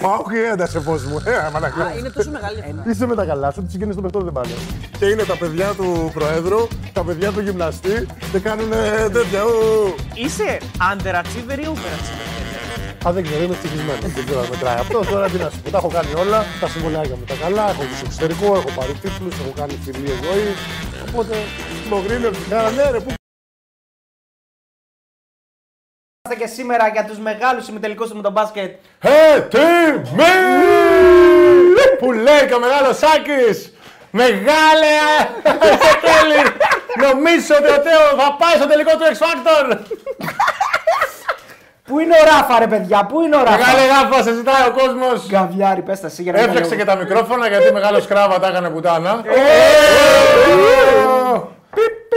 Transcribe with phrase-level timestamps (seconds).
[0.00, 1.16] Μα όχι έντασε φως μου.
[1.24, 1.84] Ε, μαλακά.
[1.84, 2.90] Α, είναι τόσο μεγάλη αυτή.
[2.90, 4.54] Είσαι με τα καλά σου, τις συγγενεί των παιχτών δεν πάνε.
[4.98, 9.42] Και είναι τα παιδιά του Προέδρου, τα παιδιά του γυμναστή και κάνουν ε, τέτοια.
[9.44, 9.94] ου.
[10.14, 10.58] Είσαι
[10.90, 13.08] underachiever ή overachiever.
[13.08, 13.98] Α, δεν ξέρω, είμαι ευτυχισμένο.
[14.16, 14.98] Δεν ξέρω αν μετράει αυτό.
[15.10, 15.70] Τώρα τι να σου πω.
[15.70, 16.44] Τα έχω κάνει όλα.
[16.60, 17.64] Τα συμβολιάκια μου τα καλά.
[17.70, 20.48] Έχω του εξωτερικό, έχω πάρει τίτλους, έχω κάνει φιλίε ζωή.
[21.08, 21.34] Οπότε
[21.90, 23.10] το γκρίνερ την κάρα, ναι, ρε, πού
[26.38, 28.74] και σήμερα για τους μεγάλους συμμετελικούς του με τον μπάσκετ.
[29.00, 30.34] Έτοιμοι!
[31.98, 33.72] Που λέει και ο μεγάλος Σάκης.
[34.10, 34.94] Μεγάλε
[35.84, 36.42] Σεκέλη!
[37.06, 39.78] Νομίζω ότι ο Τέο θα πάει στο τελικό του X Factor!
[41.84, 43.56] Πού είναι ο Ράφα ρε παιδιά, πού είναι ο Ράφα.
[43.56, 45.26] Μεγάλε γάφα, σε ζητάει ο κόσμος!
[45.28, 48.38] Γκαβιάρι, πες τα εσύ για να μην Έφτιαξε τα και τα μικρόφωνα γιατί μεγάλο κράβα
[48.40, 49.22] τα έκανε πουτάνα.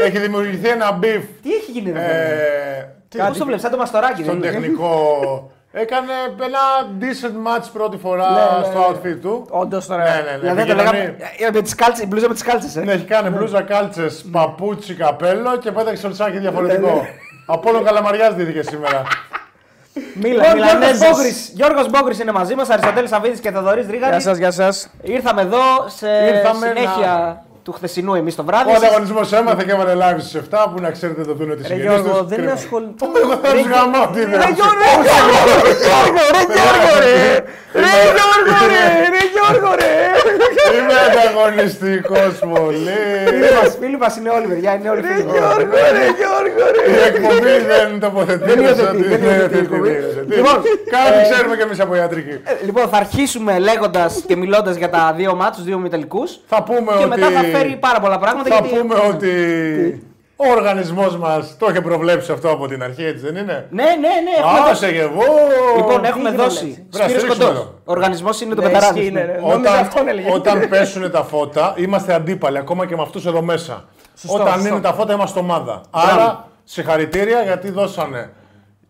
[0.05, 1.23] Έχει δημιουργηθεί ένα μπιφ.
[1.43, 3.23] Τι έχει γίνει ρε παιδιά.
[3.23, 5.51] ε, τι- Πώς το βλέπεις, σαν το μαστοράκι δεν στον είναι; τεχνικό.
[5.71, 6.59] Έκανε ένα
[6.99, 8.85] decent match πρώτη φορά Ναι, ναι, στο ναι.
[9.13, 9.45] outfit του.
[9.49, 10.03] Όντως τώρα.
[10.03, 10.37] Ναι, ναι, ναι.
[10.37, 12.75] Δηλαδή το Επικοινωνεί- λέγαμε ε, με τις κάλτσες, η μπλούζα με τις κάλτσες.
[12.75, 12.81] ε.
[12.81, 17.05] Ναι, έχει κάνει μπλούζα, κάλτσες, παπούτσι, καπέλο και πέταξε σορτσάκι διαφορετικό.
[17.45, 19.01] Από όλο καλαμαριάς δίδηκε σήμερα.
[20.21, 20.67] Μίλα, Λοιπόν, μίλα.
[20.91, 24.23] Γιώργος Μπόγκρης, Γιώργος Μπόγκρης είναι μαζί μας, Αριστοτέλης Σαββίδης και Θοδωρής Γεια Ρίγανης.
[24.23, 24.89] σας, γεια σας.
[25.01, 28.71] Ήρθαμε εδώ σε Ήρθαμε συνέχεια του χθεσινού εμείς το βράδυ.
[28.71, 31.67] Ο ανταγωνισμός έμαθε και έβαλε live στι 7 που να ξέρετε το δούνε τη Ρε
[31.67, 32.27] συγγενή Γιώργο, τους.
[32.35, 33.05] δεν ασχολείται.
[33.23, 34.35] Εγώ θα τους γαμάω τι είναι.
[34.41, 34.89] Ρε Γιώργο,
[35.65, 37.15] ρε Γιώργο, ρε Γιώργο, ρε
[37.83, 38.83] Ρε Γιώργο, ρε
[39.13, 39.91] Ρε Γιώργο, ρε
[40.77, 42.99] Είμαι ανταγωνιστικός πολύ.
[43.27, 45.23] Φίλοι μας, φίλοι μας είναι όλοι παιδιά, είναι όλοι φίλοι.
[45.23, 45.33] μας.
[45.37, 48.45] Γιώργο, ρε Γιώργο, ρε Η εκπομπή δεν τοποθετείται.
[48.53, 49.89] Δεν υιοθετεί, ότι δεν είναι υιοθετεί η εκπομπή.
[49.89, 50.35] υιοθετεί.
[50.35, 50.55] Λοιπόν,
[50.95, 52.35] Κάτι ε, ξέρουμε κι εμείς από ιατρική.
[52.43, 56.29] Ε, Λοιπόν, θα αρχίσουμε λέγοντας και μιλώντας για τα δύο μάτσους, δύο μητελικούς.
[56.47, 57.21] Θα πούμε Και ότι.
[57.57, 58.49] Μετά θα φέρει πάρα πολλά πράγματα.
[58.49, 58.79] Θα γιατί...
[58.79, 59.31] πούμε ότι
[60.35, 63.89] ο οργανισμός μας το είχε προβλέψει αυτό από την αρχή, έτσι δεν είναι; Ναι, ναι,
[63.97, 64.33] ναι.
[64.37, 64.71] Έχουμε δώσει.
[64.71, 65.23] Άσε και εγώ.
[65.77, 66.59] Λοιπόν, έχουμε είχε δώσει.
[66.59, 66.87] προβλέψει.
[66.91, 67.61] Βρε, Σπύρος στρίξουμε Κοντός.
[67.61, 67.73] εδώ.
[67.85, 68.97] Ο οργανισμός είναι το Ναι, πεταράδες.
[69.01, 69.25] ισχύει, ναι, ναι.
[69.25, 69.37] ναι.
[69.39, 70.31] Νόμιζα Όταν, αυτόν έλεγε.
[70.33, 73.85] όταν πέσουν τα φώτα, είμαστε αντίπαλοι ακόμα και με αυτούς εδώ μέσα.
[74.15, 74.67] Σωστό, όταν σωστό.
[74.67, 75.81] είναι τα φώτα, είμαστε ομάδα.
[75.89, 78.29] Άρα, συγχαρητήρια γιατί δώσανε.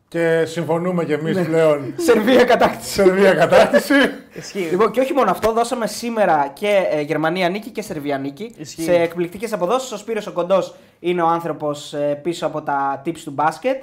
[0.09, 1.93] Και συμφωνούμε κι εμείς πλέον.
[1.97, 2.91] Σερβία κατάκτηση.
[2.91, 3.93] Σερβία κατάκτηση.
[4.33, 4.67] Ισχύει.
[4.71, 8.53] Λοιπόν, και όχι μόνο αυτό, δώσαμε σήμερα και ε, Γερμανία νίκη και Σερβία νίκη.
[8.57, 8.81] Ισχύει.
[8.81, 9.91] Σε εκπληκτικές αποδόσεις.
[9.91, 13.77] Ο Σπύρος ο Κοντός είναι ο άνθρωπος πίσω από τα tips του μπάσκετ.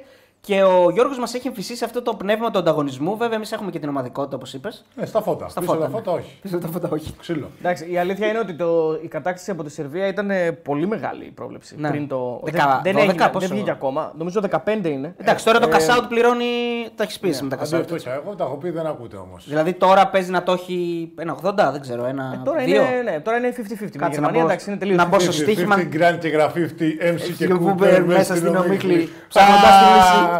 [0.46, 3.16] Και ο Γιώργος μας έχει εμφυσίσει αυτό το πνεύμα του ανταγωνισμού.
[3.16, 4.84] Βέβαια, εμείς έχουμε και την ομαδικότητα, όπως είπες.
[4.94, 5.48] Ναι, στα φώτα.
[5.48, 5.94] Στα Πίσω φώτα, τα ναι.
[5.96, 6.38] φώτα, όχι.
[6.42, 7.14] Πίσω από τα φώτα, όχι.
[7.20, 7.50] Ξύλο.
[7.58, 11.24] Εντάξει, η αλήθεια είναι ότι το, η κατάκτηση από τη Σερβία ήταν ε, πολύ μεγάλη
[11.24, 11.74] η πρόβλεψη.
[11.78, 11.88] Ναι.
[11.88, 14.12] Πριν το, Δεκα- δεν, 12 δεν, έγινε, πόσο; δεν βγήκε ακόμα.
[14.16, 15.14] Νομίζω 15 είναι.
[15.16, 16.44] Εντάξει, τώρα το Ε, cash out πληρώνει.
[16.96, 17.74] Τα έχεις πει με τα cash out.
[17.74, 19.44] Αντίθετα, εγώ τα έχω πει, δεν ακούτε όμως.
[19.48, 22.42] Δηλαδή τώρα παίζει να το έχει ένα 80, δεν ξέρω, ένα.
[22.44, 22.82] Τώρα δύο.
[22.82, 23.60] είναι, ναι, τώρα είναι 50-50.
[23.80, 25.20] Με τη Κάτσε να Γερμανία μπω- εντάξει είναι τελείως να μπω 50-50.
[25.20, 25.76] στο στοίχημα.
[25.76, 26.82] 50 Grand και γραφή 50
[27.14, 30.33] MC και Φίλο Cooper Cooper μέσα στην ομίχλη, ψάχνοντας τη λύση.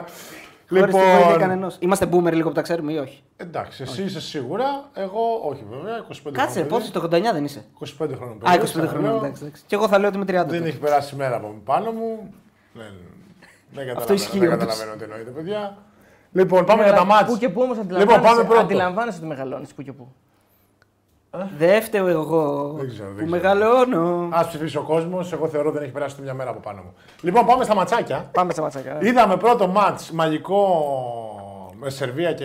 [0.69, 1.77] Χωρίς τη βοήθεια Λοιπόν, κανενός.
[1.81, 6.07] Είμαστε boomer λίγο που τα ξέρουμε ή όχι; εντάξει, εσύ είσαι σίγουρα, εγώ όχι βέβαια,
[6.09, 7.87] 25 Κάτσε, χρόνια πόσο το 89 δεν είσαι; 25
[8.17, 8.91] χρόνια Α, 25 ξαναλέω.
[8.93, 9.11] χρόνια.
[9.11, 9.63] Εντάξει, εντάξει.
[9.67, 10.47] Και εγώ θα λέω ότι είμαι 30.
[10.47, 12.35] Δεν έχει περάσει μέρα από πάνω μου.
[12.73, 12.93] Δεν,
[13.71, 14.67] δεν καταλαβαίνω, ισχύει δεν όντως.
[14.67, 15.77] καταλαβαίνω τι εννοείτε, παιδιά.
[16.33, 17.31] Λοιπόν, πάμε Αλλά για τα μάτς.
[17.33, 18.61] Πού και πού όμως Λοιπόν, αντιλαμβάνεσαι, πάμε πρώτο.
[18.61, 20.15] αντιλαμβάνεσαι ότι μεγαλώνεις πού και πού.
[21.59, 23.53] Δεν φταίω εγώ Δεν ξέρω, δεν που ξέρω.
[23.59, 24.29] μεγαλώνω.
[24.33, 26.95] Α ψηφίσει ο κόσμος, εγώ θεωρώ δεν έχει περάσει ούτε μια μέρα από πάνω μου.
[27.21, 28.29] Λοιπόν, πάμε στα ματσάκια.
[28.33, 28.99] Πάμε στα ματσάκια.
[29.01, 29.07] ε.
[29.09, 30.67] Είδαμε πρώτο μάτς μαγικό
[31.81, 32.45] με Σερβία και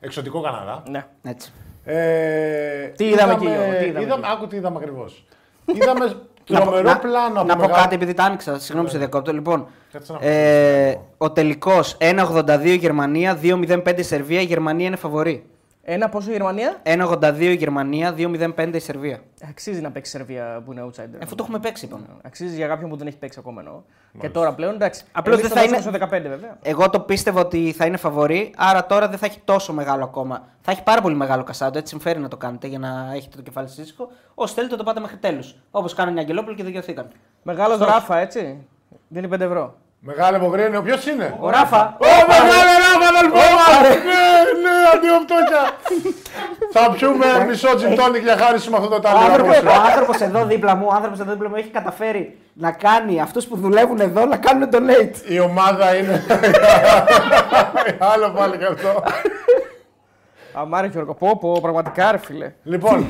[0.00, 0.82] εξωτικό Καναδά.
[0.90, 1.04] Ναι.
[1.22, 1.52] Έτσι.
[1.84, 5.24] Ε, Τι είδαμε εκεί, Γιώργο, τι είδαμε είδαμε, εκεί; άκου τι είδαμε ακριβώς.
[5.64, 6.04] είδαμε
[6.48, 8.58] Να πω- τρομερό να- πλάνο από Να πω μεγάλο- κάτι επειδή τα άνοιξα.
[8.58, 9.32] Συγγνώμη, σε διακόπτω.
[9.32, 11.24] Λοιπόν, Κάτσε να ε, πω.
[11.24, 14.40] ο τελικός 1,82 Γερμανία, 2,05 Σερβία.
[14.40, 15.44] Η Γερμανία είναι φαβορή.
[15.86, 16.80] Ένα πόσο η Γερμανία.
[16.82, 19.20] 1,82 η Γερμανία, 2,05 η Σερβία.
[19.48, 21.18] Αξίζει να παίξει η Σερβία που είναι outsider.
[21.22, 22.04] Αφού το έχουμε παίξει, είπαμε.
[22.22, 23.80] Αξίζει για κάποιον που δεν έχει παίξει ακόμα εννοώ.
[24.20, 25.04] Και τώρα πλέον εντάξει.
[25.12, 26.58] Απλώς Εμείς δεν το θα δώσαμε στο 15 βέβαια.
[26.62, 30.48] Εγώ το πίστευα ότι θα είναι φαβορή, άρα τώρα δεν θα έχει τόσο μεγάλο ακόμα.
[30.60, 33.42] Θα έχει πάρα πολύ μεγάλο κασάντο, έτσι συμφέρει να το κάνετε για να έχετε το
[33.42, 34.10] κεφάλι σας ήσυχο.
[34.34, 35.56] Όσοι θέλετε το πάτε μέχρι τέλους.
[35.70, 37.08] Όπως κάνανε οι Αγγελόπουλοι και δικαιωθήκαν.
[37.42, 38.66] Μεγάλος Ράφα έτσι.
[39.08, 39.74] Δίνει 5 ευρώ.
[40.06, 41.96] Μεγάλε Μογρίνιο, ποιος είναι; Ο Ράφα.
[42.00, 42.73] Ω, μεγάλε Ράφα,
[43.12, 43.80] αδελφό μας!
[44.08, 44.24] Ναι,
[44.64, 45.62] ναι, αντιοπτώκια.
[46.72, 49.24] Θα πιούμε μισό gin tonic για χάρη σου με αυτό το Ο ταλέρο.
[49.32, 53.20] άνθρωπος, ο άνθρωπος εδώ δίπλα μου, ο άνθρωπος εδώ δίπλα μου έχει καταφέρει να κάνει
[53.20, 55.28] αυτούς που δουλεύουν εδώ να κάνουν donate.
[55.28, 56.22] Η ομάδα είναι.
[58.12, 59.02] Άλλο πάλι και αυτό.
[60.52, 62.52] Αμάρε Γιώργο, πω, πω, πραγματικά ρε φίλε.
[62.62, 63.06] Λοιπόν,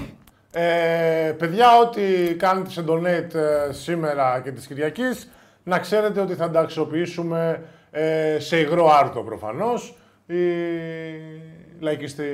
[0.52, 2.02] ε, παιδιά, ό,τι
[2.35, 5.31] κάνετε σε donate ε, σήμερα και της Κυριακής,
[5.62, 7.61] να ξέρετε ότι θα τα αξιοποιήσουμε
[7.94, 9.96] ε, σε υγρό άρτο προφανώς,
[10.26, 10.35] οι
[11.81, 12.25] λαϊκιστοί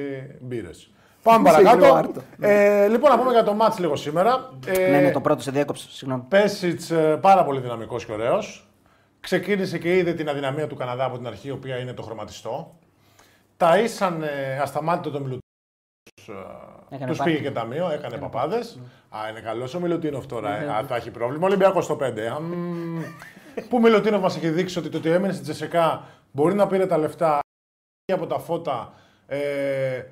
[0.40, 0.90] μπύρες.
[1.22, 1.94] Πάμε Σε υγρό παρακάτω.
[1.94, 2.22] άρτο.
[2.40, 4.50] Ε, λοιπόν, να πούμε για το μάτς λίγο σήμερα.
[4.66, 6.22] Ε, Ναι, ναι, το πρώτο σε διέκοψε, συγγνώμη.
[6.28, 8.68] Πέσιτς ε, πάρα πολύ δυναμικός και ωραίος.
[9.20, 12.74] Ξεκίνησε και είδε την αδυναμία του Καναδά από την αρχή, η οποία είναι το χρωματιστό.
[13.56, 16.48] Ταΐσαν ε, ασταμάτητο τον Μιλουτίνοφ.
[16.90, 17.32] Έκανε Τους πάρτι.
[17.32, 18.78] πήγε και ταμείο, έκανε παπάδες.
[19.08, 20.62] Α, είναι καλός ο Μιλουτίνοφ τώρα.
[20.62, 20.68] ε.
[20.68, 21.46] Α, θα έχει πρόβλημα.
[21.46, 22.40] Ολυμπιακός στο 5.
[23.58, 23.68] Α, μ.
[23.68, 26.86] Πού ο Μιλουτίνοφ μας έχει δείξει ότι το ότι έμενε στην Τσεσεκά μπορεί να πήρε
[26.86, 27.38] τα λεφτά
[28.12, 28.92] από τα φώτα.
[29.26, 30.02] Ε,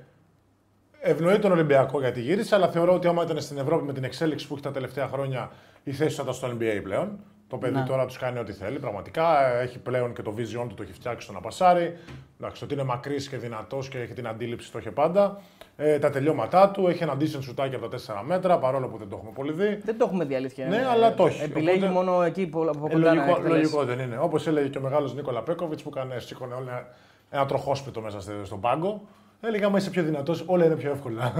[1.00, 4.46] ευνοεί τον Ολυμπιακό γιατί γύρισε, αλλά θεωρώ ότι άμα ήταν στην Ευρώπη με την εξέλιξη
[4.46, 5.50] που έχει τα τελευταία χρόνια,
[5.85, 7.19] η θέση του θα ήταν στο NBA πλέον.
[7.48, 7.84] Το παιδί Ναι.
[7.84, 8.78] τώρα τους κάνει ό,τι θέλει.
[8.78, 11.96] Πραγματικά έχει πλέον και το vision του, το έχει φτιάξει στο να πασάρει.
[12.40, 15.40] Εντάξει, το ότι είναι μακρύς και δυνατός και έχει την αντίληψη, το είχε πάντα.
[15.76, 19.08] Ε, τα τελειώματά του, έχει ένα decent σουτάκι από τα 4 μέτρα, παρόλο που δεν
[19.08, 19.80] το έχουμε πολύ δει.
[19.84, 20.66] Δεν το έχουμε δει αλήθεια.
[20.66, 21.42] Ναι, Ε, αλλά το έχει.
[21.42, 23.54] Επιλέγει Οπότε- μόνο εκεί που από Ε, κοντά να λογικό, εκτελέσει.
[23.72, 24.18] λογικό δεν είναι.
[24.18, 26.86] Όπως έλεγε και ο μεγάλος Νίκολα Πέκοβιτς που έκανε, σήκωνε όλα
[27.30, 29.02] ένα τροχόσπιτο μέσα στο- στον πάγκο.
[29.40, 31.32] Έλεγε, άμα είσαι πιο δυνατός, όλα είναι πιο εύκολα.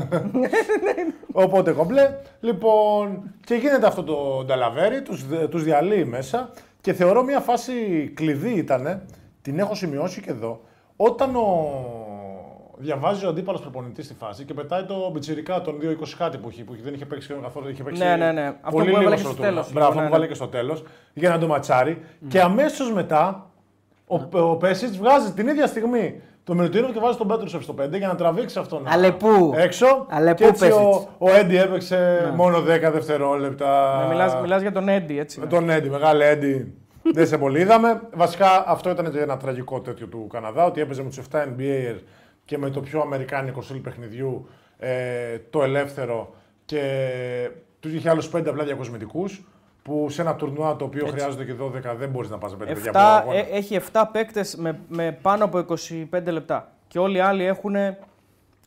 [1.33, 2.15] Οπότε κομπλέ.
[2.41, 6.51] Λοιπόν, και γίνεται αυτό το νταλαβέρι, τους, τους διαλύει μέσα
[6.81, 7.73] και θεωρώ μια φάση
[8.15, 9.03] κλειδί ήταν,
[9.43, 10.61] την έχω σημειώσει και εδώ,
[10.97, 11.73] όταν ο...
[12.77, 15.87] διαβάζει ο αντίπαλος προπονητής στη φάση και πετάει το μπιτσιρικά των 2-20
[16.19, 17.69] κάτι που, είχε, που δεν είχε παίξει σχεδόν καθόλου.
[17.69, 18.47] Είχε παίξει Ναι, ναι, ναι.
[18.47, 19.51] Αυτό πολύ που έβαλε λίγο και στο στο τουρνουά.
[19.51, 19.73] τέλος.
[19.73, 20.09] Μπράβο, Ναι, που ναι.
[20.11, 20.83] βάλε και στο τέλος
[21.15, 22.03] για να το ματσάρει.
[22.29, 23.51] Και αμέσως μετά
[24.07, 27.91] ο, ο Πέσιτς βγάζει την ίδια στιγμή το Μιλουτίνο και βάζει τον Πέτρουσεφ στο 5
[27.91, 30.07] για να τραβήξει αυτόν Αλλά πού; έξω.
[30.09, 34.01] Αλλά και πού έτσι ο, Πέσιτς; ο Έντι έπαιξε μόνο 10 δευτερόλεπτα.
[34.03, 35.41] Ναι, μιλάς, μιλάς για τον Έντι, έτσι.
[35.41, 36.75] Με τον Έντι, μεγάλο Έντι.
[37.15, 38.01] Δεν σε πολύ είδαμε.
[38.15, 41.95] Βασικά αυτό ήταν και ένα τραγικό τέτοιο του Καναδά, ότι έπαιζε με τους 7 NBA
[42.45, 44.49] και με το πιο αμερικάνικο στυλ παιχνιδιού
[44.79, 44.91] ε,
[45.51, 46.35] το ελεύθερο
[46.65, 46.83] και
[47.81, 49.45] τους είχε άλλους 5 απλά διακοσμητικούς.
[49.83, 52.67] Που σε ένα τουρνουά το οποίο χρειάζονται και 12 δεν μπορείς να πας με 5
[52.75, 53.37] παιδιά από Εφτά- αγώνα.
[53.39, 56.73] ε, έχει 7 παίκτες με, με πάνω από 25 λεπτά.
[56.89, 57.75] Και όλοι οι άλλοι έχουν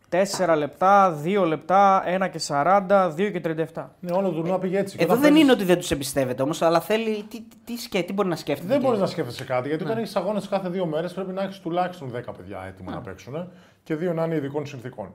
[0.09, 3.89] 4 λεπτά, 2 λεπτά, 1 και 40, 2 και 37.
[3.99, 4.97] Ναι, όλο το τουρνουά πήγε έτσι.
[4.97, 7.23] Και Εδώ όταν δεν παίζεις- είναι ότι δεν τους εμπιστεύεται όμως, αλλά θέλει.
[7.29, 8.67] Τι, τι, τι, σκέ- τι μπορεί να σκέφτεται.
[8.67, 9.89] Δεν και- μπορείς να σκέφτεσαι κάτι, γιατί Ναι.
[9.89, 13.51] όταν έχεις αγώνες κάθε δύο μέρες πρέπει να έχεις τουλάχιστον 10 παιδιά έτοιμα να παίξουν
[13.83, 15.13] και δύο να είναι ειδικών συνθήκων.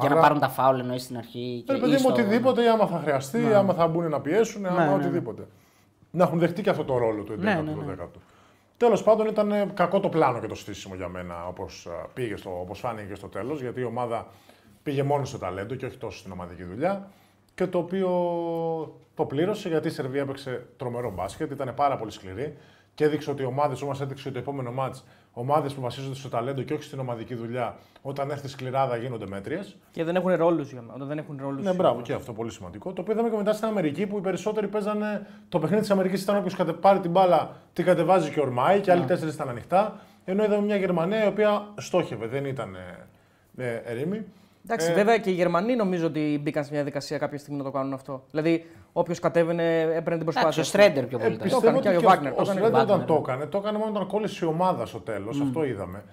[0.00, 1.62] Για να Άρα- πάρουν τα φάουλ εννοείς στην αρχή.
[1.66, 4.08] Και Ρε παιδί ή μου, στο- οτιδήποτε, ή άμα θα χρειαστεί, ή άμα θα μπουν
[4.08, 4.94] να πιέσουν, άμα ναι, ναι.
[4.94, 5.46] οτιδήποτε.
[6.10, 7.94] Να έχουν δεχτεί και αυτό το ρόλο του 11ου, Ναι, ναι, του ναι.
[8.04, 8.20] 10ου.
[8.76, 12.60] Τέλος πάντων, ήταν ε, κακό το πλάνο και το στήσιμο για μένα, όπως πήγε στο,
[12.60, 14.26] όπως φάνηκε και στο τέλος, γιατί η ομάδα
[14.82, 17.08] πήγε μόνος στο ταλέντο και όχι τόσο στην ομαδική δουλειά.
[17.54, 18.08] Και το οποίο
[19.14, 22.56] το πλήρωσε γιατί η Σερβία έπαιξε τρομερό μπάσκετ, ήταν πάρα πολύ σκληρή
[22.94, 25.04] και έδειξε ότι οι ομάδε, όμως έδειξε ότι το επόμενο μάτς,
[25.34, 29.76] ομάδες που βασίζονται στο ταλέντο και όχι στην ομαδική δουλειά, όταν έρθει σκληράδα γίνονται μέτριες.
[29.90, 30.94] Και δεν έχουν ρόλους για μένα.
[30.94, 31.64] Όταν δεν έχουν ρόλους.
[31.64, 32.92] Ναι, μπράβο, και αυτό πολύ σημαντικό.
[32.92, 35.26] Το οποίο είδαμε και μετά στην Αμερική που οι περισσότεροι παίζανε.
[35.48, 36.72] Το παιχνίδι της Αμερικής ήταν όποιος κατε...
[36.72, 39.06] πάρει την μπάλα, την κατεβάζει και ορμάει και άλλοι Ναι.
[39.06, 40.00] τέσσερις ήταν ανοιχτά.
[40.24, 42.76] Ενώ είδαμε μια Γερμανία η οποία στόχευε, δεν ήταν
[43.56, 44.24] ε, ε, ερήμη.
[44.64, 47.64] Εντάξει, Ε, βέβαια και οι Γερμανοί νομίζω ότι μπήκαν σε μια διαδικασία κάποια στιγμή να
[47.64, 48.24] το κάνουν αυτό.
[48.30, 50.62] Δηλαδή, όποιος κατέβαινε έπαιρνε την Εντάξει, προσπάθεια.
[50.62, 51.36] ο Στρέντερ πιο Ε, πολύ.
[51.36, 53.06] το πιστεύω έκανε ότι και ο και Βάγνερ, Ο το έκανε Σρέντερ ο όταν Βάγνερ,
[53.06, 55.40] το έκανε, το έκανε μόνο όταν κόλλησε η ομάδα στο τέλος.
[55.40, 56.04] Αυτό είδαμε.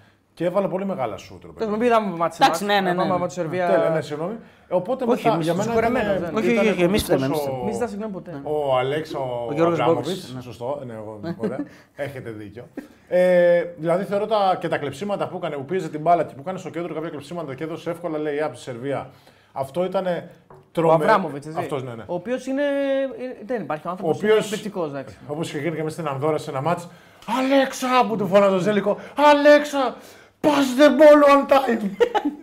[0.41, 1.41] Και έβαλε πολύ μεγάλα σούτ.
[1.41, 1.71] ρε Πες παιδί.
[1.71, 3.15] μου, μην είδαμε μάτς σε Εντάξει, μάτς, ναι, ναι, να πάμε ναι.
[3.15, 3.67] από τη Σερβία.
[3.67, 4.33] Τέλεια, ναι, συγγνώμη.
[4.67, 6.35] Ε, Οπότε Όχι, μετά, εμείς για μένα συγχωρεμένος, ήταν, δεν.
[6.37, 7.63] Όχι, ήταν όχι, όχι, εμείς κωδικός φταίμε, εμείς ο- φταίμε.
[7.63, 8.41] Μην ζητά συγγνώμη ποτέ.
[8.43, 10.41] Ο Αλέξ, ο, Ο Γιώργος Αμπράμοβιτς, Μπόγκης, ναι.
[10.41, 11.57] Σωστό, ναι, εγώ, ωραία.
[11.95, 12.67] Έχετε δίκιο.
[13.07, 16.41] Ε, δηλαδή θεωρώ τα, και τα κλεψίματα που έκανε, που πίεζε την μπάλα και που
[16.41, 19.09] έκανε στο κέντρο κάποια κλεψίματα και έδωσε εύκολα λέει από τη Σερβία.
[19.51, 20.93] Αυτό ήταν Ο τρομερό.
[21.03, 21.59] Αβράμοβιτς, έτσι.
[21.59, 22.03] Αυτός, ναι, ναι.
[22.07, 22.61] Ο οποίος είναι.
[22.61, 24.15] ε, Δεν υπάρχει ο άνθρωπος.
[24.15, 24.55] Ο Ο οποίος- οποίο.
[24.55, 25.17] Εκπληκτικός, εντάξει.
[25.27, 26.87] Όπως είχε γίνει και μέσα στην Ανδόρα σε ένα μάτς.
[27.39, 28.97] Αλέξα που του φώναζε το Ζέλικο.
[29.15, 29.95] Αλέξα,
[30.41, 31.89] pass the ball on time.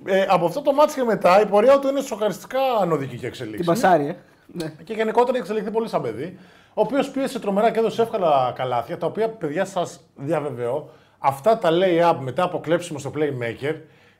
[0.04, 3.28] ε, από αυτό το μάτς και μετά η πορεία του είναι σοκαριστικά ανωδική και Την
[3.28, 3.64] εξελίξη.
[3.64, 4.16] πασάρι, ε.
[4.52, 4.72] Ναι.
[4.84, 6.38] Και γενικότερα έχει εξελιχθεί πολύ σαν παιδί.
[6.74, 11.68] Ο οποίος πίεσε τρομερά και έδωσε εύκολα καλάθια, τα οποία παιδιά σας διαβεβαιώ, αυτά τα
[11.72, 13.74] lay-up μετά από κλέψιμο στο playmaker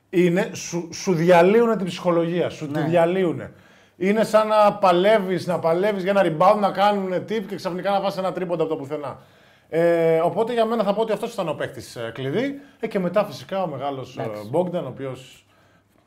[0.09, 3.41] είναι, σου, σου διαλύουν την ψυχολογία, σου τη διαλύουν.
[3.97, 8.01] Είναι σαν να παλεύεις, να παλεύεις για ένα rebound, να κάνουν tip και ξαφνικά να
[8.01, 9.17] βάζει ένα τρίποντα από το πουθενά.
[9.69, 12.61] Ε, οπότε για μένα θα πω ότι αυτός ήταν ο παίκτης κλειδί.
[12.79, 14.17] Ε, και μετά φυσικά ο μεγάλος
[14.49, 15.43] Μπόγκταν, ο οποίος.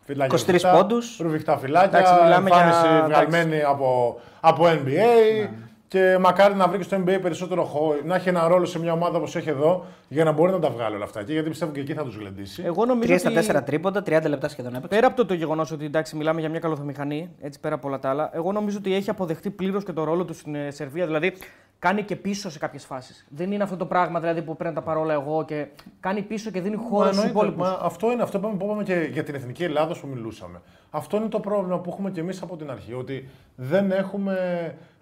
[0.06, 1.16] 23 πόντους.
[1.20, 3.10] Ρουβιχτά φυλάκια, Εντάξει, μιλάμε για- εμφάνιση εντάξει.
[3.10, 5.48] βγαλμένη από, από NBA.
[5.92, 8.92] Και μακάρι να βρει και στο NBA περισσότερο χώρο, να έχει ένα ρόλο σε μια
[8.92, 11.22] ομάδα όπως έχει εδώ, για να μπορεί να τα βγάλει όλα αυτά.
[11.22, 12.62] Και γιατί πιστεύω και εκεί θα τους γλεντήσει.
[12.64, 14.88] Εγώ νομίζω 3 στα ότι 4 τρίποντα, 30 λεπτά σχεδόν έπαιξε.
[14.96, 17.98] πέρα από το, το γεγονός ότι εντάξει, μιλάμε για μια καλοθομηχανή, έτσι πέρα από όλα
[17.98, 21.06] τα άλλα, εγώ νομίζω ότι έχει αποδεχτεί πλήρως και το ρόλο του στην ε, Σερβία.
[21.06, 21.32] Δηλαδή,
[21.78, 23.26] κάνει και πίσω σε κάποιες φάσεις.
[23.28, 25.66] Δεν είναι αυτό το πράγμα δηλαδή, που παίρνω τα παρόλα εγώ και
[26.00, 27.68] κάνει πίσω και δίνει Μα χώρο στους εννοείται, υπόλοιπους.
[27.68, 30.60] μα αυτό είναι αυτό που είπαμε- που είπαμε και για την εθνική Ελλάδα που μιλούσαμε.
[30.90, 32.94] Αυτό είναι το πρόβλημα που έχουμε και εμείς από την αρχή.
[32.94, 34.36] Ότι δεν έχουμε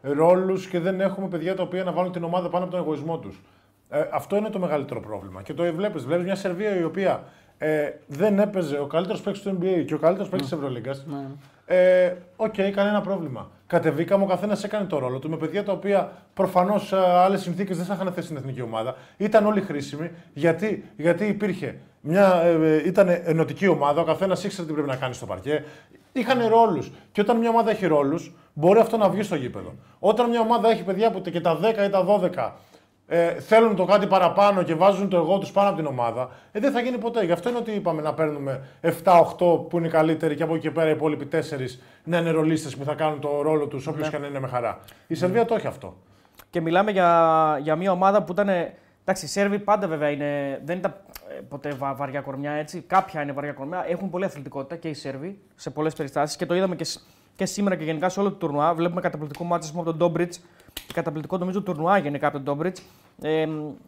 [0.00, 3.18] ρόλους και δεν έχουμε παιδιά τα οποία να βάλουν την ομάδα πάνω από τον εγωισμό
[3.18, 3.40] τους.
[3.90, 5.42] Ε, αυτό είναι το μεγαλύτερο πρόβλημα.
[5.42, 6.04] Και το βλέπεις.
[6.04, 7.22] Βλέπεις μια Σερβία η οποία
[7.58, 11.06] ε, δεν έπαιζε ο καλύτερος παίκτης του NBA και ο καλύτερος παίκτης της Ευρωλίγκας.
[11.66, 13.50] Ε, Οκ, κανένα πρόβλημα.
[13.66, 17.86] Κατεβήκαμε, ο καθένας έκανε το ρόλο του με παιδιά τα οποία προφανώς άλλες συνθήκες δεν
[17.86, 18.94] θα είχαν θέσει στην εθνική ομάδα.
[19.16, 22.42] Ήταν όλοι χρήσιμοι γιατί, γιατί υπήρχε μια.
[22.44, 25.64] Ε, ε, ήταν ενωτική ομάδα, ο καθένας ήξερε τι πρέπει να κάνει στο παρκέ.
[26.12, 26.90] Είχαν ρόλους.
[27.12, 29.74] Και όταν μια ομάδα έχει ρόλους, μπορεί αυτό να βγει στο γήπεδο.
[29.98, 32.52] Όταν μια ομάδα έχει παιδιά που και τα 10 ή τα 12
[33.12, 36.60] ε, θέλουν το κάτι παραπάνω και βάζουν το εγώ τους πάνω από την ομάδα, ε,
[36.60, 37.24] δεν θα γίνει ποτέ.
[37.24, 40.62] Γι' αυτό είναι ότι είπαμε να παίρνουμε 7-8 που είναι οι καλύτεροι και από εκεί
[40.62, 41.38] και πέρα οι υπόλοιποι 4
[42.04, 44.78] να είναι ρολίστες που θα κάνουν το ρόλο τους, όποιος και αν είναι με χαρά.
[45.06, 45.96] Η Σερβία το έχει αυτό.
[46.50, 48.48] Και μιλάμε για, για μια ομάδα που ήταν.
[49.10, 50.94] Εντάξει, οι Σέρβοι πάντα βέβαια είναι, δεν ήταν
[51.38, 52.80] ε, ποτέ βα, βαριά κορμιά έτσι.
[52.80, 53.84] Κάποια είναι βαριά κορμιά.
[53.88, 57.00] Έχουν πολλή αθλητικότητα και οι Σέρβοι σε πολλές περιστάσεις και το είδαμε και, σ-
[57.36, 58.74] και σήμερα και γενικά σε όλο το τουρνουά.
[58.74, 60.40] Βλέπουμε καταπληκτικό μάτσο από τον Ντόμπριτς.
[60.94, 62.82] Καταπληκτικό νομίζω τουρνουά γενικά από τον Ντόμπριτς.
[63.22, 63.46] Ε,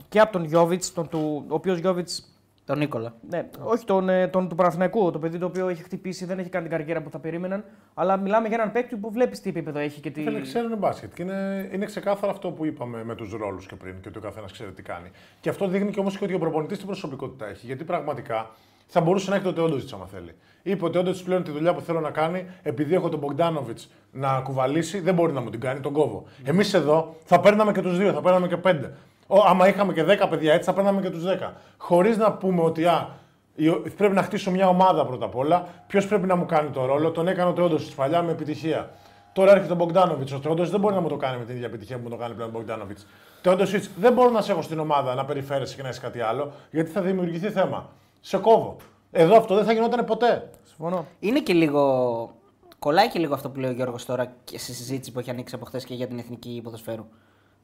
[0.09, 2.32] και από τον Γιώβιτς, τον, του, ο οποίος Γιώβιτς
[2.65, 3.15] Τον Νίκολα.
[3.29, 6.49] ναι, όχι τον, ε, τον του Παναθηναϊκού, το παιδί το οποίο έχει χτυπήσει, δεν έχει
[6.49, 7.65] κάνει την καριέρα που θα περίμεναν.
[7.95, 10.23] Αλλά μιλάμε για έναν παίκτη που βλέπεις τι επίπεδο έχει και τι.
[10.23, 11.15] Δεν ξέρουν μπάσκετ.
[11.15, 14.21] Και είναι, είναι ξεκάθαρο αυτό που είπαμε με τους ρόλους και πριν και ότι ο
[14.21, 15.11] καθένας ξέρει τι κάνει.
[15.41, 17.67] Και αυτό δείχνει και όμως και ότι ο προπονητής την προσωπικότητα έχει.
[17.67, 18.51] Γιατί πραγματικά
[18.87, 20.35] θα μπορούσε να έχει το Τεόντοζιτ άμα θέλει.
[20.63, 24.41] Είπε ότι όντω πλέον τη δουλειά που θέλω να κάνει, επειδή έχω τον Μπογκδάνοβιτς να
[24.41, 26.25] κουβαλήσει, δεν μπορεί να μου την κάνει, τον κόβω.
[26.45, 28.93] Εμείς εδώ θα παίρναμε και τους δύο, θα παίρναμε και πέντε.
[29.35, 31.51] Ο, άμα είχαμε και 10 παιδιά έτσι, θα παίρναμε και τους 10.
[31.79, 33.09] Χωρίς να πούμε ότι α,
[33.55, 35.67] η- πρέπει να χτίσω μια ομάδα πρώτα απ' όλα.
[35.87, 37.11] Ποιος πρέπει να μου κάνει το ρόλο.
[37.11, 38.91] Τον έκανε ο Τεόντοζιτ παλιά με επιτυχία.
[39.33, 40.33] Τώρα έρχεται ο Μπογκδάνοβιτς.
[40.33, 42.17] Ο Τεόντοζιτ δεν μπορεί να μου το κάνει με την ίδια επιτυχία που μου το
[42.17, 43.07] κάνει πλέον ο Μπογκδάνοβιτς.
[43.43, 46.53] Τεόντοζιτ δεν μπορώ να σε έχω στην ομάδα να περιφέρεσαι και να έχει κάτι άλλο,
[46.71, 47.89] γιατί θα δημιουργηθεί θέμα.
[48.21, 48.77] Σε κόβω.
[49.13, 50.51] Εδώ αυτό δεν θα γινόταν ποτέ.
[50.65, 51.07] Συμφωνώ.
[51.21, 52.31] Είναι και λίγο.
[52.79, 55.55] Κολλάει και λίγο αυτό που λέει ο Γιώργος τώρα και στη συζήτηση που έχει ανοίξει
[55.55, 57.05] από χθες και για την εθνική ποδοσφαίρου.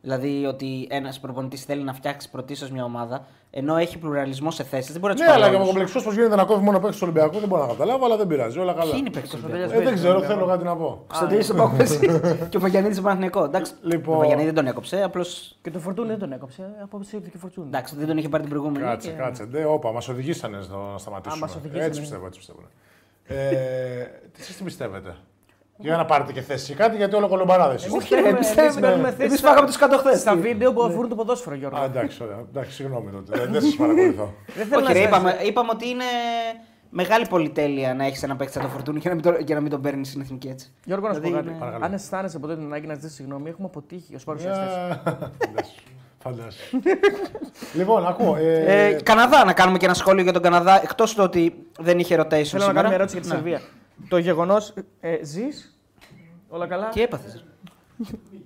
[0.00, 4.92] Δηλαδή ότι ένας προπονητής θέλει να φτιάξει πρωτίστως μια ομάδα, ενώ έχει πλουραλισμό σε θέσεις.
[4.92, 5.72] Δεν μπορεί να τους Ναι, αλλά πάρει για όλους.
[5.74, 8.26] κομπλεξό πώ γίνεται να κόβει μόνο παίξει του Ολυμπιακού δεν μπορώ να καταλάβω, αλλά δεν
[8.26, 8.58] πειράζει.
[8.58, 8.84] Όλα καλά.
[8.90, 11.04] Ποιοι είναι οι παίκτες του Ολυμπιακού; Ε, δεν ξέρω, θέλω κάτι να πω.
[11.06, 11.98] Κωνσταντίνη στον Πάκο εσύ.
[12.50, 13.44] και ο Βαγιανίδη στον Παναθηναϊκός.
[13.46, 15.24] Εντάξει, Λοιπόν- ο Βαγιανίδη δεν τον έκοψε, απλώ.
[15.62, 16.70] Και το φορτούνι δεν τον έκοψε.
[16.82, 17.66] Απόψε ήρθε και φορτούνι.
[17.66, 18.84] Εντάξει, δεν τον είχε πάρει την προηγούμενη.
[18.84, 19.44] Κάτσε, και- κάτσε.
[19.44, 21.44] Ντε, όπα, μας οδηγήσανε στο να σταματήσουμε.
[21.44, 21.84] Α, μας οδηγήσανε.
[21.86, 22.58] Έτσι πιστεύω, έτσι πιστεύω.
[22.60, 23.34] ναι.
[23.36, 25.14] ε, τι εσείς τι πιστεύετε;
[25.80, 27.96] Για να πάρετε και θέση σε κάτι, γιατί όλο κολομπαράδες είστε.
[27.96, 28.80] Όχι, ρε, πιστεύουμε.
[28.80, 30.20] παίρνουμε Εμείς θέση φάγαμε τους κάτω χθες.
[30.20, 31.78] Στα βίντεο που αφορούν το ποδόσφαιρο, Γιώργο.
[31.78, 32.36] Α, εντάξει, ωραία.
[32.50, 33.38] Εντάξει, συγγνώμη τότε.
[33.38, 34.34] Δεν- Δεν σας παρακολουθώ.
[34.56, 36.04] Δεν θέλω Όχι, να ρε, σε- είπαμε, είπαμε ότι είναι
[36.90, 39.60] μεγάλη πολυτέλεια να έχεις ένα παίκτη σαν το φορτούνι και να μην, το, και να
[39.60, 40.72] μην τον παίρνεις στην εθνική έτσι.
[40.84, 41.50] Γιώργο, να σου πω Δηλαδή κάτι.
[41.54, 41.84] είναι- Παρακαλώ.
[41.84, 45.00] Αν αισθάνεσαι ποτέ την ανάγκη να ζητήσεις συγγνώμη, έχουμε αποτύχει ως παρουσιαστές.
[46.22, 46.52] Φαντάζομαι.
[47.74, 48.36] λοιπόν, ακούω.
[48.36, 51.98] Ε, Ε, Καναδά, να κάνουμε και ένα σχόλιο για τον Καναδά, εκτός του ότι δεν
[51.98, 52.26] είχε rotation.
[52.28, 52.72] Θέλω να σήμερα.
[52.72, 53.34] κάνω μια ερώτηση για τη Ναι.
[53.34, 53.60] Σερβία.
[54.08, 54.74] Το γεγονός.
[55.00, 55.78] Ε, Ζεις;
[56.48, 57.44] Όλα καλά; Τι έπαθες.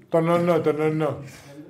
[0.09, 1.17] Το νονό, το νονό.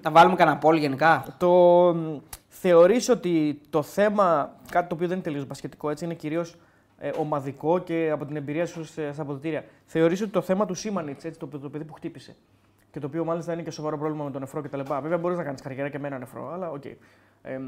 [0.02, 1.24] Να βάλουμε κανένα poll γενικά.
[1.38, 1.50] Το
[1.94, 2.16] μ,
[2.48, 6.54] θεωρείς ότι το θέμα, κάτι το οποίο δεν είναι τελείως μπασκετικό, έτσι, είναι κυρίως
[6.98, 9.64] ε, ομαδικό και από την εμπειρία σου σε- στα αποδητήρια.
[9.84, 12.36] Θεωρείς ότι το θέμα του Σίμανιτς, έτσι, το, το παιδί που χτύπησε,
[12.92, 14.80] και το οποίο μάλιστα είναι και σοβαρό πρόβλημα με τον νεφρό κτλ.
[15.02, 16.84] Βέβαια μπορείς να κάνεις καριέρα και με ένα νεφρό, αλλά οκ.
[16.84, 17.58] Ε,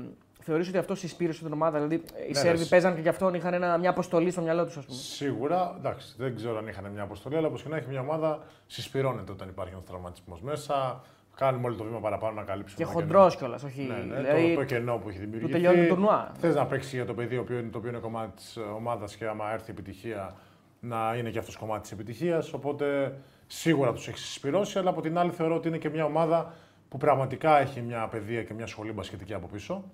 [0.41, 3.35] θεωρείς ότι αυτό συσπήρωσε την ομάδα, δηλαδή οι Ναι, Σέρβοι ρε, παίζαν και γι' αυτόν
[3.35, 4.99] είχαν ένα, μια αποστολή στο μυαλό τους, ας πούμε.
[4.99, 8.43] Σίγουρα, εντάξει, δεν ξέρω αν είχαν μια αποστολή, αλλά όπως και να έχει μια ομάδα
[8.67, 11.03] συσπηρώνεται όταν υπάρχει ένας τραυματισμός μέσα.
[11.37, 12.85] Κάνουμε όλο το βήμα παραπάνω να καλύψουμε.
[12.85, 13.21] Και ένα κενό.
[13.21, 13.83] χοντρό κιόλας, όχι.
[13.83, 15.53] Ναι, ναι, δηλαδή, το, το κενό που έχει δημιουργηθεί.
[15.53, 16.33] τελειώνει το τουρνουά.
[16.39, 19.27] Θες να παίξει για το παιδί οποίο είναι, το οποίο είναι κομμάτι της ομάδας και
[19.27, 20.35] άμα έρθει η επιτυχία
[20.81, 22.53] να είναι και αυτός κομμάτι της επιτυχίας.
[22.53, 23.17] Οπότε
[23.59, 26.55] σίγουρα τους έχεις συσπηρώσει, αλλά από την άλλη θεωρώ ότι είναι και μια ομάδα
[26.89, 29.85] που πραγματικά έχει μια παιδεία και μια σχολή μπασκετική από πίσω.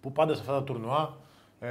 [0.00, 1.16] Που πάντα σε αυτά τα τουρνουά
[1.60, 1.68] ε,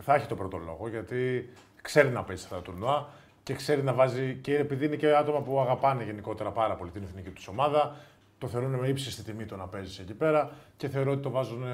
[0.00, 3.08] θα έχει το πρώτο λόγο γιατί ξέρει να παίζει σε αυτά τα τουρνουά
[3.42, 4.34] και ξέρει να βάζει.
[4.34, 7.96] και επειδή είναι και άτομα που αγαπάνε γενικότερα πάρα πολύ την εθνική τους ομάδα,
[8.38, 11.64] το θεωρούν με ύψιστη τιμή το να παίζεις εκεί πέρα και θεωρώ ότι το βάζουν,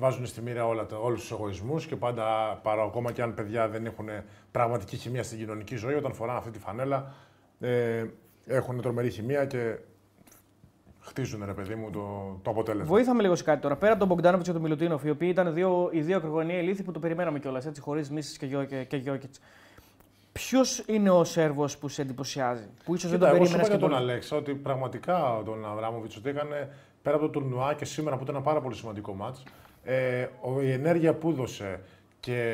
[0.00, 2.24] βάζουν στη μοίρα όλα, τα- όλους τους εγωισμούς και πάντα
[2.62, 4.08] παρά ακόμα και αν παιδιά δεν έχουν
[4.50, 7.12] πραγματική χημεία στην κοινωνική ζωή, όταν φοράνε αυτή τη φανέλα
[7.60, 8.04] ε,
[8.46, 9.76] έχουν τρομερή χημεία και
[11.00, 12.88] χτίζουν ρε παιδί μου το, το αποτέλεσμα.
[12.88, 13.76] Βοήθαμε λίγο σε κάτι τώρα.
[13.76, 16.82] Πέρα από τον Μπογκδάνοβιτ και τον Μιλουτίνοφ, οι οποίοι ήταν δύο, οι δύο ακρογωνιαίοι λύθοι
[16.82, 19.40] που το περιμέναμε κιόλας, έτσι, χωρίς μίσει και, Γιώ- και, και Γιώκητς.
[20.32, 23.76] Ποιος είναι ο Σέρβος που σε εντυπωσιάζει, που ίσως δεν Κοίτα, τον εγώ σου περίμενε
[23.76, 24.10] είπα και για τον πολύ.
[24.10, 26.68] Αλέξα ότι πραγματικά τον Αβράμοβιτς ότι έκανε
[27.02, 29.42] πέρα από το τουρνουά και σήμερα που ήταν ένα πάρα πολύ σημαντικό μάτς,
[29.84, 31.80] ε, ο- η ενέργεια που έδωσε
[32.20, 32.52] και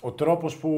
[0.00, 0.70] ο τρόπος που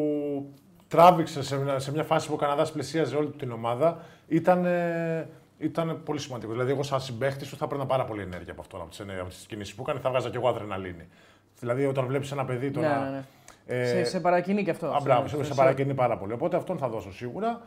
[0.88, 4.64] τράβηξε σε μια, σε μια φάση που ο Καναδάς πλησίαζε όλη του την ομάδα ήταν,
[4.64, 6.52] ε, ήταν πολύ σημαντικό.
[6.52, 9.26] Δηλαδή, εγώ σαν συμπαίχτης του θα έπαιρνα πάρα πολύ ενέργεια από αυτό, από τις, ενέργειες-
[9.26, 11.08] από τις κινήσεις που έκανε, θα βγάζα και εγώ αδρεναλίνη.
[11.58, 12.98] Δηλαδή, όταν βλέπεις ένα παιδί Ναι, τώρα.
[13.00, 13.80] ναι, ναι.
[13.80, 14.86] ε, σε, σε παρακινεί και αυτό.
[14.86, 16.32] Α, μπράβο, Σε- σε, σε- παρακινεί πάρα πολύ.
[16.32, 17.60] Οπότε αυτόν θα δώσω σίγουρα.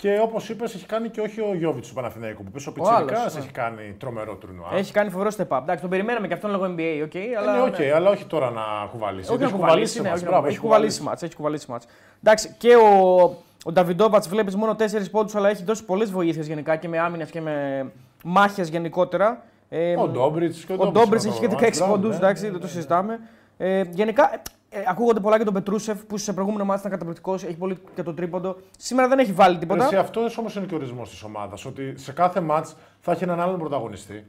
[0.00, 2.88] Και όπως είπες, έχει κάνει και όχι ο Γιώβιτς του Παναθηναϊκού που πίσω ο Ο
[2.88, 3.40] άλλος, Πιτσυρικάς ναι.
[3.40, 4.68] έχει κάνει τρομερό τουρνουά.
[4.74, 5.60] Έχει κάνει φοβερό step up.
[5.62, 7.52] Εντάξει, τον περιμέναμε και αυτόν λόγω NBA, οκ, Ε, αλλά.
[7.56, 7.92] ναι, οκ, ναι.
[7.94, 9.28] αλλά όχι τώρα να κουβαλήσει.
[9.30, 10.14] Όχι Γιατί να κουβαλήσει, ναι, μάτς.
[10.20, 11.86] όχι να- Μπράβο, έχει κουβαλήσει μάτς, έχει κουβαλήσει μάτς.
[12.22, 13.22] Εντάξει, και ο,
[13.64, 17.24] ο Νταβιντόβατς βλέπεις μόνο 4 πόντους, αλλά έχει δώσει πολλές βοήθειες γενικά και με άμυνε
[17.24, 17.86] και με
[18.24, 19.42] μάχες γενικότερα.
[19.68, 22.16] Ε, Ο Ντόμπριτς και Ο Ντόμπριτς να έχει το και βάλει, 16 μπράβο, πόντους, ναι.
[22.16, 23.20] εντάξει, δεν το συζητάμε.
[23.58, 27.44] Ε, γενικά, ε, Ε, ακούγονται πολλά για τον Πετρούσεφ που σε προηγούμενο μάτι ήταν καταπληκτικός,
[27.44, 28.56] έχει πολύ και το τρίποντο.
[28.78, 29.84] Σήμερα δεν έχει βάλει τίποτα.
[29.84, 31.64] Εσύ, αυτός όμως είναι και ο ορισμός της ομάδας.
[31.64, 34.26] Ότι σε κάθε μάτς θα έχει έναν άλλον πρωταγωνιστή.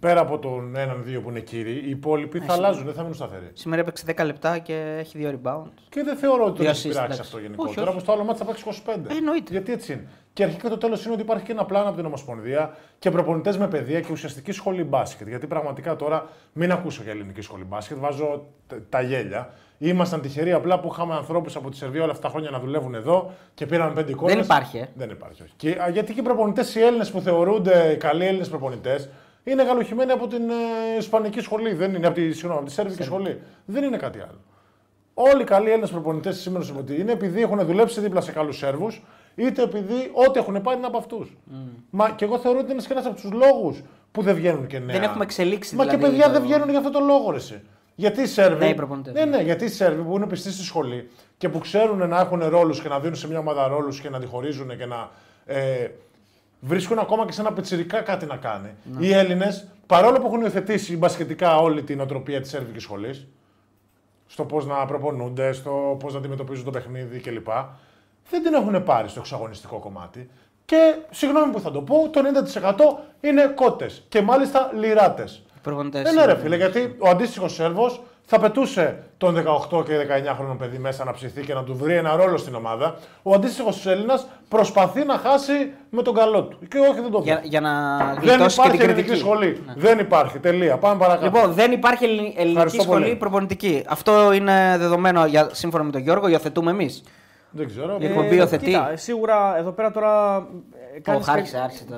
[0.00, 3.50] Πέρα από τον έναν-δύο που είναι κύριοι, οι υπόλοιποι θα αλλάζουν, δεν θα μείνουν σταθεροί.
[3.52, 5.70] Σήμερα έπαιξε 10 λεπτά και έχει 2 rebound.
[5.88, 7.20] Και δεν θεωρώ ότι το Δύο έχει assist, πειράξει εντάξει.
[7.20, 7.80] αυτό Όχι, γενικότερα.
[7.80, 7.90] όχι.
[7.90, 9.10] Όπως το άλλο μάτι θα παίξει 25.
[9.10, 9.52] Ε, εννοείται.
[9.52, 10.08] Γιατί έτσι είναι.
[10.32, 13.58] Και αρχικά το τέλος είναι ότι υπάρχει και ένα πλάνο από την Ομοσπονδία και προπονητές
[13.58, 15.28] με παιδεία και ουσιαστική σχολή μπάσκετ.
[15.28, 19.50] Γιατί πραγματικά τώρα μην ακούσω για ελληνική σχολή μπάσκετ, βάζω τ- τα γέλια.
[19.84, 22.94] Ήμασταν τυχεροί απλά που είχαμε ανθρώπους από τη Σερβία όλα αυτά τα χρόνια να δουλεύουν
[22.94, 24.34] εδώ και πήραν πέντε εικόνες.
[24.34, 24.88] Δεν υπάρχει, ε.
[24.94, 25.42] Δεν υπάρχει.
[25.42, 25.52] Όχι.
[25.56, 29.08] Και, α, γιατί και οι προπονητές οι Έλληνες που θεωρούνται καλοί Έλληνες προπονητές
[29.44, 31.72] είναι γαλουχημένοι από την ε, Ισπανική σχολή.
[31.74, 33.40] Δεν είναι από τη, συγγνώμη, από τη Σέρβικη σχολή.
[33.64, 34.40] Δεν είναι κάτι άλλο.
[35.14, 38.56] Όλοι οι καλοί Έλληνες προπονητές σήμερα στο Μωτή είναι επειδή έχουν δουλέψει δίπλα σε καλούς
[38.56, 39.02] Σέρβους,
[39.34, 41.36] είτε επειδή ό,τι έχουν πάρει είναι από αυτούς.
[41.90, 44.78] Μα και εγώ θεωρώ ότι είναι και ένας από τους λόγους που δεν βγαίνουν και
[44.78, 44.94] νέα.
[44.98, 47.38] Δεν έχουμε εξελίξει, Μα δηλαδή, και παιδιά το- δεν βγαίνουν για αυτό το λόγο, ρε.
[48.06, 48.14] Εσύ.
[48.14, 48.64] Γιατί οι Σέρβοι.
[48.64, 49.12] Νέοι προπονητές.
[49.12, 52.48] Ναι, ναι, γιατί οι Σέρβοι που είναι πιστοί στη σχολή και που ξέρουν να έχουν
[52.48, 55.10] ρόλους και να δίνουν σε μια ομάδα ρόλους και να τη χωρίζουν και να.
[55.46, 55.88] Ε,
[56.60, 58.70] βρίσκουν ακόμα και σε ένα πετσυρικά κάτι να κάνει.
[58.84, 59.06] Ναι.
[59.06, 63.26] Οι Έλληνες, παρόλο που έχουν υιοθετήσει μπασκετικά όλη την οτροπία της Σέρβικης σχολής,
[64.26, 67.48] στο πώς να προπονούνται, στο πώς να αντιμετωπίζουν το παιχνίδι κλπ.
[68.30, 70.30] Δεν την έχουν πάρει στο εξαγωνιστικό κομμάτι.
[70.64, 74.04] Και συγγνώμη που θα το πω, το 90% είναι κότες.
[74.08, 75.42] Και μάλιστα λιράτες.
[75.62, 76.40] Προπονητές Δεν είναι ρε είναι.
[76.40, 79.34] φίλε, γιατί ο αντίστοιχος Σέρβος θα πετούσε τον
[79.70, 79.92] 18 και
[80.30, 82.94] 19 χρόνο παιδί μέσα να ψηθεί και να του βρει ένα ρόλο στην ομάδα.
[83.22, 86.58] Ο αντίστοιχος Έλληνας προσπαθεί να χάσει με τον καλό του.
[86.68, 87.48] Και όχι δεν το Για, βρει.
[87.48, 89.18] για να Δεν γλιτώσει και υπάρχει την ελληνική κριτική.
[89.26, 89.62] σχολή.
[89.76, 90.38] Δεν υπάρχει.
[90.38, 90.76] Τελεία.
[90.76, 91.24] Πάμε παρακάτω.
[91.24, 93.16] Λοιπόν, δεν υπάρχει ελλη- ελληνική Ευχαριστώ σχολή πολύ.
[93.16, 93.84] προπονητική.
[93.88, 97.02] Αυτό είναι δεδομένο για, σύμφωνα με τον Γιώργο, υιοθετούμε εμείς.
[97.50, 97.96] δεν ξέρω.
[98.00, 98.64] Η εκπομπή υιοθετεί.
[98.64, 100.36] Κοίτα, σίγουρα εδώ πέρα τώρα.
[100.94, 101.84] ε, Oh, κάνεις άρχισε, και- άρχισε.
[101.90, 101.96] Το...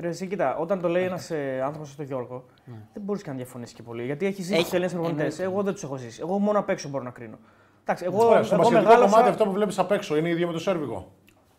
[0.00, 1.30] Ρε, εσύ, κοίτα, όταν το λέει ένας
[1.64, 4.04] άνθρωπος σαν τον Γιώργο, δεν μπορείς να διαφωνήσεις και πολύ.
[4.04, 4.56] Γιατί έχεις ζήσει Ναι.
[4.58, 5.24] Έχει- του Έλληνες προπονητές.
[5.38, 5.42] εννοείται.
[5.54, 6.20] Εγώ δεν τους έχω ζήσει.
[6.22, 7.38] Εγώ μόνο απ' έξω μπορώ να κρίνω.
[7.82, 10.46] Εντάξει, εγώ, Ωραία, στο εγώ μπασκετικό μεγάλωσα- κομμάτι αυτό που βλέπεις απ' έξω είναι ίδιο
[10.46, 11.12] με το σέρβικο.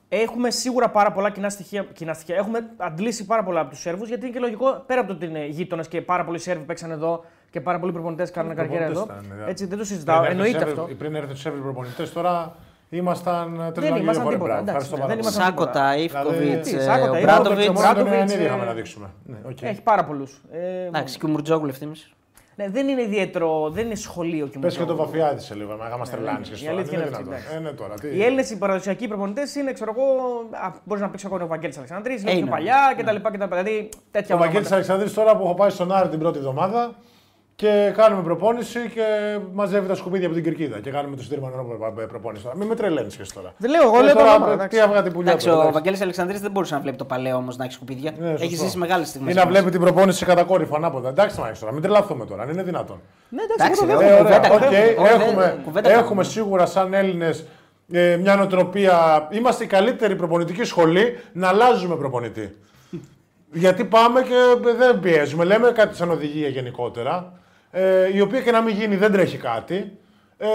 [0.10, 1.84] Έχουμε σίγουρα πάρα πολλά κοινά στοιχεία.
[1.84, 2.36] Κοινά στοιχεία.
[2.36, 5.26] Έχουμε αντλήσει πάρα πολλά από τους Σέρβους γιατί είναι και λογικό πέρα από το ότι
[5.26, 8.94] είναι γείτονες και πάρα πολλοί Σέρβοι παίξαν εδώ και πάρα πολλοί προπονητές κάνουν καριέρα εδώ.
[8.94, 9.50] Προπονητές ήταν, ναι.
[9.52, 10.24] Έτσι δεν το συζητάω.
[10.24, 10.90] Εννοείται αυτό.
[10.98, 12.56] Πριν έρθουν οι Σέρβοι προπονητές, τώρα
[12.98, 15.36] ήμασταν τρελό ήμασταν τίποτα, Μπράβο, εντάξει, ευχαριστώ ναι, πάρα δεν πολύ.
[15.36, 17.70] ήμασταν- Σάκοτα, Ιφκοβιτ, Τι, Σάκοτα, ο Ιβκοβιτ, Μπράντοβιτ.
[17.70, 19.08] ο Μόνο τον Μπράντοβιτς, Ιωαννίδη ε, είχαμε να δείξουμε.
[19.26, 19.62] Ναι, οκ.
[19.62, 20.42] Έχει πάρα πολλούς.
[20.52, 21.92] Ε, Εντάξει, και ο Μουρτζόγλου ευθύνη.
[22.56, 25.06] ναι, δεν είναι ιδιαίτερο, δεν είναι σχολείο και Πες και το μόνο.
[25.06, 27.34] Βαφιάδη σε λίγο, μα μας τρελάνεις και η στο αλήθεια είναι είναι αυτή, δυνατόν.
[27.34, 27.56] εντάξει.
[27.56, 28.08] Ε, ναι, τώρα, τι.
[28.18, 30.06] Οι Έλληνες οι παραδοσιακοί προπονητές είναι, ξέρω εγώ,
[30.84, 32.50] μπορείς να παίξει ακόμα ο Βαγγέλης Αλεξανδρής, είναι Ε, πιο είναι.
[32.50, 33.46] παλιά κτλ.
[33.50, 34.76] Δηλαδή τέτοια Ο Βαγγέλης ονόματα.
[34.76, 36.94] Αλεξανδρής τώρα που έχω πάει στον Άρη την πρώτη εβδομάδα
[37.56, 41.50] και κάνουμε προπόνηση και μαζεύει τα σκουπίδια από την κερκίδα και κάνουμε το συντήρημα
[42.08, 42.44] προπόνησης.
[42.46, 42.58] τώρα.
[42.58, 43.54] Μην με τρελαίνεις και τώρα.
[43.58, 44.78] Δεν λέω, εγώ Ε, λέω το τώρα, όνομα, Τι εντάξει.
[44.78, 45.74] έβγα την πουλιά Εντάξει, του, ο εντάξει.
[45.74, 48.12] Βαγγέλης Αλεξανδρής δεν μπορούσε να βλέπει το παλαιό όμως να έχει σκουπίδια.
[48.20, 48.64] Ναι, έχει σωστό.
[48.64, 49.34] ζήσει μεγάλες στιγμές.
[49.34, 51.10] Ή να βλέπει την προπόνηση κατακόρυφα ανάποδα.
[51.10, 53.02] Εντάξει, μάλιστα τώρα, μην τρελαθούμε τώρα, αν είναι δυνατόν.
[53.30, 54.20] Ναι, Εντάξει, εγώ το ρε, δέχομαι.
[54.20, 55.10] Ε, ωραία, κουβέντα οκ, κάνουμε.
[55.14, 56.06] Όχι, έχουμε, δεν- κουβέντα κάνουμε.
[56.06, 57.46] έχουμε σίγουρα σαν Έλληνες
[57.92, 59.28] ε, μια νοοτροπία.
[59.32, 62.56] Είμαστε η καλύτερη προπονητική σχολή να αλλάζουμε προπονητή.
[63.64, 65.44] Γιατί πάμε και δεν πιέζουμε.
[65.44, 67.34] Λέμε κάτι σαν οδηγία γενικότερα.
[67.76, 69.98] Ε, η οποία και να μην γίνει δεν τρέχει κάτι.
[70.38, 70.48] Ε,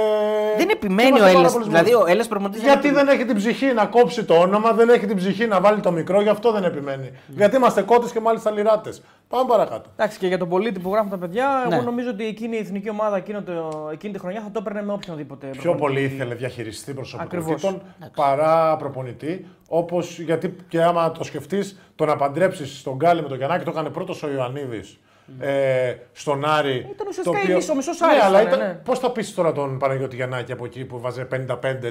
[0.56, 1.52] Δεν και επιμένει είμαστε ο πάρα Έλληνας.
[1.52, 2.02] πολύ Δηλαδή, σμούθ.
[2.02, 5.16] ο Έλληνας προπονητής Γιατί δεν έχει την ψυχή να κόψει το όνομα, δεν έχει την
[5.16, 7.10] ψυχή να βάλει το μικρό, γι' αυτό δεν επιμένει.
[7.26, 9.02] Γιατί είμαστε κότες και μάλιστα λιράτες.
[9.28, 9.90] Πάμε παρακάτω.
[9.96, 11.74] Εντάξει, και για τον πολίτη που γράφουν τα παιδιά, Ναι.
[11.74, 14.82] εγώ νομίζω ότι εκείνη η εθνική ομάδα εκείνο το, εκείνη τη χρονιά θα το έπαιρνε
[14.82, 15.46] με οποιονδήποτε.
[15.46, 15.86] Πιο προπονητή.
[16.02, 18.10] πολύ ήθελε διαχειριστή προσωπικότητων Ακριβώς.
[18.16, 19.46] παρά προπονητή.
[19.68, 23.70] Όπως γιατί και άμα το σκεφτείς, το να παντρέψεις τον Γκάλι με τον Γιαννάκη το
[23.70, 24.98] έκανε πρώτος ο Ιωαννίδης.
[25.40, 26.76] Ε, στον Άρη.
[26.92, 28.74] Ήταν ουσιαστικά ο μισός Άρης Ναι, αλλά ήταν, ήταν, ναι.
[28.84, 31.36] πώς θα πείσει τώρα τον Παναγιώτη Γιαννάκη από εκεί που βάζε 55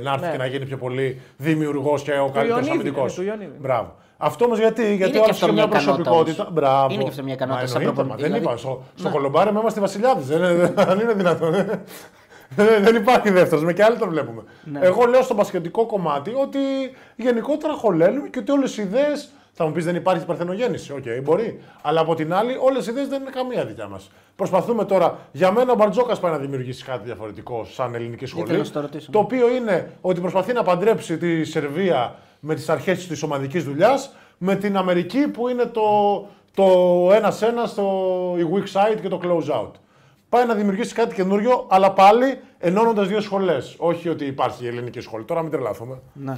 [0.01, 0.31] να έρθει Ναι.
[0.31, 3.17] και να γίνει πιο πολύ δημιουργός και ο καλύτερος Ιωαννίδη, αμυντικός.
[3.17, 3.51] ναι, του Ιωαννίδη.
[3.59, 3.95] Μπράβο.
[4.17, 6.41] Αυτό όμως γιατί, γιατί και ο άλλος αυτό είχε μια μια ικανότητα προσωπικότητα.
[6.43, 6.53] όμως.
[6.53, 6.93] Μπράβο.
[6.93, 8.57] Είναι και αυτό μια ικανότητα Μα σαν εννοείται, μα προπονητή, Δεν δηλαδή.
[8.63, 8.69] είπα.
[8.69, 10.21] Στο, στο κολομπάρι με είμαστε βασιλιάδε.
[10.37, 11.51] Δεν, δεν είναι δυνατόν.
[11.51, 14.41] Δεν δεν υπάρχει δεύτερος, με και άλλοι το βλέπουμε.
[14.63, 14.79] Ναι.
[14.83, 16.59] Εγώ λέω στο μπασκετικό κομμάτι ότι
[17.15, 19.29] γενικότερα χωλένουμε και ότι όλες οι ιδέες.
[19.59, 20.91] Θα μου πεις δεν υπάρχει παρθενογέννηση.
[20.91, 21.59] Οκ, μπορεί.
[21.81, 24.11] Αλλά από την άλλη, όλες οι ιδέες δεν είναι καμία δικιά μας.
[24.35, 25.19] Προσπαθούμε τώρα.
[25.31, 28.43] Για μένα ο Μπαρτζόκας πάει να δημιουργήσει κάτι διαφορετικό σαν ελληνική σχολή.
[28.43, 29.25] Ήθελα να στο ρωτήσω, Το ναι.
[29.25, 34.55] οποίο είναι ότι προσπαθεί να παντρέψει τη Σερβία με τις αρχές της ομαδικής δουλειάς με
[34.55, 35.81] την Αμερική που είναι το,
[36.55, 36.63] το
[37.13, 39.71] ένα-ένα, στο η weak side και το close out.
[40.29, 43.75] Πάει να δημιουργήσει κάτι καινούριο, αλλά πάλι ενώνοντας δύο σχολές.
[43.77, 45.23] Όχι ότι υπάρχει η ελληνική σχολή.
[45.23, 45.99] Τώρα μην τρελαθούμε.
[46.13, 46.37] Ναι.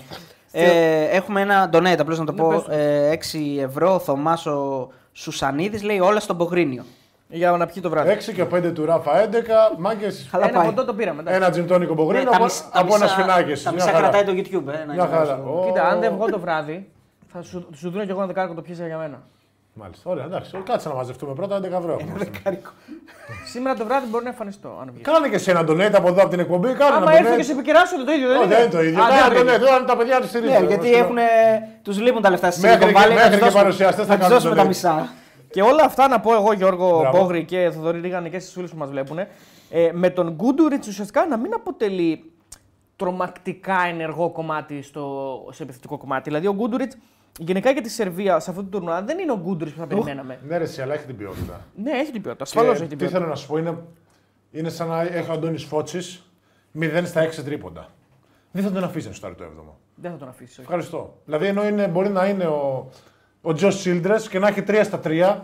[0.52, 2.48] Ε, έχουμε ένα donate, απλώς να το Ναι, πω.
[2.50, 2.72] πες το.
[2.72, 3.94] Ε, 6 ευρώ.
[3.94, 6.84] Ο Θωμάσο Σουσανίδης λέει όλα στον Πογρίνιο.
[7.28, 8.10] Για να πιει το βράδυ.
[8.10, 9.76] 6 και 5 του Ράφα 11.
[9.78, 10.28] Μάγκες.
[10.32, 10.68] Καλά Ένα πάει.
[10.70, 11.22] ποτό το πήραμε.
[11.22, 11.40] εντάξει.
[11.42, 13.52] Ένα τζιντόνικο μπογρίνο Ναι, τα από, μισ- τα από ένα μισά- σφινάκι.
[13.52, 13.64] εσύ.
[13.64, 14.10] Τα Μια μισά χαρά.
[14.10, 14.74] κρατάει το YouTube.
[14.74, 15.22] Ε, να Μια είναι χαρά.
[15.34, 15.60] αυτό.
[15.62, 15.66] Ω.
[15.66, 16.90] Κοίτα, αν δεν βγω το βράδυ,
[17.28, 19.22] θα σου, σου δίνω κι εγώ ένα δεκάρικο το πιέσα για μένα.
[19.74, 20.10] Μάλιστα.
[20.10, 20.58] Ωραία, εντάξει.
[20.66, 21.92] Κάτσε να μαζευτούμε πρώτα 11 ευρώ.
[22.00, 22.18] έχουμε.
[22.18, 22.70] Δεκάρικο.
[23.46, 24.78] Σήμερα το βράδυ μπορεί να εμφανιστώ.
[24.82, 25.02] Αν βγει.
[25.02, 26.74] Κάνε και εσύ ένα donate από εδώ από την εκπομπή.
[26.74, 27.38] Κάνε Άμα ένα έρθω donate.
[27.38, 28.56] και σε επικεράσω το ίδιο, δεν Όχι, είναι.
[28.56, 29.04] δεν είναι το ίδιο.
[29.04, 29.66] Α, δεν Κάνε είναι το ίδιο.
[29.68, 29.70] donate.
[29.70, 30.62] Τώρα τα παιδιά τους στηρίζουν.
[30.62, 31.18] Ναι, γιατί έχουν,
[31.82, 33.08] τους λείπουν τα λεφτά στη Μέχρι Silicon και- Valley.
[33.08, 34.64] μέχρι να τους και δώσουμε- παρουσιαστές θα να τους κάνουν δώσουμε donate.
[34.64, 35.08] τα μισά.
[35.52, 37.18] Και όλα αυτά να πω εγώ, Γιώργο Μπράβο.
[37.20, 39.28] Μπόγρη και Θοδωρή Ρίγανη και στις φίλου που μας βλέπουν, ε,
[39.94, 42.32] με τον Γκούντουριτ ουσιαστικά να μην αποτελεί
[42.96, 45.06] τρομακτικά ενεργό κομμάτι στο,
[45.52, 46.24] σε επιθετικό κομμάτι.
[46.24, 46.92] Δηλαδή ο Γκούντουριτ
[47.40, 50.40] γενικά για τη Σερβία σε αυτό το τουρνουά δεν είναι ο Γκούντουριτ που θα περιμέναμε.
[50.48, 51.62] Ναι, ρε, εσύ, αλλά έχει την ποιότητα.
[51.84, 52.44] Ναι, έχει την ποιότητα.
[52.44, 53.20] Ασφαλώς Και έχει την Τι ποιότητα.
[53.20, 53.78] θέλω να σου πω, είναι,
[54.52, 56.24] είναι σαν να έχει ο Αντώνης Φώτσης
[56.80, 57.88] 0 στα 6 τρίποντα.
[58.52, 59.74] Δεν θα τον αφήσεις να σουτάρει το 7ο.
[59.96, 60.52] Δεν θα τον αφήσει.
[60.52, 60.62] όχι.
[60.62, 61.18] Ευχαριστώ.
[61.26, 62.90] Δηλαδή, ενώ είναι, μπορεί να είναι ο,
[63.42, 65.02] ο Τζος Σίλντρες και να έχει 3 στα 3,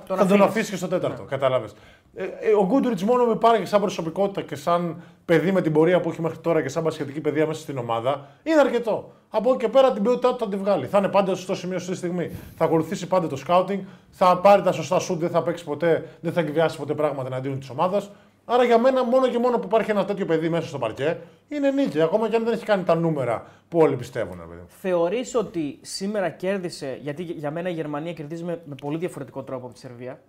[0.08, 0.41] Τον θα τον αφήνεις.
[0.41, 1.24] αφήσεις και στο τέταρτο.
[1.24, 1.74] Κατάλαβες.
[2.17, 5.99] Ε, ε, ο Γκούντουριτ μόνο με υπάρχει σαν προσωπικότητα και σαν παιδί με την πορεία
[5.99, 9.12] που έχει μέχρι τώρα και σαν πασχετική παιδεία μέσα στην ομάδα είναι αρκετό.
[9.30, 10.86] Από εκεί και πέρα την ποιότητά του θα τη βγάλει.
[10.86, 12.32] Θα είναι πάντα στο σωστό σημείο, σωστή στιγμή.
[12.58, 16.34] Θα ακολουθήσει πάντα το scouting, θα πάρει τα σωστά σουτ, δεν θα παίξει ποτέ, δεν
[16.34, 18.12] θα εκβιάσει ποτέ πράγματα εναντίον της ομάδας.
[18.45, 21.71] Άρα για μένα, μόνο και μόνο που υπάρχει ένα τέτοιο παιδί μέσα στο παρκέ, είναι
[21.71, 22.01] νίκη.
[22.01, 24.38] Ακόμα και αν δεν έχει κάνει τα νούμερα που όλοι πιστεύουν.
[24.39, 24.62] ρε παιδί.
[24.67, 29.65] Θεωρείς ότι σήμερα κέρδισε, γιατί για μένα η Γερμανία κερδίζει με, με πολύ διαφορετικό τρόπο
[29.65, 30.19] από τη Σερβία.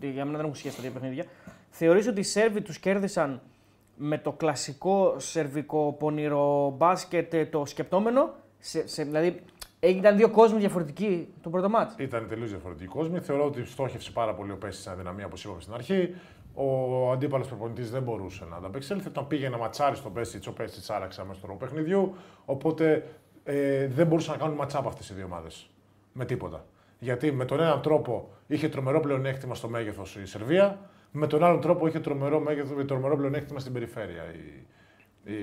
[0.00, 1.24] Για μένα δεν έχουν σχέση τα δύο παιχνίδια.
[1.70, 3.40] Θεωρείς ότι οι Σέρβοι τους κέρδισαν
[3.96, 8.34] με το κλασικό σερβικό πονηρό μπάσκετ, ε, το σκεπτόμενο.
[8.58, 9.42] Σε, σε, δηλαδή
[9.80, 11.94] ήταν δύο κόσμοι διαφορετικοί το πρώτο μάτς.
[11.98, 13.20] Ήταν τελείως διαφορετική κόσμη.
[13.20, 16.14] Θεωρώ ότι στόχευσε πάρα πολύ ο Πέση στην αδυναμία, όπως είπαμε στην αρχή.
[16.58, 19.08] Ο αντίπαλος προπονητής δεν μπορούσε να ανταπεξέλθει.
[19.08, 22.14] Όταν πήγε να ματσάρει στον Πέση, ο Πέση άραξε αμέσω τον παιχνιδιού.
[22.44, 23.06] Οπότε
[23.44, 25.70] ε, δεν μπορούσαν να κάνουν ματσάπ αυτές οι δύο ομάδες.
[26.12, 26.64] Με τίποτα.
[26.98, 30.78] Γιατί με τον έναν τρόπο είχε τρομερό πλεονέκτημα στο μέγεθος η Σερβία,
[31.10, 34.22] με τον άλλον τρόπο είχε τρομερό, μέγεθος, τρομερό πλεονέκτημα στην περιφέρεια.
[34.22, 35.36] Η, η,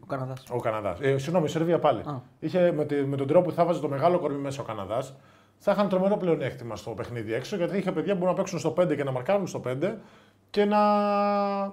[0.00, 0.44] Ο Καναδάς.
[0.50, 0.98] ο Καναδάς.
[1.00, 2.00] Ε, συγγνώμη, η Σερβία πάλι.
[2.00, 2.20] Α.
[2.38, 5.16] Είχε, με, τη, με τον τρόπο που θα βάζει το μεγάλο κορμί μέσα ο Καναδάς,
[5.58, 8.74] θα είχαν τρομερό πλεονέκτημα στο παιχνίδι έξω γιατί είχε παιδιά που μπορούν να παίξουν στο
[8.78, 9.94] 5 και να μαρκάρουν στο 5
[10.52, 10.78] και να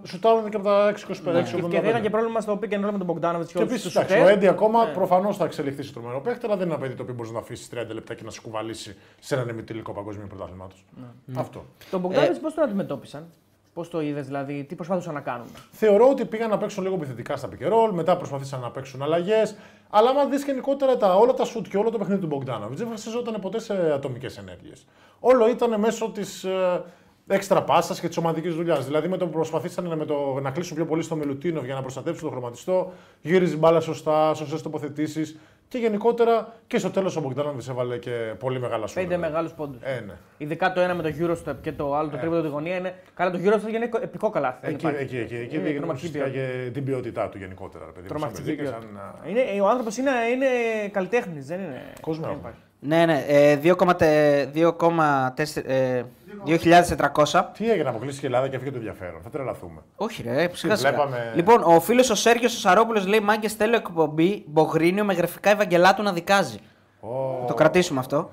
[0.04, 0.94] σουτάρουν και από τα 6-25.
[1.24, 1.42] Ναι.
[1.42, 3.58] Και, και δεν ήταν και πρόβλημα στο pick and roll με τον Μπογκδάνοβιτ και, Και
[3.60, 4.30] όλους επίσης, τους εντάξει, σουτέρ.
[4.32, 4.92] ο Έντι ακόμα Ναι.
[4.92, 7.40] προφανώς θα εξελιχθεί σε τρομερό παίχτη, αλλά δεν είναι ένα παιδί το οποίο μπορεί να
[7.40, 10.86] αφήσει 30 λεπτά και να σου κουβαλήσει σε έναν ημιτελικό παγκόσμιο πρωτάθλημά τους.
[11.26, 11.40] Ναι.
[11.40, 11.66] Αυτό.
[11.92, 13.26] Τον Μπογκδάνοβιτ πώς τον αντιμετώπισαν,
[13.74, 17.38] πώς το είδες, δηλαδή, τι προσπάθησαν να κάνουν; Θεωρώ ότι πήγαν να παίξουν λίγο επιθετικά
[17.38, 19.56] στα pick and roll, μετά προσπαθήσαν να παίξουν αλλαγές.
[19.90, 22.88] Αλλά άμα δεις γενικότερα τα, όλα τα σουτ και όλο το παιχνίδι του Μπογκδάνοβιτ, δεν
[22.90, 24.86] βασιζόταν ποτέ σε ατομικές ενέργειες.
[25.20, 26.82] Όλο ήταν μέσω της ε,
[27.30, 28.86] έξτρα πάσα και της ομαδικής δουλειάς.
[28.86, 31.82] Δηλαδή με το που προσπαθήσαν με το, να κλείσουν πιο πολύ στο Μελουτίνοβ για να
[31.82, 35.38] προστατεύσουν το χρωματιστό, γύριζε μπάλα σωστά, σωστές τοποθετήσεις.
[35.68, 38.98] Και γενικότερα και στο τέλος ο Μπογκδάνοβιτ έβαλε και πολύ μεγάλα σουτ.
[38.98, 39.82] Πέντε μεγάλους πόντους.
[39.82, 40.14] Ε, ναι.
[40.38, 42.96] Ειδικά το ένα με το Eurostep και το άλλο το τρίποντο τη γωνία είναι.
[43.14, 44.58] Καλά, το Eurostep είναι επικό καλάθι.
[44.62, 45.04] δεν Εκεί, υπάρχει.
[45.04, 46.64] εκεί, εκεί, εκεί Είναι δείχνει τρομακτική ουσιαστικά ποιότητα.
[46.64, 47.86] και την ποιότητά του γενικότερα.
[47.86, 48.88] ρε παιδί μου, σαν Τρομακτική παιδί και ποιότητα.
[49.24, 50.46] σαν, α, Είναι, ο άνθρωπος είναι, είναι
[50.92, 51.82] καλλιτέχνης, δεν είναι.
[52.02, 52.48] Κόσμο δεν έχουμε.
[52.50, 52.64] υπάρχει.
[52.80, 53.26] Ναι, ναι.
[53.28, 55.62] Ε, 2,400.
[55.66, 56.04] ε,
[56.46, 57.44] 2.400.
[57.54, 59.22] Τι έγινε, αποκλείστηκε η Ελλάδα και έφυγε το ενδιαφέρον.
[59.22, 59.82] Θα τρελαθούμε.
[59.96, 60.90] Όχι, ρε, σιγά σιγά.
[60.92, 65.50] βλέπαμε- Λοιπόν, ο φίλος ο Σέργιος ο Σαρόπουλος λέει: Μάγκε θέλω εκπομπή Μπογρίνιο με γραφικά
[65.50, 66.58] Ευαγγελάτου να δικάζει.
[67.00, 68.32] Ω, Το κρατήσουμε αυτό.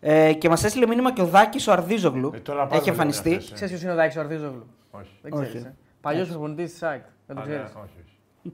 [0.00, 2.32] Ε, και μας έστειλε μήνυμα και ο Δάκης ο Αρδίζογλου.
[2.34, 3.28] Ε, τώρα πάλι Έχει δεν εμφανιστεί.
[3.28, 3.54] είναι αυτές, ε.
[3.54, 5.10] Ξέρεις ποιος είναι ο Δάκης ο Αρδίζογλου; Όχι.
[5.22, 5.54] Δεν ξέρεις.
[5.54, 5.64] Όχι.
[5.66, 5.74] Ε.
[6.00, 7.02] Παλιός προπονητή της ΣΑΚ.
[7.26, 7.72] Δεν το Α, ναι, ξέρεις.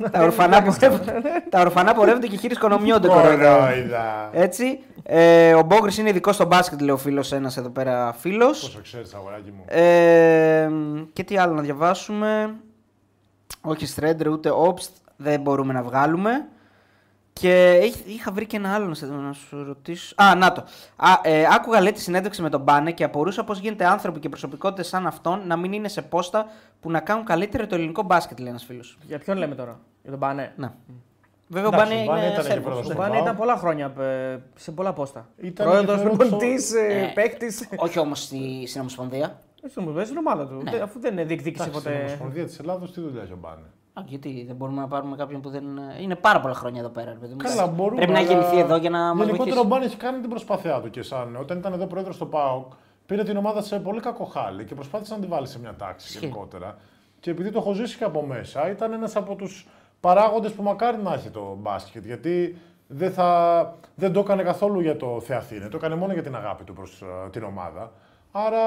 [0.00, 0.10] όχι, όχι.
[0.10, 3.30] τα, ορφανά πορεύονται, τα ορφανά πορεύονται και χείρι οικονομιόνται τώρα.
[3.30, 3.58] εδώ.
[3.58, 4.30] Κορόιδα.
[4.32, 4.80] Έτσι.
[5.02, 8.60] Ε, ο Μπόγκρις είναι ειδικός στο μπάσκετ, λέει ο φίλος ένας εδώ πέρα φίλος.
[8.60, 9.64] Πόσο ξέρεις, αγοράκι μου.
[9.66, 10.68] Ε,
[11.12, 12.54] και τι άλλο να διαβάσουμε.
[13.60, 16.46] Όχι Στρέντρε ούτε Obst δεν μπορούμε να βγάλουμε.
[17.40, 20.14] Και έχ- είχα βρει και ένα άλλο να, σε- να σου ρωτήσω.
[20.22, 20.64] Α, να το.
[20.96, 24.28] Α, ε, άκουγα λέει τη συνέντευξη με τον Μπάνε και απορούσα πώς γίνεται άνθρωποι και
[24.28, 26.46] προσωπικότητες σαν αυτόν να μην είναι σε πόστα
[26.80, 28.98] που να κάνουν καλύτερο το ελληνικό μπάσκετ, λέει ένας φίλος.
[29.06, 30.52] Για ποιον λέμε τώρα, για τον Μπανέ.
[30.56, 30.74] Να.
[31.48, 32.64] Βέβαια, ο Εντάξει, Μπάνε ο Μπάνε είναι ήταν και Σέρβος.
[32.64, 33.22] πρόεδρος Ο του Μπανέ ΠΑΟΚ.
[33.22, 35.28] ήταν πολλά χρόνια ε, σε πολλά πόστα.
[35.36, 37.68] Ήταν Πρόεδρος, και θεωρώ προπονητή, Ε, παίκτης.
[37.76, 39.38] Όχι όμως στη, στην Ομοσπονδία.
[40.04, 40.60] Στην ομάδα του.
[40.62, 40.70] Ναι.
[40.70, 42.04] Δεν- Αφού δεν διεκδίκησε Εντάξει, στην ποτέ.
[42.04, 43.62] Ομοσπονδία της Ελλάδος τι δουλειά έχει ο Μπάνε;
[43.98, 45.64] Α, γιατί δεν μπορούμε να πάρουμε κάποιον που δεν.
[46.00, 47.10] Είναι πάρα πολλά χρόνια εδώ πέρα.
[47.12, 47.38] ρε παιδί μου.
[47.38, 47.96] Καλά, μπορούμε.
[47.96, 49.58] Πρέπει να αλλά γεννηθεί εδώ για να μας Γενικότερα βοηθήσει.
[49.58, 51.36] ο Μπάνε έχει κάνει την προσπάθειά του και σαν.
[51.36, 52.72] Όταν ήταν εδώ πρόεδρος στο ΠΑΟΚ,
[53.06, 56.06] πήρε την ομάδα σε πολύ κακό χάλι και προσπάθησε να την βάλει σε μια τάξη
[56.08, 56.18] Ισχύει.
[56.26, 56.76] γενικότερα.
[57.20, 59.66] Και επειδή το έχω ζήσει και από μέσα, ήταν ένας από τους
[60.00, 62.04] παράγοντες που μακάρι να έχει το μπάσκετ.
[62.04, 66.36] Γιατί δεν, θα, δεν το έκανε καθόλου για το Θεαθήνε, το έκανε μόνο για την
[66.36, 67.92] αγάπη του προς την ομάδα.
[68.32, 68.60] Άρα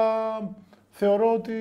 [0.90, 1.52] θεωρώ ότι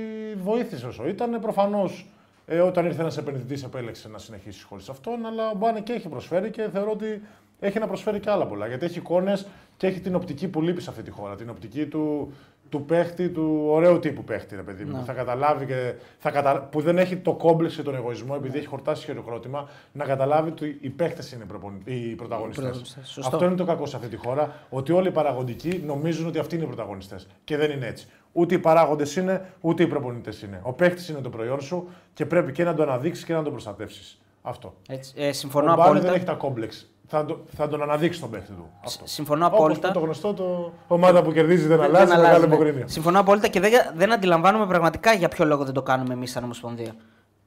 [0.44, 1.40] βοήθησε όσο ήταν.
[1.42, 2.08] Προφανώς
[2.52, 5.26] ε, όταν ήρθε ένας επενδυτής, επέλεξε να συνεχίσει χωρίς αυτόν.
[5.26, 7.22] Αλλά ο Μπάνε και έχει προσφέρει και θεωρώ ότι
[7.60, 8.68] έχει να προσφέρει και άλλα πολλά.
[8.68, 11.36] Γιατί έχει εικόνες και έχει την οπτική που λείπει σε αυτή τη χώρα.
[11.36, 12.34] Την οπτική του
[12.70, 14.92] του παίχτη, του ωραίου τύπου παίχτη, ρε παιδί μου.
[14.92, 15.00] Ναι.
[15.00, 16.62] που Θα καταλάβει και θα κατα...
[16.62, 20.78] που δεν έχει το κόμπλεξ και τον εγωισμό, επειδή έχει χορτάσει χειροκρότημα, να καταλάβει ότι
[20.82, 21.78] οι παίχτες είναι προπονη...
[21.84, 22.64] οι πρωταγωνιστές.
[22.64, 23.10] πρωταγωνιστές.
[23.10, 23.36] Σωστό.
[23.36, 26.56] Αυτό είναι το κακό σε αυτή τη χώρα, ότι όλοι οι παραγωγικοί νομίζουν ότι αυτοί
[26.56, 27.28] είναι οι πρωταγωνιστές.
[27.44, 28.08] Και δεν είναι έτσι.
[28.32, 30.60] Ούτε οι παράγοντες είναι, ούτε οι προπονητές είναι.
[30.64, 33.52] Ο παίχτης είναι το προϊόν σου και πρέπει και να το αναδείξεις και να τον
[33.52, 34.22] προστατεύσεις.
[34.42, 34.74] Αυτό.
[34.90, 36.06] Έτσι, ε, συμφωνώ ο Μπάρι απόλυτα.
[36.06, 36.90] δεν έχει τα κόμπλεξ.
[37.12, 38.70] Θα, το- θα τον αναδείξει τον παίχτη του.
[38.86, 39.04] Αυτό.
[39.08, 39.92] Συμφωνώ Όπως απόλυτα.
[39.92, 42.54] το γνωστό, το ομάδα που κερδίζει δεν, Δεν αλλάζει, αλλάζει, μεγάλη ναι.
[42.56, 42.88] υποκρίνεια.
[42.88, 46.44] Συμφωνώ απόλυτα και δεν, δεν αντιλαμβάνομαι πραγματικά για ποιο λόγο δεν το κάνουμε εμείς σαν
[46.44, 46.92] Ομοσπονδία.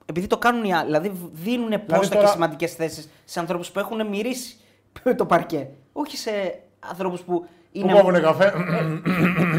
[0.06, 0.84] Επειδή το κάνουν οι άλλοι.
[0.84, 4.56] Δηλαδή δίνουν πόστα τώρα- και σημαντικές θέσεις σε ανθρώπους που έχουν μυρίσει
[5.16, 5.68] το παρκέ.
[5.92, 6.30] Όχι σε
[6.90, 7.92] ανθρώπους που Πού είναι.
[7.92, 8.44] κόβουνε καφέ;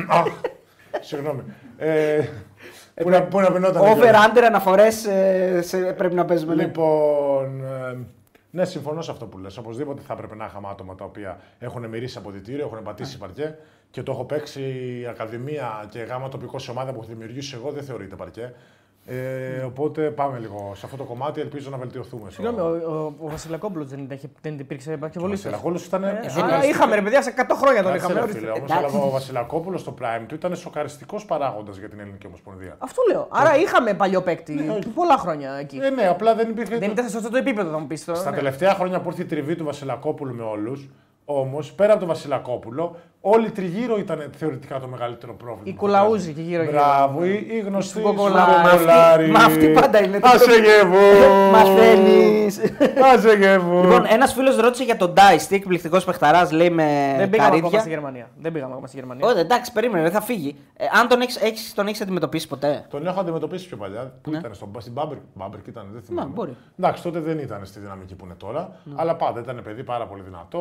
[0.08, 0.26] Αχ,
[1.00, 1.42] Συγγνώμη.
[1.78, 2.20] Ε,
[3.04, 3.82] Πού να- Πού να πινόταν.
[3.82, 5.08] Over under αναφορές
[5.98, 6.56] πρέπει να παίζουμε.
[6.56, 6.63] ναι.
[6.63, 7.98] Λοιπόν, ε,
[8.56, 9.58] ναι, συμφωνώ σε αυτό που λες.
[9.58, 13.58] Οπωσδήποτε θα έπρεπε να είχαμε άτομα τα οποία έχουν μυρίσει αποδητήριο, έχουν πατήσει παρκέ
[13.92, 14.62] και το έχω παίξει
[15.02, 18.54] η Ακαδημία και γάμα τοπικό σε ομάδα που έχω δημιουργήσει εγώ, δεν θεωρείται παρκέ.
[19.06, 22.32] Ε, οπότε πάμε λίγο σε αυτό το κομμάτι, ελπίζω να βελτιωθούμε.
[22.32, 25.42] στο- Συγγνώμη, ο, ο, ο Βασιλακόπουλος δεν, είχε- δεν υπήρξε Ο επακεβολή σα.
[25.42, 26.04] Βασιλακόπουλος ήταν.
[26.04, 28.13] Άρα είχαμε ρε παιδιά σε 100 χρόνια τον Κάτσε, είχαμε.
[28.20, 28.39] ρε ορίστε.
[28.39, 28.96] φίλε, όμως, Εντάξει.
[28.96, 32.76] αλλά ο Βασιλακόπουλος στο prime του ήταν σοκαριστικός παράγοντας για την Ελληνική Ομοσπονδία.
[32.80, 33.28] Αυτό λέω.
[33.32, 35.78] Άρα είχαμε παλιό παίκτη πολλά χρόνια εκεί.
[35.82, 36.78] Ε, ναι, απλά δεν υπήρχε.
[36.78, 38.20] Δεν ήταν σε αυτό το επίπεδο, θα μου πεις τώρα.
[38.20, 38.36] Στα ναι.
[38.36, 40.89] τελευταία χρόνια που ήρθε η τριβή του Βασιλακόπουλου με όλους,
[41.26, 45.64] όμως πέρα από τον Βασιλακόπουλο, όλοι τριγύρω ήταν θεωρητικά το μεγαλύτερο πρόβλημα.
[45.64, 46.76] Η Κουλαούζη και γύρω-γύρω.
[46.78, 48.52] Μπράβο, η, η γνωστή Σουκοκολάρη.
[48.68, 49.28] Σουκοκολάρη.
[49.30, 50.20] Μα αυτή πάντα είναι.
[50.22, 51.00] Άσε γεύω.
[51.52, 52.46] Μαθαίνει.
[53.14, 53.82] Άσε γεύω.
[53.82, 55.42] λοιπόν, ένας φίλος ρώτησε για τον Dice.
[55.48, 57.92] Τι εκπληκτικό παιχταράς λέει με Δεν πήγαμε ακόμα στη καρύδια.
[57.94, 58.30] Γερμανία.
[58.42, 59.28] Δεν πήγαμε ακόμα στη Γερμανία.
[59.28, 60.56] Όχι, εντάξει, περίμενε, δεν θα φύγει.
[60.78, 64.14] Ε, αν τον έχει έχεις, τον έχεις αντιμετωπίσει ποτέ; Τον έχω αντιμετωπίσει πιο παλιά.
[64.22, 64.38] Πού Ναι.
[64.38, 66.30] ήταν, στον, στην Μπάμπερ, Μπάμπερ ήταν, δεν θυμάμαι.
[66.34, 66.56] μπορεί.
[66.80, 68.70] Εντάξει, τότε δεν ήταν στη δυναμική που είναι τώρα.
[68.96, 70.60] Αλλά πάντα ήταν παιδί πάρα πολύ δυνατό,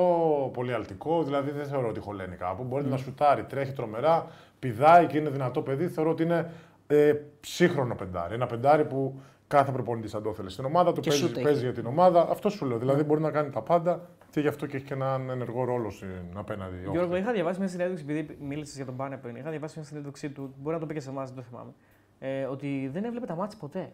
[0.55, 1.22] πολύ αλτικό.
[1.22, 2.64] Δηλαδή δεν θεωρώ ότι χωλαίνει κάπου.
[2.68, 4.26] Μπορεί να σουτάρει, τρέχει τρομερά,
[4.58, 5.88] πηδάει και είναι δυνατό παιδί.
[5.88, 6.50] Θεωρώ ότι είναι
[6.86, 8.34] ε, σύγχρονο πεντάρι.
[8.34, 11.00] Ένα πεντάρι που κάθε προπονητή θα το ήθελε στην ομάδα του.
[11.00, 11.44] Και Παίζει, σούτ έχει.
[11.44, 12.28] παίζει για την ομάδα.
[12.30, 12.78] Αυτό σου λέω.
[12.78, 15.90] Δηλαδή μπορεί να κάνει τα πάντα και γι' αυτό και έχει και έναν ενεργό ρόλο
[15.90, 16.76] στην απέναντι.
[16.82, 17.18] Γιώργο, όχθη.
[17.18, 20.54] είχα διαβάσει μια συνέντευξη, επειδή μίλησες για τον Πάνε πριν, είχα διαβάσει μια συνέντευξή του,
[20.60, 21.70] μπορεί να το πει και σε εμάς, δεν το θυμάμαι.
[22.18, 23.92] Ε, ότι δεν έβλεπε τα ματς ποτέ.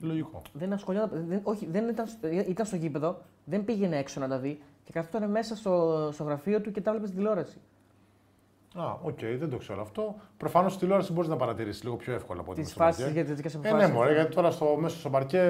[0.00, 0.42] Λογικό.
[0.52, 1.24] Δεν ασχολιόταν.
[1.28, 4.94] Δεν, όχι, δεν ήταν, στο- ήταν στο γήπεδο, δεν πήγαινε έξω να τα δει και
[4.94, 7.56] καθόταν μέσα στο, στο γραφείο του και τα έβλεπε στην τηλεόραση.
[8.74, 10.14] Α, οκ, δεν το ξέρω αυτό.
[10.36, 13.00] Προφανώς στη τηλεόραση μπορείς να παρατηρήσεις λίγο πιο εύκολα από ό,τι Τις με στο φάσεις
[13.04, 13.14] παρκέ.
[13.18, 13.88] για τις δικές Ε, αποφάσεις.
[13.88, 15.42] ναι, μωρέ, γιατί τώρα στο, μέσα στο παρκέ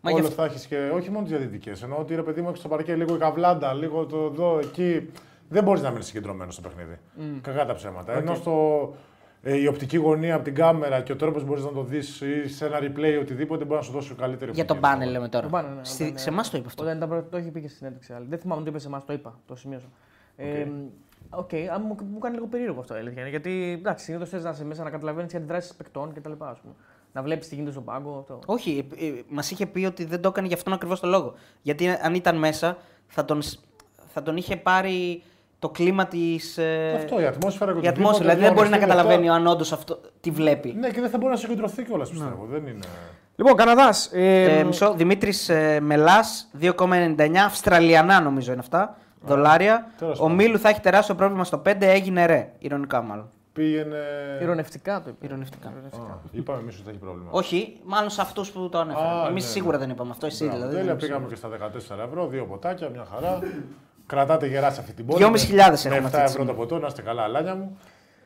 [0.00, 1.72] Μα όλο γι' αυτό- θα έχεις και όχι μόνο τις διαιτητικέ.
[1.82, 5.10] Εννοώ ότι ρε παιδί μου έχεις στο παρκέ λίγο η καβλάντα, λίγο το εδώ, εκεί.
[5.48, 6.98] Δεν μπορείς να μείνεις συγκεντρωμένος στο παιχνίδι.
[7.40, 8.12] Κακά τα ψέματα.
[8.12, 8.50] Ενώ στο,
[8.94, 8.96] ε,
[9.42, 12.66] η οπτική γωνία από την κάμερα και ο τρόπος μπορείς να το δεις ή σε
[12.66, 14.92] ένα replay οτιδήποτε μπορεί να σου δώσει καλύτερη Για οπτική τον εικόνα.
[14.92, 15.42] πάνελ λέμε τώρα.
[15.42, 16.82] Τον Πάνε, ναι, Στη- όταν, σε εμάς το είπε αυτό.
[16.82, 18.12] Όταν ήταν πρώτο, το έχει πει και στη συνέντευξη.
[18.12, 18.26] άλλη.
[18.28, 19.86] Δεν θυμάμαι αν το είπε σε εμάς, το είπα, το σημείωσα.
[20.36, 20.66] Ε,
[21.30, 23.20] Οκ, αν μου, μου κάνει λίγο περίεργο αυτό η αλήθεια.
[23.20, 26.32] είναι, Γιατί εντάξει, συνήθως θες να είσαι μέσα να καταλαβαίνεις τι αντιδράσεις παικτών κτλ.
[27.12, 28.18] Να βλέπεις τι γίνεται στον πάγκο.
[28.18, 28.38] Αυτό.
[28.46, 28.88] Όχι,
[29.28, 31.34] μας είχε πει ότι δεν το έκανε γι' αυτόν ακριβώς το λόγο.
[31.62, 32.76] Γιατί αν ήταν μέσα,
[33.06, 33.60] θα τον, σ-
[34.06, 35.22] θα τον είχε πάρει
[35.60, 36.58] το κλίμα της.
[36.96, 38.18] Αυτό, η ατμόσφαιρα και η οτιδήποτε, ατμόσφαιρα.
[38.34, 40.72] Δηλαδή δεν μπορεί να αυτό- καταλαβαίνει αν όντω αυτό τι βλέπει.
[40.78, 42.46] Ναι, και δεν θα μπορεί να συγκεντρωθεί κιόλας πιστεύω.
[42.50, 42.86] Δεν είναι.
[43.36, 44.10] Λοιπόν, Καναδάς.
[44.12, 48.96] Ε, Ε, μισό, Δημήτρης ε, Μελάς, 2,99 Αυστραλιανά νομίζω είναι αυτά.
[49.22, 49.86] Δολάρια.
[49.98, 50.36] Τέλος Ο πάντων.
[50.36, 52.52] Μίλου θα έχει τεράστιο πρόβλημα στο 5, έγινε ρε.
[52.58, 53.28] Ηρωνικά μάλλον.
[53.52, 53.96] Πήγαινε.
[54.42, 55.26] Ηρωνευτικά το είπε.
[55.26, 55.68] Ηρωνευτικά.
[55.68, 55.72] Α,
[56.30, 57.28] είπαμε εμείς ότι θα έχει πρόβλημα.
[57.30, 59.22] Όχι, μάλλον σε αυτούς που το ανέφερα.
[59.22, 59.82] Α, Εμείς ναι, σίγουρα ναι.
[59.84, 60.76] δεν είπαμε αυτό, εσύ Μπράβο, δηλαδή.
[60.76, 63.38] Τέλεια, δεν πήγαμε και στα 14 ευρώ, δύο ποτάκια, μια χαρά.
[64.10, 65.24] Κρατάτε γερά σε αυτή την πόλη.
[65.24, 66.46] 2.500 με- έχουμε Με αυτή 7 τη ευρώ στιγμή.
[66.46, 67.78] το ποτό, να είστε καλά, αλάνια μου.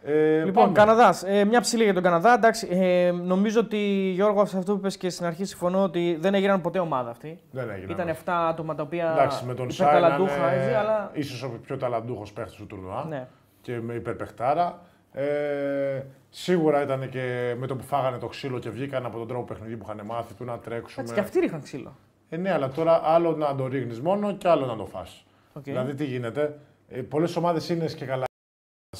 [0.07, 0.73] Ε, Λοιπόν, πάμε.
[0.73, 1.23] Καναδάς.
[1.27, 2.35] Ε, μια ψηλή για τον Καναδά.
[2.35, 3.77] Εντάξει, ε, νομίζω ότι
[4.15, 7.39] Γιώργο, σε αυτό που είπες και στην αρχή, συμφωνώ ότι δεν έγιναν ποτέ ομάδα αυτή.
[7.51, 7.93] Δεν έγινε.
[7.93, 8.15] Ήταν 7
[8.49, 9.11] άτομα τα οποία.
[9.13, 11.11] Εντάξει, με τον Σάι να υπερταλαντούχα, έτσι, είναι αλλά.
[11.13, 13.27] ίσως ο πιο ταλαντούχος παίχτης του τουρνουά Ναι.
[13.63, 14.79] και με υπερπεχτάρα.
[15.13, 19.45] Ε, σίγουρα ήταν και με το που φάγανε το ξύλο και βγήκαν από τον τρόπο
[19.45, 21.03] παιχνιδί που είχαν μάθει του να τρέξουμε.
[21.03, 21.97] Έτσι, και αυτοί ρίχναν ξύλο.
[22.29, 25.24] Ε, ναι, αλλά τώρα άλλο να το ρίχνεις μόνο και άλλο να το φας.
[25.57, 25.63] Οκ.
[25.63, 28.25] Δηλαδή τι γίνεται; Ε, Πολλές ομάδες είναι και καλά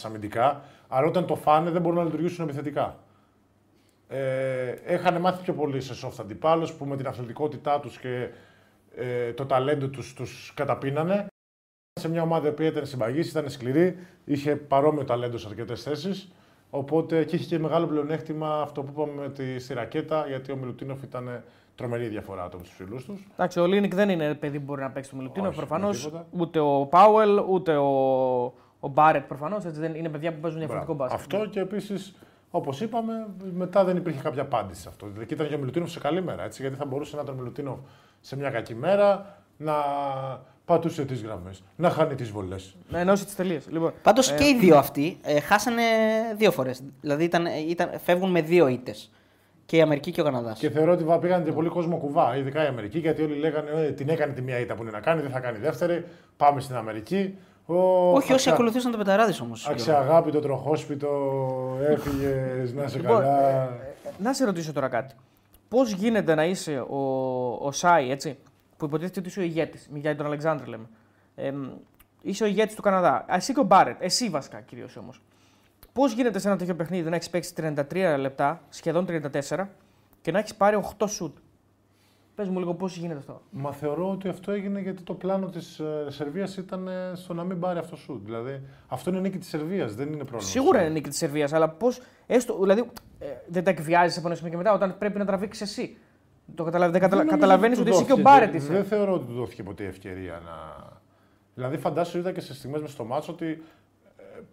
[0.03, 2.99] αμυντικά, αλλά όταν το φάνε δεν μπορούν να λειτουργήσουν επιθετικά.
[4.09, 8.29] Ε, έχανε μάθει πιο πολύ σε soft αντιπάλους που με την αθλητικότητά τους και
[8.97, 11.27] ε, το ταλέντο τους τους καταπίνανε.
[12.01, 16.33] Σε μια ομάδα που ήταν συμπαγής, ήταν σκληρή, είχε παρόμοιο ταλέντο σε αρκετές θέσεις.
[16.71, 20.57] Οπότε και είχε και μεγάλο πλεονέκτημα αυτό που είπαμε με τη, στη ρακέτα, γιατί ο
[20.57, 23.27] Μιλουτίνοφ ήταν τρομερή διαφορά από του φίλους τους.
[23.33, 26.05] Εντάξει, ο Λίνικ δεν είναι παιδί που μπορεί να παίξει το Μιλουτίνο Όχι, προφανώς.
[26.05, 26.27] με τίποτα.
[26.31, 27.91] Ούτε ο Πάουελ, ούτε ο,
[28.81, 29.65] ο Μπάρετ προφανώς.
[29.95, 31.21] Είναι παιδιά που παίζουν διαφορετικό μπάσκετ.
[31.21, 32.15] Αυτό και επίσης
[32.57, 35.07] Όπως είπαμε, μετά δεν υπήρχε κάποια απάντηση σε αυτό.
[35.07, 36.45] Δηλαδή, και ήταν για ο Μιλουτίνοφ σε καλή μέρα.
[36.45, 37.79] Έτσι, γιατί θα μπορούσε να τον Μιλουτίνοφ
[38.21, 39.75] σε μια κακή μέρα να
[40.65, 42.77] πατούσε τις γραμμές, να χάνει τις βολές.
[42.89, 43.69] Να ενώσει τις τελείες.
[43.71, 45.83] Λοιπόν, Πάντως και οι δύο αυτοί ε, χάσανε
[46.37, 46.83] δύο φορές.
[47.01, 49.11] Δηλαδή ήταν, ήταν, φεύγουν με δύο ήττες.
[49.67, 50.59] Και η Αμερική και ο Καναδάς.
[50.59, 53.71] Και θεωρώ ότι βα- πήγαν και πολύ κόσμο κουβά, ειδικά η Αμερική, γιατί όλοι λέγανε
[53.71, 56.05] ε, την έκανε τη μία ήττα που είναι να κάνει, δεν θα κάνει δεύτερη.
[56.37, 57.39] Πάμε στην Αμερική.
[57.67, 57.75] Ο
[58.11, 59.69] Όχι όσοι αξια- ακολουθούσαν τον Πεταράδης όμως.
[59.69, 61.09] Αξιαγάπητο τροχόσπιτο,
[61.89, 63.77] έφυγες, να σε Λοιπόν, καλά.
[64.19, 65.15] να σε ρωτήσω τώρα κάτι.
[65.69, 66.99] Πώς γίνεται να είσαι ο,
[67.61, 68.37] ο Σάι, έτσι,
[68.77, 70.85] που υποτίθεται ότι είσαι ο ηγέτης, για τον Αλεξάνδρ λέμε.
[71.35, 71.53] Ε,
[72.23, 73.11] είσαι ο ηγέτης του Καναδά.
[73.15, 75.21] Α, Εσύ και ο Μπάρετ, εσύ βασικά κυρίως όμως.
[75.95, 79.67] Πώς γίνεται σε ένα τέτοιο παιχνίδι να έχεις παίξει 33 λεπτά, σχεδόν 34,
[80.21, 81.37] και να έχεις πάρει 8 σουτ;
[82.35, 83.43] Πες μου λίγο πώς γίνεται αυτό.
[83.51, 87.61] Μα θεωρώ ότι αυτό έγινε γιατί το πλάνο της Σερβίας ήταν ε, στο να μην
[87.61, 88.25] πάρει αυτό σουτ.
[88.25, 90.43] Δηλαδή, αυτό είναι νίκη της Σερβίας, δεν είναι πρόβλημα.
[90.43, 92.01] Σίγουρα είναι νίκη της Σερβίας, αλλά πώς.
[92.61, 95.97] Δηλαδή, ε, δεν τα εκβιάζεις από ένα σημείο και μετά όταν πρέπει να τραβήξεις εσύ.
[96.55, 96.91] Το καταλα...
[96.91, 97.23] δεν καταλα...
[97.23, 98.73] Δεν νομίζω καταλαβαίνεις του ότι εσύ και ο δόθηκε Μπάρετ και- είσαι.
[98.73, 100.87] Δεν θεωρώ ότι του δόθηκε ποτέ ευκαιρία να.
[101.55, 103.59] Δηλαδή, φαντάσου είδα και σε στιγμές με στο ματς ότι ε,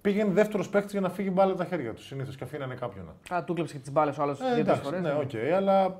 [0.01, 2.01] πήγαινε δεύτερος παίκτης για να φύγει μπάλα από τα χέρια του.
[2.01, 3.05] Συνήθως και αφήνανε κάποιον.
[3.33, 5.01] Α, του κλέψε και τις μπάλες ο άλλος Ε, δύο-τρεις εντάξει, φορές.
[5.01, 5.99] ναι, οκ, αλλά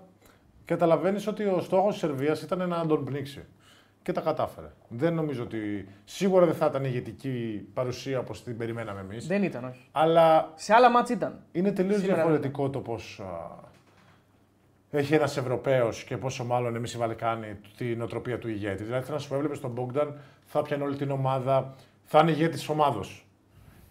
[0.66, 3.46] καταλαβαίνεις ότι ο στόχος της Σερβίας ήταν να τον πνίξει.
[4.04, 4.68] Και τα κατάφερε.
[4.88, 5.88] Δεν νομίζω ότι.
[6.06, 9.28] Σίγουρα δεν θα ήταν ηγετική παρουσία όπως την περιμέναμε εμείς.
[9.28, 9.88] Δεν ήταν, όχι.
[9.92, 11.40] Αλλά Σε άλλα μάτς ήταν.
[11.52, 13.22] είναι τελείως Σήμερα διαφορετικό το πώς
[14.92, 18.84] έχει ένας Ευρωπαίος και πόσο μάλλον εμείς οι Βαλκάνοι την νοοτροπία του ηγέτη.
[18.84, 21.74] Δηλαδή, θέλω να σου πω, έβλεπες τον Μπόγκταν, θα πιανε όλη την ομάδα,
[22.04, 23.26] θα είναι ηγέτης τη ομάδος.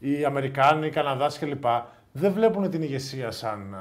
[0.02, 1.64] Οι Αμερικάνοι, οι Καναδάς κλπ.
[2.12, 3.78] δεν βλέπουν την ηγεσία σαν α,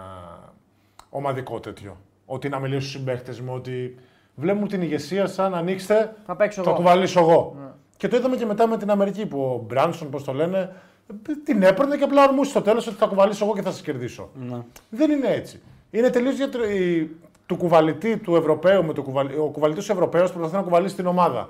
[1.10, 1.98] ομαδικό τέτοιο.
[2.26, 3.96] Ότι να μιλήσω στους συμπαίχτε μου, ότι
[4.36, 6.78] βλέπουν την ηγεσία σαν ανοίξτε, Θα παίξω θα εγώ.
[6.78, 7.56] κουβαλήσω εγώ.
[7.98, 10.76] Και το είδαμε και μετά με την Αμερική που ο Μπράνσον, πώς το λένε,
[11.44, 14.30] την έπαιρνε και απλά ορμούσε στο τέλος ότι θα κουβαλήσω εγώ και θα σας κερδίσω.
[14.34, 14.58] Ναι.
[14.90, 15.62] Δεν είναι έτσι.
[15.92, 16.36] Είναι τελείως
[17.46, 19.28] του κουβαλητή του Ευρωπαίου με το κουβαλ...
[19.40, 21.50] Ο κουβαλητής του Ευρωπαίου προσπαθεί να κουβαλήσει την ομάδα.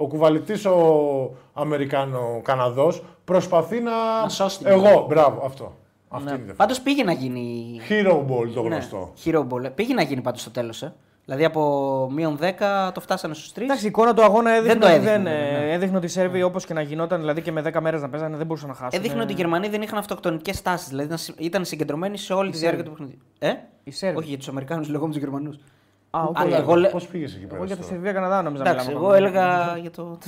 [0.00, 2.92] Ο κουβαλητής ο Αμερικάνο-Καναδό
[3.24, 4.22] προσπαθεί να.
[4.22, 5.74] Να σώσει την Εγώ, μπράβο, αυτό.
[6.08, 6.30] Αυτή Ναι.
[6.30, 6.66] είναι η διαφορά.
[6.66, 7.76] Πάντως πήγε να γίνει.
[7.88, 9.12] Hero ball το Ναι, γνωστό.
[9.24, 9.64] hero ball.
[9.64, 10.82] Ε, Πήγε να γίνει πάντως στο τέλος.
[10.82, 10.94] Ε.
[11.24, 13.62] Δηλαδή από μείον 10 το φτάσανε στους 3.
[13.62, 15.70] Εντάξει, η εικόνα του αγώνα έδειχνε, Δεν το ότι, έδειχνε, δεν, ναι, ναι.
[15.70, 18.08] ε, έδειχνε ότι οι Σέρβοι όπως και να γινόταν, δηλαδή και με 10 μέρες να
[18.08, 18.98] παίζανε, δεν μπορούσαν να χάσουν.
[19.00, 20.88] Έδειχνε ότι οι Γερμανοί δεν είχαν αυτοκτονικές τάσεις.
[20.88, 23.18] Δηλαδή ήταν συ- ήταν συγκεντρωμένοι σε όλη τη διάρκεια του παιχνιδιού.
[23.38, 23.52] Ε;
[23.84, 24.18] Οι Σέρβοι.
[24.18, 25.56] Όχι για τους Αμερικάνους, λέγω με τους Γερμανούς.
[26.10, 26.38] Α, οκ.
[26.38, 27.56] Α, εγώ λέ- Πώς πήγες εκεί πέρα.
[27.56, 29.26] Εγώ για το τώρα; Σερβία-Καναδά νόμιζα Εντάξει, μιλάμε εγώ ακόμα.
[29.28, 30.18] έλεγα για το.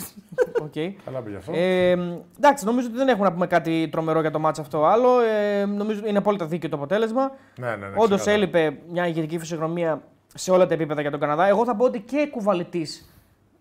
[0.62, 0.72] Οκ.
[1.04, 1.52] Καλά πήγε αυτό.
[1.54, 1.90] Ε,
[2.38, 5.20] εντάξει, νομίζω ότι δεν έχουμε να πούμε κάτι τρομερό για το μάτς αυτό άλλο.
[5.20, 7.30] Ε, νομίζω ότι είναι απόλυτα δίκαιο το αποτέλεσμα.
[7.58, 7.86] ναι, ναι, ναι.
[7.86, 8.32] Όντως ξεκάθαρα.
[8.36, 10.02] έλειπε μια ηγετική φυσιογνωμία
[10.34, 11.46] σε όλα τα επίπεδα για τον Καναδά.
[11.46, 13.12] Εγώ θα πω ότι και κουβαλητής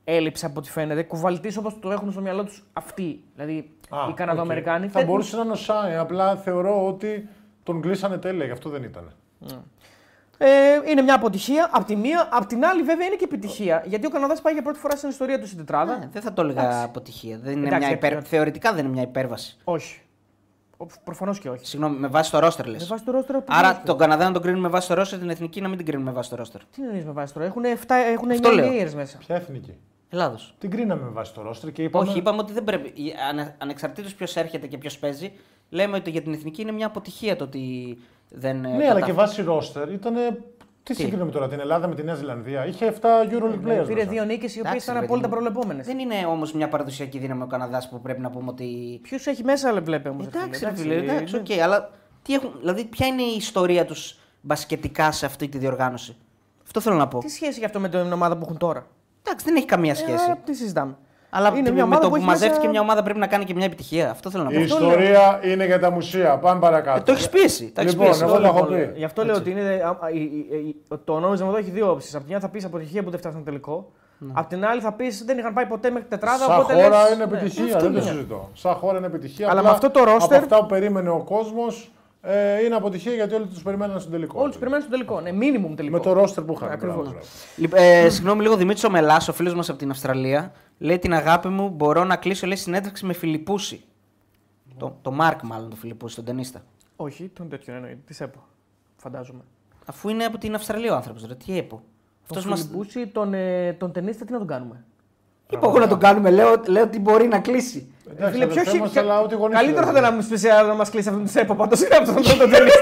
[0.04, 1.04] έλειψε από ό,τι φαίνεται.
[1.04, 3.24] Κουβαλητής όπως το έχουν στο μυαλό τους αυτοί.
[3.36, 4.86] Δηλαδή Α, οι Καναδοαμερικάνοι.
[4.86, 4.92] οκ.
[4.94, 7.30] Θα μπορούσε να είναι ο Σάι, απλά θεωρώ ότι
[7.64, 9.12] τον κλείσανε τέλεια, γι' αυτό δεν ήταν.
[10.44, 12.30] Ε, είναι μια αποτυχία από τη μία.
[12.32, 13.84] Απ' την άλλη, βέβαια, είναι και επιτυχία.
[13.88, 15.98] Γιατί ο Καναδάς πάει για πρώτη φορά στην ιστορία του στην τετράδα.
[15.98, 17.38] Ναι, δεν θα το έλεγα αποτυχία.
[17.44, 18.12] Δεν είναι Εντάξει, μια υπέρ...
[18.12, 19.58] γιατί- Θεωρητικά δεν είναι μια υπέρβαση.
[19.64, 20.02] Όχι.
[21.04, 21.66] Προφανώς και όχι.
[21.66, 22.82] Συγγνώμη, με βάση το ρόστερ λες.
[22.82, 23.86] Με βάση το ρόστρο του Άρα Ρόστρο.
[23.86, 26.10] τον Καναδά να τον κρίνουμε με βάση το ρόστερ, την εθνική να μην την κρίνουμε
[26.10, 26.62] με βάση το ρόστερ.
[26.66, 27.46] Τι εννοείς με βάση τώρα.
[27.46, 27.68] Έχουν 7
[28.14, 28.70] έχουν 9 Αυτό λέω.
[28.72, 29.18] layers μέσα.
[29.18, 29.78] Ποια εθνική;
[30.10, 30.56] Ελλάδος.
[30.60, 32.10] Την κρίναμε με βάση το ρόστρ και είπαμε.
[32.10, 32.94] Όχι, είπαμε ότι δεν πρέπει.
[33.30, 35.32] Ανε, Ανεξαρτήτως ποιος έρχεται και ποιος παίζει,
[35.70, 37.98] λέμε ότι για την εθνική είναι μια αποτυχία το ότι
[38.32, 38.66] δεν.
[38.66, 40.14] ε, Ναι, αλλά και βάση ρόστερ ήταν.
[40.84, 42.66] Τι, Τι; συγκρίνουμε τώρα, την Ελλάδα με τη Νέα Ζηλανδία.
[42.66, 43.84] Είχε 7 Euroleague players.
[43.88, 44.10] Πήρε μέσα.
[44.10, 45.50] δύο νίκες οι οποίες Εντάξει, ήταν ρε απόλυτα παιδί μου.
[45.50, 45.84] προβλεπόμενε.
[45.84, 49.00] Δεν είναι όμως μια παραδοσιακή δύναμη ο Καναδάς που πρέπει να πούμε ότι.
[49.04, 50.26] Ποιο έχει μέσα, αλλά βλέπει όμως.
[50.28, 51.90] Εντάξει, ρε φίλε, εντάξει, οκέι, αλλά
[52.22, 56.16] τι έχουν, δηλαδή, ποια είναι η ιστορία τους μπασκετικά σε αυτή τη διοργάνωση;
[56.64, 57.20] Αυτό θέλω να πω.
[57.20, 58.88] Τι σχέση έχει αυτό με την ομάδα που έχουν τώρα;
[59.24, 60.30] Εντάξει, δεν έχει καμία σχέση.
[60.30, 60.98] Ε, τι συζητάμε.
[61.34, 63.28] Αλλά είναι με μια ομάδα το που που έχει μαζεύτηκε μέσα- μια ομάδα πρέπει να
[63.28, 64.10] κάνει και μια επιτυχία.
[64.10, 64.60] Αυτό θέλω να πω.
[64.60, 66.38] Η Αυτό ιστορία είναι για τα μουσεία.
[66.38, 66.98] Πάμε παρακάτω.
[67.00, 67.72] Ε, το έχεις πει εσύ.
[67.72, 68.24] τα έχεις Λοιπόν, πει εσύ.
[68.24, 68.92] εγώ τα έχω Λοιπόν, πει.
[69.00, 71.92] Γι' αυτό λέω ότι είναι, α, α, η- η- η- το νόμισμα εδώ έχει δύο
[71.92, 72.16] όψεις.
[72.16, 73.92] Απ' την μια θα πεις αποτυχία που δεν φτάσαν τελικό.
[74.34, 76.38] Απ' την άλλη θα πεις δεν είχαν πάει ποτέ μέχρι τετράδα.
[76.46, 78.08] Σαν οπότε χώρα λες, είναι ναι, επιτυχία, αυτό δεν το είναι.
[78.08, 78.50] συζητώ.
[78.54, 79.50] Σαν χώρα είναι επιτυχία.
[79.50, 83.14] Αλλά απλά με αυτό το roster- Από αυτά που περίμενε ο κόσμος ε, είναι αποτυχία
[83.14, 84.40] γιατί όλοι τους περιμέναν στον τελικό.
[84.42, 85.20] Όλοι τους περιμένουν στο τελικό.
[85.22, 85.98] Ναι, minimum τελικό.
[85.98, 86.72] Με το ρόστερ που είχαν.
[86.72, 86.96] Ακριβώς.
[86.96, 87.26] μπράβο, μπράβο.
[87.56, 90.52] Λοιπόν, ε, συγγνώμη λίγο, Δημήτρης Ομελάς, ο φίλος μας από την Αυστραλία,
[90.82, 93.84] λέει την αγάπη μου μπορώ να κλείσω λέει, συνέντευξη με Φιλιππούση.
[94.78, 96.64] Το, το Μάρκ, μάλλον το Φιλιππούση, τον ταινίστα.
[96.96, 97.96] Όχι, τον τέτοιο εννοεί.
[98.06, 98.44] Τι ΕΠΟ.
[98.98, 99.42] Φαντάζομαι.
[99.86, 101.82] Αφού είναι από την Αυστραλία ο άνθρωπος, ρε, τι έπω.
[102.22, 102.56] Αυτό Αυτός μα.
[102.56, 104.86] Φιλιππούση, τον, ε, τον ταινίστα, τι να τον κάνουμε;
[105.54, 107.86] Είπα εγώ να τον κάνουμε, λέω, λέω ότι μπορεί να κλείσει.
[108.16, 110.26] Εντάξει, Φίλε, πιο αδερφέ μας, αλλά ούτε οι γονείς Καλύτερο θα δεν ήταν να μην
[110.26, 111.54] σπεσιάλ να μας κλείσει αυτόν τον ΕΠΟ.
[111.56, 112.74] Πάντως είναι από τον πρώτο τελείω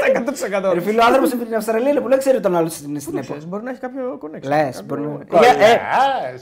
[0.69, 0.73] 100%.
[0.73, 3.13] Ρε φίλε, ο άνθρωπος από την Αυστραλία λέει που δεν ξέρει τον άλλο στην, στην
[3.13, 3.21] ΕΠΟ.
[3.25, 4.47] Ξέρεις, Μπορεί να έχει κάποιο connection.
[4.47, 5.07] Λες, Κάποιο- μπορεί να.
[5.29, 5.45] Κολλάς.
[5.55, 5.81] Ε,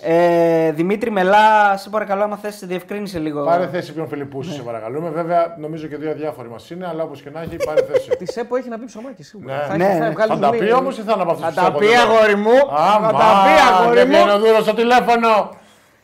[0.03, 3.43] ε, ε, Δημήτρη Μελά, σε παρακαλώ, άμα θες, διευκρίνησε λίγο.
[3.45, 4.55] Πάρε θέση ποιον Φιλιππούση, Ναι.
[4.55, 5.09] σε παρακαλούμε.
[5.09, 8.09] Βέβαια, νομίζω και δύο αδιάφοροι μας είναι, αλλά όπως και να έχει, πάρε θέση.
[8.09, 9.53] Τη ΕΠΟ έχει να πει ψωμάκι σίγουρα.
[9.53, 9.59] Ναι.
[9.59, 10.09] Θα έχει- Ναι, θα ναι.
[10.09, 12.36] βγάλει Θα τα πολύ- πει όμως ή θα είναι από αυτού Θα τα πει αγόρι
[12.36, 12.57] μου.
[12.95, 14.11] Άμα, Θα τα πει αγόρι και μου.
[14.11, 15.49] βγαίνει ο Δούρος στο τηλέφωνο.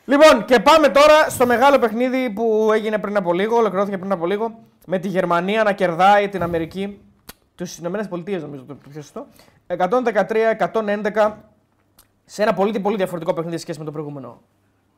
[0.04, 4.26] Λοιπόν, και πάμε τώρα στο μεγάλο παιχνίδι που έγινε πριν από λίγο, ολοκληρώθηκε πριν από
[4.26, 7.00] λίγο, με τη Γερμανία να κερδάει την Αμερική,
[7.54, 9.26] τι Ηνωμένες Πολιτείες νομίζω το πιο σωστό,
[9.66, 11.32] 113-111
[12.24, 14.40] σε ένα πολύ, πολύ διαφορετικό παιχνίδι σε σχέση με το προηγούμενο.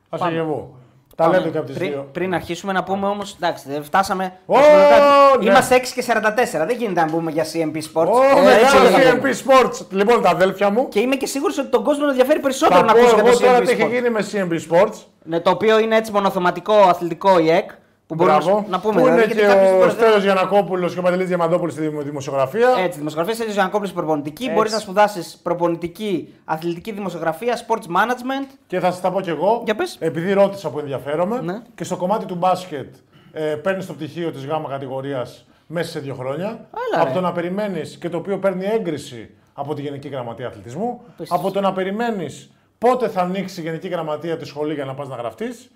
[0.08, 0.74] Α αγεβού.
[1.16, 2.08] Τα λέτε και από τις Πριν, δύο.
[2.12, 4.32] πριν αρχίσουμε να πούμε όμως, εντάξει, δεν φτάσαμε.
[4.46, 5.50] Ω, ναι.
[5.50, 6.66] Είμαστε 6 και 44.
[6.66, 8.06] Δεν γίνεται να πούμε για CMP Sports.
[8.06, 9.20] Ω, Ε, έτσι μεγάλο λέγαμε.
[9.22, 9.86] CMP Sports.
[9.90, 10.88] Λοιπόν, τα αδέλφια μου.
[10.88, 13.32] Και είμαι και σίγουρος ότι τον κόσμο ενδιαφέρει περισσότερο Θα να πω ακούσει για εγώ
[13.38, 13.90] το τώρα CMP τι έχει Sports.
[13.90, 14.94] γίνει με CMP Sports.
[15.22, 17.70] Ναι, το οποίο είναι έτσι μονοθεματικό αθλητικό ΙΕΚ.
[18.06, 18.64] Που μπορούμε Μπράβο.
[18.68, 18.94] να πούμε.
[19.00, 21.72] Που είναι δηλαδή, και γιατί κάποιος δεν ο μπορεί- Στέλιος Γιανακόπουλος και ο Παντελής Διαμαντόπουλος
[21.72, 22.68] στη δημο- δημοσιογραφία.
[22.78, 24.42] Έτσι, δημοσιογραφία σε Γιανακόπουλος προπονητική.
[24.42, 24.54] Έτσι.
[24.54, 28.48] Μπορείς να σπουδάσεις προπονητική, αθλητική δημοσιογραφία, sports management.
[28.66, 29.96] Και θα σας τα πω κι εγώ, Για πες.
[30.00, 31.40] επειδή ρώτησα που ενδιαφέρομαι.
[31.40, 31.62] Ναι.
[31.74, 32.94] Και στο κομμάτι του μπάσκετ
[33.32, 36.46] ε, παίρνεις το πτυχίο της γάμα κατηγορίας μέσα σε δύο χρόνια.
[36.46, 37.12] Έλα, από ρε.
[37.14, 41.00] το να περιμένεις και το οποίο παίρνει έγκριση από τη Γενική Γραμματεία Αθλητισμού.
[41.28, 45.08] Από το να περιμένεις πότε θα ανοίξει η Γενική Γραμματεία τη σχολή για να πας
[45.08, 45.70] να γραφτείς.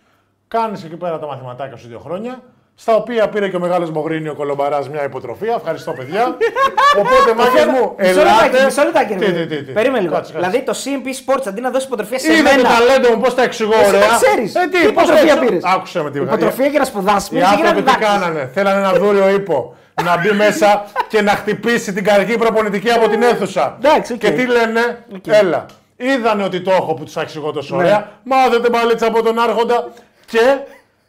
[0.54, 2.42] Κάνεις εκεί πέρα τα μαθηματάκια σου δύο χρόνια.
[2.74, 5.54] Στα οποία πήρε και ο μεγάλος Μπογρίνιο Κολομπαράς μια υποτροφία.
[5.56, 6.36] Ευχαριστώ, παιδιά.
[6.98, 8.64] Οπότε, μάγκες μου, Μισό λεπτάκι, ελάτε.
[8.64, 9.12] μισό λεπτάκι.
[9.12, 9.46] ρε Τι, παιδί.
[9.46, 9.72] τι, τι, τι.
[9.72, 10.14] Περίμενε λίγο.
[10.14, 10.48] Κάτσε, κάτσε.
[10.48, 12.68] Δηλαδή το CMP Sports αντί να δώσεις υποτροφία σε Είδε το μένα.
[12.68, 14.00] ταλέντο μου, πώς τα εξηγώ Εσύ ωραία.
[14.08, 14.54] τα ξέρεις.
[14.54, 15.44] Ε, Τι τι, πώς τα υποτροφία εξηγώ.
[15.46, 17.30] πήρες; Άκουσε με τι Υποτροφία για να σπουδάσεις.
[17.38, 19.74] Οι άνθρωποι τι κάνανε; Θέλανε ένα δούριο ίππο.
[20.04, 23.76] να μπει μέσα και να χτυπήσει την καρδίτσικη προπονητική από την αίθουσα.
[23.84, 24.18] Εντάξει, οκ.
[24.18, 25.26] Και τι λένε, Οκ.
[25.26, 25.66] έλα.
[25.96, 27.82] Είδανε ότι το έχω που τους εξηγώ τόσο Ναι.
[27.82, 28.08] ωραία.
[28.22, 29.88] Μάθετε μπαλίτσα από τον Άρχοντα.
[30.30, 30.58] Και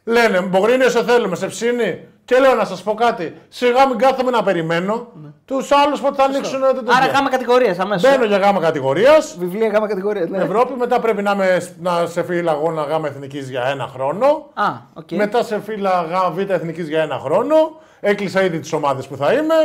[0.04, 2.00] λένε, Μπογρίνιο, σε θέλουμε, σε ψήνει.
[2.26, 3.36] Και λέω να σας πω κάτι.
[3.50, 5.08] Σιγά μην κάθομαι να περιμένω
[5.46, 6.60] τους άλλους πότε θα ανοίξουν.
[6.60, 6.94] το τέτοιο.
[6.98, 8.10] Άρα γάμα κατηγορίας αμέσως.
[8.10, 9.36] Μπαίνω για γάμα κατηγορίας.
[9.40, 10.28] Βιβλία γάμα κατηγορίας.
[10.28, 14.50] Στην Ευρώπη, μετά πρέπει να, είμαι, να σε φύλλα αγώνα γάμα εθνικής για ένα χρόνο.
[14.54, 14.64] Α,
[14.94, 15.12] οκ.
[15.12, 17.56] Μετά σε φύλλα γάμα β' εθνικής για ένα χρόνο.
[18.00, 19.56] Έκλεισα ήδη τις ομάδες που θα είμαι.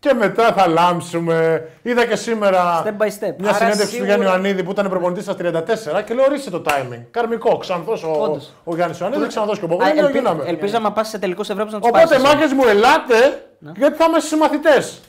[0.00, 1.68] Και μετά θα λάμψουμε.
[1.82, 3.34] Είδα και σήμερα Step by step.
[3.38, 6.50] μια Άρα συνέντευξη του σίγουρα- Γιάννη Ιωαννίδη που ήταν προπονητής στα 34 και λέω ορίστε
[6.50, 7.02] το timing.
[7.10, 8.52] Καρμικό, ξανθός ο, Όντως.
[8.64, 9.98] ο Γιάννης Ιωαννίδης, ξανθός και ο Α, Ποπολίνο.
[10.00, 10.42] ελπι- γίναμε.
[10.46, 13.72] Ελπίζω να πας σε τελικούς Ευρώπη να τους Οπότε μάγκες μου, ελάτε Ναι.
[13.76, 15.00] γιατί θα είμαι συμμαθητές.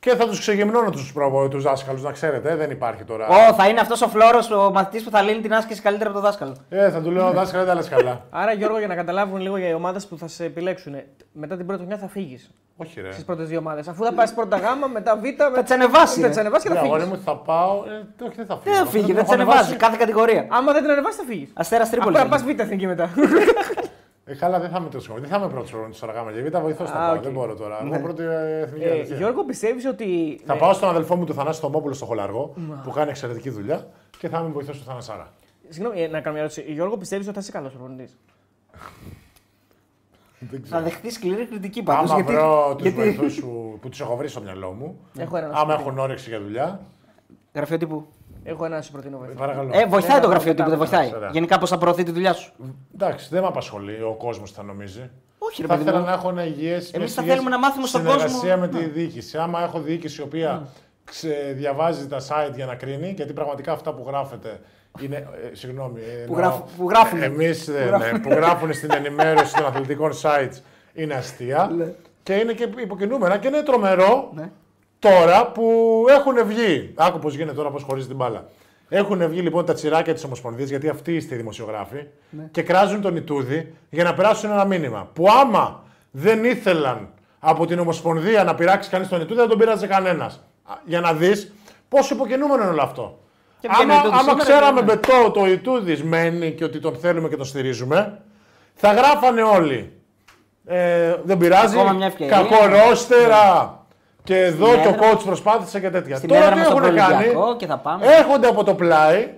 [0.00, 1.12] Και θα τους ξεγυμνώνω τους
[1.50, 3.26] τους δάσκαλους, να ξέρετε, δεν υπάρχει τώρα.
[3.26, 6.18] Ω, θα είναι αυτός ο φλόρος ο μαθητής που θα λύνει την άσκηση καλύτερα από
[6.18, 6.54] το δάσκαλο.
[6.68, 8.20] Ε, θα του λέω δάσκαλα, δεν τα λες καλά.
[8.40, 10.94] Άρα, Γιώργο, για να καταλάβουν λίγο για οι ομάδες που θα σε επιλέξουν,
[11.32, 13.12] μετά την πρώτη χρονιά θα φύγεις Όχι, ρε.
[13.12, 13.88] στις πρώτες δύο ομάδες.
[13.88, 15.22] Αφού θα πάει πρώτα γάμα, μετά β,
[15.54, 16.20] Θα τι ανεβάσει.
[16.20, 17.12] θα τι ανεβάσει και Ναι, θα αγόρι φύγει.
[17.14, 17.74] μου, θα πάω.
[17.74, 18.74] Ε, όχι, δεν θα φύγω.
[18.74, 19.58] Δεν θα φύγει, την δεν τι έχω ανεβάζει.
[19.58, 19.76] ανεβάσει.
[19.78, 20.46] Κάθε κατηγορία.
[20.48, 21.50] Άμα δεν την ανεβάσει, θα φύγεις.
[21.54, 22.18] Αστέρας Αφού Τρίπολης.
[22.18, 22.54] να θα πας γίνει.
[22.54, 23.10] β' εθνική μετά.
[24.30, 25.14] Ε, καλά, δεν θα είμαι τόσο.
[25.14, 26.30] Δεν θα είμαι πρώτος χρόνο τώρα γάμα.
[26.30, 27.16] Γιατί τα βοηθώ στα Α, πάω.
[27.16, 27.22] οκ.
[27.22, 27.82] Δεν μπορώ τώρα.
[27.84, 27.94] Ναι.
[27.94, 29.16] Εγώ πρώτη ε, εθνική Ε, αλήθεια.
[29.16, 30.40] Γιώργο, πιστεύεις ότι.
[30.46, 32.52] Θα ναι, πάω στον αδελφό μου του Θανάση Θωμόπουλο στο Χολαργό
[32.84, 33.86] που κάνει εξαιρετική δουλειά
[34.18, 35.32] και θα είμαι βοηθό του Θανασάρα.
[35.68, 36.72] Συγγνώμη, ε, να κάνω μια ερώτηση.
[36.72, 38.08] Γιώργο, πιστεύεις ότι θα είσαι καλός προπονητή.
[40.40, 40.82] Δεν Θα ξέρω.
[40.82, 42.10] δεχτείς σκληρή κριτική πάντως.
[42.10, 42.96] Άμα βρω τους γιατί...
[42.96, 45.88] βοηθούς σου που τους έχω βρει στο μυαλό μου, Έχω ένα να σου άμα προτείνω.
[45.90, 46.80] έχουν όρεξη για δουλειά,
[47.54, 48.06] Γραφείο τύπου.
[48.48, 49.16] Έχω ένα να σου προτείνω.
[49.16, 49.34] ε, βοηθό.
[49.40, 49.70] παρακαλώ.
[49.72, 51.12] Ε, βοηθάει Ναι, το ναι, γραφείο ναι, τύπου, δεν ναι, βοηθάει.
[51.16, 51.30] ωραία.
[51.32, 52.52] Γενικά πώ θα προωθεί τη δουλειά σου.
[52.94, 55.10] Εντάξει, δεν με απασχολεί ο κόσμος θα νομίζει.
[55.38, 56.06] Όχι, ρε Θα παιδί ήθελα μου.
[56.06, 56.92] να έχω ένα υγιές.
[56.92, 58.56] Εμείς θα θέλουμε να μάθουμε στον Συνεργασία κόσμο.
[58.60, 59.38] με τη διοίκηση.
[59.38, 60.68] Άμα έχω διοίκηση η οποία
[61.04, 64.60] ξε- διαβάζει τα site για να κρίνει, γιατί πραγματικά αυτά που γράφετε
[65.00, 65.16] είναι.
[65.16, 66.00] Ε, συγγνώμη.
[66.00, 67.22] ε, Που εννοώ- γράφ- που γράφουν.
[67.22, 68.12] Εμείς, ε, γράφουν.
[68.12, 70.58] ναι, που γράφουν στην ενημέρωση των αθλητικών sites
[70.94, 71.70] είναι αστεία.
[71.76, 71.92] Ναι.
[72.22, 74.50] και είναι και υποκινούμενα και είναι τρομερό Ναι.
[74.98, 76.92] Τώρα που έχουν βγει.
[76.96, 78.48] Άκου πώς γίνεται τώρα, πώς χωρίζει την μπάλα.
[78.88, 82.42] Έχουν βγει λοιπόν τα τσιράκια της Ομοσπονδίας, γιατί αυτοί είστε οι δημοσιογράφοι, Ναι.
[82.50, 85.08] και κράζουν τον Ιτούδη για να περάσουν ένα μήνυμα.
[85.12, 89.86] Που άμα δεν ήθελαν από την Ομοσπονδία να πειράξει κανείς τον Ιτούδη, δεν τον πειράζει
[89.86, 90.42] κανένας.
[90.84, 91.52] Για να δεις
[91.88, 93.18] πόσο υποκινούμενο είναι όλο αυτό.
[93.60, 96.64] Και βγαίνει Άμα, ο Ιτούδης άμα σήμερα ξέραμε και- με το, το Ιτούδης μένει και
[96.64, 98.20] ότι τον θέλουμε και τον στηρίζουμε,
[98.74, 99.92] θα γράφανε όλοι.
[100.66, 101.78] Ε, δεν πειράζει.
[101.78, 102.36] Ακόμα μια ευκαιρία.
[102.36, 103.76] Κακό ρόστερα.
[104.28, 106.16] Και εδώ Στην και ο έδρα- coach προσπάθησε και τέτοια.
[106.16, 108.06] Στην Τώρα έδρα τι μας στον έχουν κάνει; Ολυμπιακό και θα πάμε.
[108.06, 109.28] Έρχονται από το πλάι,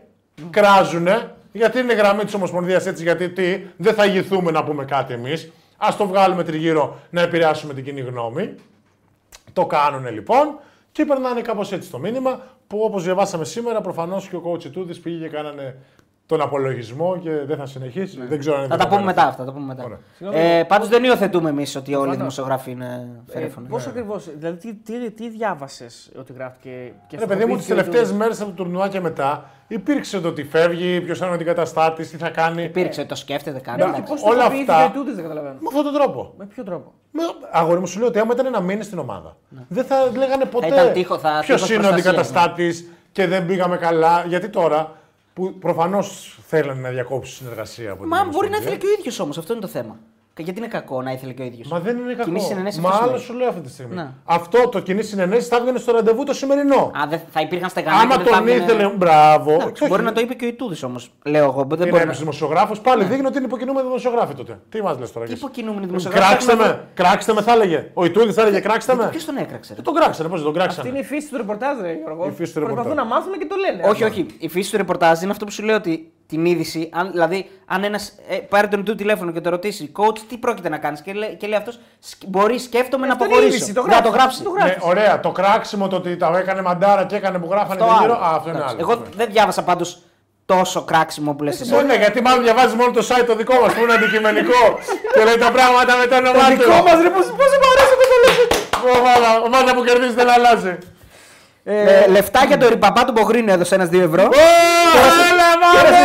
[0.51, 5.13] κράζουνε, γιατί είναι γραμμή της Ομοσπονδίας έτσι, γιατί τι, δεν θα ηγηθούμε να πούμε κάτι
[5.13, 5.53] εμείς.
[5.77, 8.55] Α το βγάλουμε τριγύρω να επηρεάσουμε την κοινή γνώμη.
[9.53, 10.59] Το κάνουν λοιπόν
[10.93, 14.97] και περνάνε κάπως έτσι το μήνυμα που όπως διαβάσαμε σήμερα, προφανώς και ο coach Τούδη
[14.99, 15.77] πήγε και κάνανε
[16.31, 18.19] τον απολογισμό και δεν θα συνεχίσει.
[18.29, 19.43] Δεν ξέρω αν είναι Θα τα πούμε δεδομένο μετά αυτό.
[19.43, 19.45] αυτά.
[19.45, 19.85] Τα πούμε μετά.
[19.85, 19.99] Ωραία.
[20.17, 20.43] Συγγνώμη.
[20.59, 22.17] Ε, Πάντως δεν υιοθετούμε εμείς ότι όλοι οι Προφανώς.
[22.17, 23.67] δημοσιογράφοι είναι Ε, φερέφωνοι.
[23.69, 27.73] Πώς ακριβώς, δηλαδή τι, τι, τι διάβασες ότι γράφτηκε και Ρε παιδί μου, τις στοχοποιήθηκε
[27.73, 28.19] ο τελευταίες Ιτούδης.
[28.19, 32.11] μέρες από το τουρνουά και μετά υπήρξε το ότι φεύγει, ποιος θα είναι ο αντικαταστάτης,
[32.11, 32.63] τι θα κάνει.
[32.63, 33.77] Υπήρξε, το σκέφτεται, κάνει.
[33.79, 34.03] Ναι, εντάξει.
[34.03, 35.55] και πώς όλα στοχοποιήθηκε αυτά- ο Ιτούδης, δεν καταλαβαίνω.
[35.61, 36.35] Με αυτόν τον τρόπο.
[36.39, 39.37] Με ποιο τρόπο; Με, αγόρι μου σου λέω ότι άμα ήταν να μείνει στην ομάδα,
[39.69, 40.75] δεν θα λέγανε ποτέ Ναι.
[40.75, 44.25] ήταν τείχο- θα- ποιος τείχος είναι ο προστασίας, αντικαταστάτης και δεν πήγαμε καλά.
[44.29, 44.93] Γιατί τώρα
[45.41, 48.59] που προφανώς θέλανε να διακόψουν συνεργασία από την Μα μπορεί να Ομοσπονδία.
[48.59, 49.99] ήθελε και ο ίδιος όμως, αυτό είναι το θέμα.
[50.41, 52.25] Και γιατί είναι κακό να ήθελε και ο ίδιος; Μα δεν είναι κακό.
[52.25, 53.25] Κοινή συνενέση Μα αυτός άλλο σημαίνει.
[53.27, 53.95] σου λέω αυτή τη στιγμή.
[53.95, 54.09] Ναι.
[54.25, 56.77] Αυτό το κοινή συνενέση θα έβγαινε στο ραντεβού το σημερινό.
[56.77, 57.97] Α, δεν θα υπήρχαν στεγανά.
[57.97, 59.53] Άμα και δεν θα τον έβγαινε- ήθελε, μπράβο.
[59.53, 61.13] Εντάξει, Όχι, Μπορεί να το είπε και ο Ιτούδης όμως.
[61.25, 61.65] Λέω εγώ.
[61.69, 62.21] Δεν Είναι μπορεί ένας να...
[62.21, 64.59] δημοσιογράφος, πάλι δείχνει ότι είναι υποκινούμενοι δημοσιογράφοι τότε.
[64.69, 65.41] Τι μας λες τώρα, Τι εσύ.
[65.41, 67.91] υποκινούμενοι δημοσιογράφοι; Κράξτε έχουμε- με, κράξτε με θα έλεγε.
[67.95, 69.09] Ο Ιτούδης θα έλεγε κράξτε με.
[69.11, 69.75] Ποιος τον έκραξε.
[69.75, 71.93] ρε; Ε, Τον κράξανε, πώς δεν τον Αυτή κράξανε; είναι η φύση του ρεπορτάζ, ρε
[71.93, 72.27] Γιώργο.
[72.27, 73.09] Η φύση του Προσπαθούν ρεπορτάζ.
[73.09, 73.83] να μάθουν και το λένε.
[73.89, 74.21] Όχι, αυτό.
[74.21, 74.27] όχι.
[74.39, 77.85] Η φύση του ρεπορτάζ είναι αυτό που σου λέω ότι την είδηση, αν, δηλαδή αν
[77.85, 81.13] ένας ε, πάρει τον του τηλέφωνο και το ρωτήσει, coach, τι πρόκειται να κάνεις, και,
[81.13, 81.79] λέει- και λέει αυτός,
[82.27, 83.57] μπορεί, σκέφτομαι να Αυτό είναι αποχωρήσω.
[83.57, 84.03] είδηση, το Να γράφει.
[84.03, 84.43] το γράψει.
[84.43, 84.71] Το γράφει.
[84.71, 87.99] Ναι, ωραία, το κράξιμο το ότι τα έκανε μαντάρα και έκανε που γράφανε Αυτό και
[88.01, 88.15] γύρω.
[88.15, 88.25] άλλο.
[88.25, 88.77] Α, αυτό είναι Εντάξει.
[88.81, 88.91] άλλο.
[88.93, 90.03] Εγώ δεν διάβασα πάντως
[90.47, 91.71] τόσο κράξιμο που λες εσύ.
[91.75, 94.63] Μπορεί, ναι, γιατί μάλλον διαβάζεις μόνο το site το δικό μας που είναι αντικειμενικό
[95.15, 96.57] και λέει τα πράγματα με το όνομά του.
[96.57, 97.21] Δικό μας, ρε, πώ
[97.63, 98.59] μου αρέσει αυτό το λες έτσι.
[98.99, 100.79] Ομάδα, ομάδα που κερδίζεις δεν αλλάζει.
[101.65, 104.29] Ε, λεφτά για το ριπαπά του Μπογρίνου έδωσε ένας 2 ευρώ.
[105.61, 105.99] Έλα, μάνα!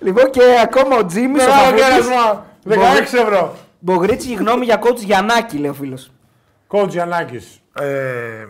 [0.06, 1.28] λοιπόν και ακόμα ο Τζίμι.
[1.28, 1.88] ο Μεγάλο Παπούτσης.
[1.88, 2.46] κέρασμα.
[2.64, 3.54] 16 ευρώ.
[3.78, 6.10] Μπογρίτσι, γνώμη για coach Γιαννάκη, λέει ο φίλος.
[6.68, 7.60] Coach Γιαννάκης.
[7.80, 8.44] Ε,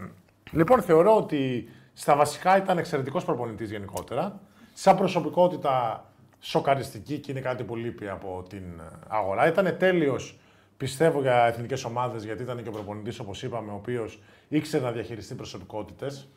[0.51, 4.41] λοιπόν, θεωρώ ότι στα βασικά ήταν εξαιρετικός προπονητής γενικότερα.
[4.73, 6.05] Σαν προσωπικότητα
[6.41, 8.63] σοκαριστική και είναι κάτι που λείπει από την
[9.09, 9.47] αγορά.
[9.47, 10.39] Ήταν τέλειος,
[10.77, 14.91] πιστεύω, για εθνικές ομάδες, γιατί ήταν και ο προπονητής, όπως είπαμε, ο οποίος ήξερε να
[14.91, 16.29] διαχειριστεί προσωπικότητες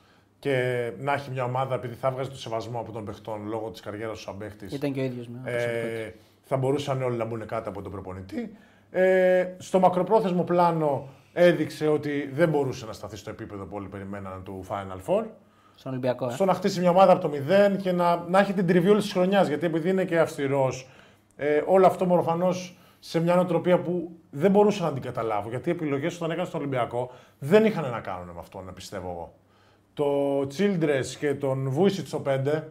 [0.41, 3.81] και να έχει μια ομάδα, επειδή θα βγάζει το σεβασμό από τον παιχτών λόγω της
[3.81, 5.29] καριέρας του σαν παίχτης, Ήταν και ο ίδιος.
[5.43, 6.13] ε,
[6.43, 8.57] θα μπορούσαν όλοι να μπουν κάτω από τον προπονητή.
[8.91, 14.43] Ε, στο μακροπρόθεσμο πλάνο έδειξε ότι δεν μπορούσε να σταθεί στο επίπεδο που όλοι περιμέναν
[14.43, 15.23] του Final Four.
[15.75, 16.27] Στον Ολυμπιακό.
[16.27, 16.31] Ε.
[16.31, 19.11] Στο να χτίσει μια ομάδα από το μηδέν και να, να έχει την τριβιόλη της
[19.13, 19.47] χρονιάς.
[19.47, 20.87] Γιατί επειδή είναι και αυστηρός,
[21.35, 22.49] ε, όλο αυτό προφανώ
[22.99, 25.49] σε μια νοοτροπία που δεν μπορούσα να την καταλάβω.
[25.49, 29.09] Γιατί οι επιλογές όταν έκανε στον Ολυμπιακό δεν είχαν να κάνουν με αυτό, να πιστεύω
[29.09, 29.33] εγώ.
[29.93, 32.63] Το Childress και τον Βούισιτ στο 5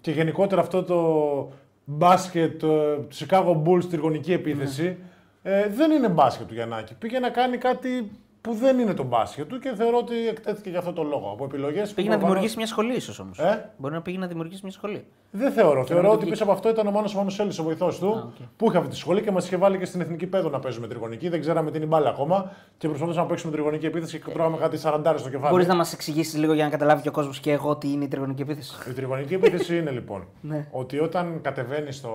[0.00, 1.52] και γενικότερα αυτό το
[1.84, 4.96] μπάσκετ, ε, του Chicago Bulls, τριγωνική επίθεση,
[5.42, 6.94] ε, δεν είναι μπάσκετ του Γιαννάκη.
[6.94, 8.10] Πήγε να κάνει κάτι
[8.44, 11.30] που δεν είναι το μπάσκετ του και θεωρώ ότι εκτέθηκε για αυτό το λόγο.
[11.32, 13.38] Από επιλογές Πήγε να δημιουργήσει μια σχολή, ίσως όμως.
[13.38, 15.04] Ε; Μπορεί να πήγε να δημιουργήσει μια σχολή.
[15.30, 15.86] Δεν θεωρώ.
[15.86, 16.30] Θεωρώ το ότι βγήκε.
[16.30, 18.08] πίσω από αυτό ήταν ο Μάνος Μανουσέλης, ο βοηθός του,
[18.40, 18.46] οκ.
[18.56, 20.86] που είχε αυτή τη σχολή και μας είχε βάλει και στην εθνική παίδων να παίζουμε
[20.86, 21.28] τριγωνική.
[21.28, 25.14] Δεν ξέραμε την μπάλα ακόμα και προσπαθούσαμε να παίξουμε τριγωνική επίθεση και τρώγαμε κάτι 40
[25.16, 25.50] στο κεφάλι.
[25.50, 28.04] Μπορείς να μας εξηγήσεις λίγο για να καταλάβει και ο κόσμος και εγώ τι είναι
[28.04, 30.66] η τριγωνική επίθεση; Η τριγωνική επίθεση είναι λοιπόν Ναι.
[30.70, 32.10] ότι όταν κατεβαίνει στο,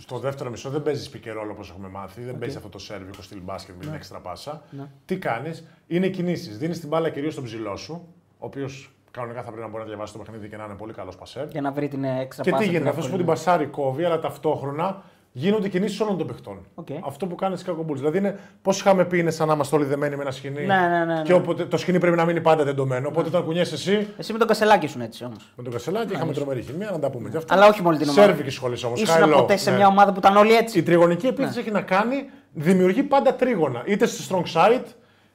[0.00, 2.78] στο δεύτερο μισό δεν παίζεις pick and roll όπως έχουμε μάθει, δεν παίζεις αυτό το
[2.78, 4.62] σερβικο στυλ μπάσκετ με την έξτρα πάσα.
[5.04, 6.58] Τι κάνεις, είναι κινήσεις.
[6.58, 9.88] Δίνεις την μπάλα κυρίως στον ψηλό σου, ο οποίος κανονικά θα πρέπει να μπορεί να
[9.88, 11.48] διαβάσει το παιχνίδι και να είναι πολύ καλός πασέρ.
[11.48, 13.24] Για να βρει την έξτρα Και πάσα, τι την γίνεται, αυτό που εύκολη.
[13.24, 15.02] την πασάρει κόβει, αλλά ταυτόχρονα
[15.38, 16.58] γίνονται κινήσεις όλων των παιχτών.
[16.74, 16.86] Οκ.
[17.04, 17.96] Αυτό που κάνει Chicago Bulls.
[17.96, 20.66] Δηλαδή, είναι, πώς είχαμε πει, είναι σαν να είμαστε όλοι δεμένοι με ένα σκοινί.
[20.66, 21.22] Ναι, ναι, ναι, ναι.
[21.22, 23.08] Και όποτε, το σκοινί πρέπει να μείνει πάντα τεντωμένο.
[23.08, 25.52] Οπότε, όταν κουνιέσαι εσύ Εσύ με τον κασελάκι σου έτσι όμως.
[25.56, 27.54] με τον Κασελάκη, είχαμε τρομερή χημεία, να τα πούμε κι αυτά.
[27.54, 28.26] Αλλά όχι με όλη την ομάδα.
[28.26, 29.00] Σέρβικη σχολή όμως.
[29.00, 30.76] Ήσουν ποτέ σε μια ομάδα που ήταν όλοι έτσι.
[30.76, 30.82] ναι.
[30.82, 33.82] Η τριγωνική επίθεση έχει να κάνει, δημιουργεί πάντα τρίγωνα.
[33.86, 34.84] Είτε στη strong side,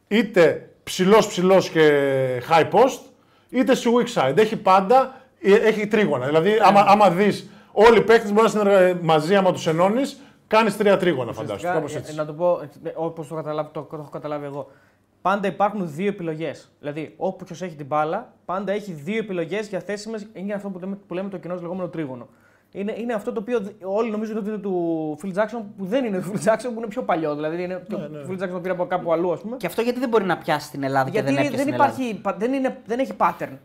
[0.08, 1.92] είτε ψηλός ψηλός και
[2.50, 3.00] high post,
[3.50, 4.38] είτε στη weak side.
[4.38, 6.26] Έχει πάντα ε, έχει τρίγωνα.
[6.26, 10.78] Δηλαδή, άμα, άμα δεις όλοι οι παίκτες μπορεί να συνεργαστούν μαζί, άμα τους ενώνεις, κάνεις
[10.78, 11.54] τρία τρίγωνα, φαντάζομαι.
[11.56, 12.16] Ουσιαστικά, Κάπως ε, έτσι.
[12.16, 12.60] Να το πω
[12.96, 14.72] όπως το, καταλάβει- το, το έχω καταλάβει εγώ.
[15.22, 16.72] Πάντα υπάρχουν δύο επιλογές.
[16.80, 20.20] Δηλαδή, όποιο έχει την μπάλα, πάντα έχει δύο επιλογές διαθέσιμε.
[20.34, 22.28] Είναι αυτό που λέμε, που λέμε το κοινό λεγόμενο τρίγωνο.
[22.72, 26.06] Είναι, είναι αυτό το οποίο δ- όλοι νομίζουν ότι είναι του Phil Jackson, που δεν
[26.06, 27.36] είναι του Phil Jackson, που είναι πιο παλιό.
[27.36, 28.00] Δηλαδή, είναι το
[28.30, 29.58] Phil Jackson το πήρε από κάπου αλλού, ας πούμε.
[29.58, 31.74] Και αυτό γιατί δεν μπορεί να πιάσει στην Ελλάδα Γιατί και δεν δεν, έπιασε στην
[31.74, 33.58] Ελλάδα; υπάρχει, πα- δεν, είναι, δεν έχει pattern.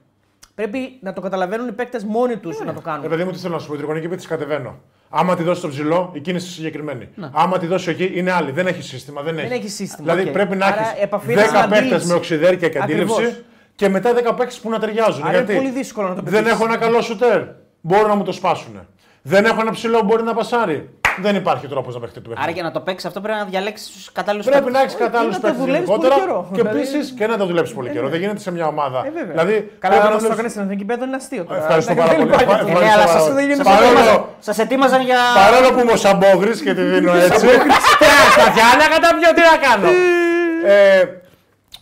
[0.59, 3.09] Πρέπει να το καταλαβαίνουν οι παίκτες μόνοι τους να το Ε, κάνουν.
[3.09, 4.79] παιδί μου, τι θέλω να σου πω, η τριγωνική επίθεση κατεβαίνω.
[5.09, 7.09] Άμα τη δώσει το ψηλό, η κίνηση είναι συγκεκριμένη.
[7.15, 7.31] Ναι.
[7.33, 8.51] Άμα τη δώσει εκεί, είναι άλλη.
[8.51, 9.23] Δεν έχει σύστημα.
[9.23, 9.53] Δεν, έχει.
[9.53, 10.33] έχει σύστημα, Δηλαδή οκ.
[10.35, 12.07] πρέπει να Άρα έχεις επαφήνεσαι 10 στην παίχτε αντίληψη.
[12.07, 13.43] με οξυδέρκεια και αντίληψη Ακριβώς.
[13.75, 15.23] και μετά 10 παίχτε που να ταιριάζουν.
[15.23, 16.53] Άρα είναι Γιατί πολύ δύσκολο να το Δεν πετύχεις.
[16.53, 17.43] έχω ένα καλό σουτέρ.
[17.81, 18.87] Μπορούν να μου το σπάσουν.
[19.23, 20.89] Δεν έχω ένα ψηλό που μπορεί να πασάρει.
[21.23, 22.59] Δεν υπάρχει τρόπος να παιχτεί του Άρα παιχνίδι.
[22.59, 25.41] για να το παίξεις αυτό πρέπει να διαλέξεις τους κατάλληλους Πρέπει να έχεις κατάλληλου να
[25.41, 26.49] το παίχτε δουλεύεις γενικότερα πολύ καιρό.
[26.55, 28.09] και Δηλαδή- επίσης και να το δουλέψεις πολύ καιρό.
[28.09, 28.99] Δεν γίνεται σε μια ομάδα.
[29.07, 29.35] Ε, βέβαια.
[29.37, 31.45] Δηλαδή, Καλά, πρέπει να να το δουλέψεις- έκανε στην εθνική πέδο είναι αστείο.
[31.49, 31.61] τώρα.
[31.65, 32.27] Ευχαριστώ Δεν πάρα πολύ.
[32.29, 32.67] υπάρχει Ευχα- αυτό.
[32.69, 33.37] ευχαριστώ Ναι, αλλά πάρα σας- πολύ.
[33.39, 35.21] δεν γίνεται Παρόλο- Σας ετοίμαζαν για.
[35.45, 37.47] Παρόλο που είμαι ο Σαμπόγρη και τη δίνω έτσι.
[38.01, 39.89] Τι να στα πιάνω, κατά ποιο, τι να κάνω.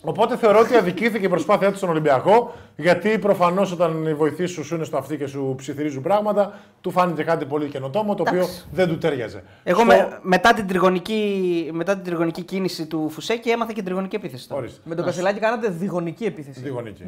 [0.07, 4.46] Ε, Οπότε θεωρώ ότι αδικήθηκε η προσπάθειά του στον Ολυμπιακό, γιατί προφανώς όταν οι βοηθοί
[4.46, 8.24] σου σου είναι στο αυτί και σου ψιθυρίζουν πράγματα, του φάνηκε κάτι πολύ καινοτόμο, το
[8.28, 9.42] οποίο δεν του τέριαζε.
[9.62, 13.84] Εγώ Στο- με, μετά, την τριγωνική, μετά την τριγωνική κίνηση του Φουσέκη έμαθα και την
[13.84, 14.48] τριγωνική επίθεση.
[14.48, 14.61] τώρα.
[14.61, 14.80] Ορίστε.
[14.84, 16.61] Με τον Κασελάκη κάνατε διγωνική επίθεση.
[16.61, 17.04] Διγωνική.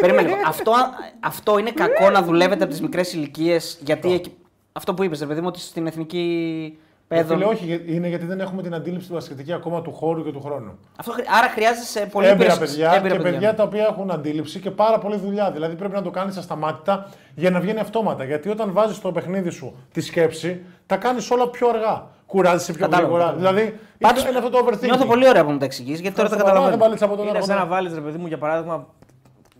[0.00, 0.40] Περίμενε λίγο.
[0.46, 0.72] αυτό,
[1.20, 3.78] αυτό είναι κακό να δουλεύετε από τις μικρές ηλικίες.
[3.84, 4.32] Γιατί εκεί-
[4.72, 6.78] αυτό που είπες, ρε παιδί μου, ότι στην εθνική
[7.14, 7.38] παιδών.
[7.38, 10.30] Φίλε, όχι, για- είναι γιατί δεν έχουμε την αντίληψη του μπασκετική ακόμα του χώρου και
[10.32, 10.78] του χρόνου.
[10.96, 14.60] Αυτό, χρει- άρα χρειάζεσαι πολύ έμπειρα περισσ- παιδιά έμπειρα και παιδιά τα οποία έχουν αντίληψη
[14.60, 15.50] και πάρα πολλή δουλειά.
[15.52, 18.24] Δηλαδή πρέπει να το κάνεις ασταμάτητα για να βγαίνει αυτόματα.
[18.24, 22.06] Γιατί όταν βάζεις στο παιχνίδι σου τη σκέψη, τα κάνεις όλα πιο αργά.
[22.26, 23.30] Κουράζεσαι πιο Κατάλαβα, γρήγορα.
[23.32, 23.52] κατάλαβα.
[23.60, 24.80] Δηλαδή Πάντως, είναι, είναι αυτό το overthinking.
[24.84, 26.82] Νιώθω πολύ ωραία που μου τα εξηγείς, γιατί τώρα το Δεν Δεν καταλαβαίνω.
[26.82, 27.74] παλίτσα από τον Είναι ένα σαν να κοντά.
[27.74, 28.86] βάλει, ρε παιδί μου, για παράδειγμα,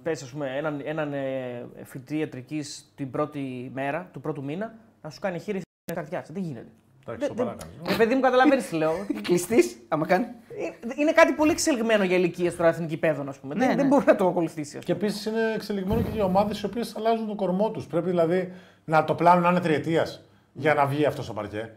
[0.03, 4.73] πες, ας πούμε, έναν, έναν ε, φοιτητή ιατρικής την πρώτη μέρα, του πρώτου μήνα,
[5.03, 6.25] να σου κάνει χείριση καρδιά.
[6.33, 6.69] Δεν γίνεται.
[7.07, 7.75] Εντάξει, το Δεν- παράκανες.
[7.89, 8.93] Ρε παιδί μου, καταλαβαίνεις τι λέω.
[9.27, 10.25] Κλειστής, άμα κάνει.
[10.25, 13.55] Ε, Είναι κάτι πολύ εξελιγμένο για ηλικίες τώρα εθνική παιδών, ας πούμε.
[13.55, 13.91] Ναι, δεν, δεν ναι.
[13.91, 14.77] μπορεί να το ακολουθήσει.
[14.77, 15.07] ας Και πούμε.
[15.07, 17.87] επίσης είναι εξελιγμένο και για ομάδες οι οποίες αλλάζουν τον κορμό τους.
[17.87, 18.53] Πρέπει δηλαδή
[18.85, 20.23] να το πλάνο να είναι τριετίας
[20.53, 21.71] για να βγει αυτός στο παρκέ.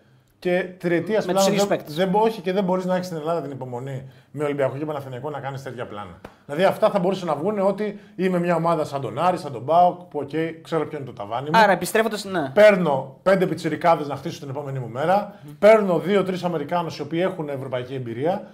[0.43, 1.95] Και τριετία Με τους ίδιους δεν, παίκτες.
[1.95, 4.85] δεν, μπο- όχι και δεν μπορείς να έχεις στην Ελλάδα την υπομονή με Ολυμπιακό και
[4.85, 6.19] Παναθηναϊκό να κάνεις τέτοια πλάνα.
[6.45, 9.61] Δηλαδή αυτά θα μπορούσαν να βγουν ότι είμαι μια ομάδα σαν τον Άρη, σαν τον
[9.61, 10.29] ΠΑΟΚ, που οκ,
[10.61, 11.57] ξέρω ποιο είναι το ταβάνι μου.
[11.59, 12.23] Άρα επιστρέφοντας.
[12.25, 12.49] Ναι.
[12.53, 15.35] Παίρνω πέντε πιτσιρικάδες να χτίσω την επόμενη μου μέρα.
[15.59, 18.47] Παίρνω δύο-τρεις Αμερικάνους οι οποίοι έχουν ευρωπαϊκή εμπειρία.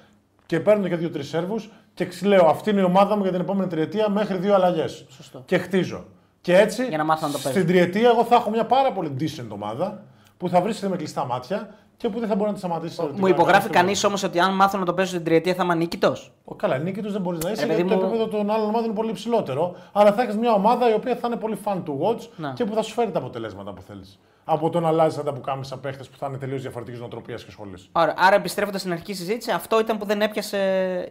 [0.46, 1.70] Και παίρνω και δύο-τρεις Σέρβους.
[1.94, 5.06] Και λέω αυτή είναι η ομάδα μου για την επόμενη τριετία μέχρι δύο αλλαγές.
[5.10, 5.42] Σωστό.
[5.46, 6.06] Και χτίζω.
[6.42, 7.66] Και έτσι Για να μάθω να το στην παίζω.
[7.66, 10.04] τριετία εγώ θα έχω μια πάρα πολύ decent ομάδα
[10.40, 13.10] που θα βρίσκεται με κλειστά μάτια και που δεν θα μπορεί να τη σταματήσει.
[13.16, 16.32] Μου υπογράφει κανείς όμως ότι αν μάθω να το παίζω στην τριετία θα είμαι ανίκητος;
[16.46, 18.50] Ο, καλά, νίκη του δεν μπορείς να είσαι Ε, γιατί παιδί το μου- επίπεδο των
[18.50, 19.76] άλλων ομάδων είναι πολύ υψηλότερο.
[19.92, 22.54] Αλλά θα έχεις μια ομάδα η οποία θα είναι πολύ fun to watch Να.
[22.54, 24.20] και που θα σου φέρει τα αποτελέσματα που θέλεις.
[24.44, 27.74] Από το να αλλάζεις τα πουκάμισα παίχτες που θα είναι τελείως διαφορετικής νοοτροπίας και σχολή.
[27.92, 30.58] Άρα, άρα επιστρέφοντας στην αρχική συζήτηση, αυτό ήταν που δεν έπιασε.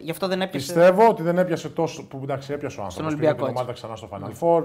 [0.01, 0.65] Γι' αυτό δεν έπιασε.
[0.73, 2.03] Πιστεύω ότι δεν έπιασε τόσο.
[2.07, 3.11] που εντάξει, έπιασε ο άνθρωπος.
[3.11, 3.55] Ολυμπιακό, την έτσι.
[3.57, 4.63] ομάδα ξανά στο Final Four.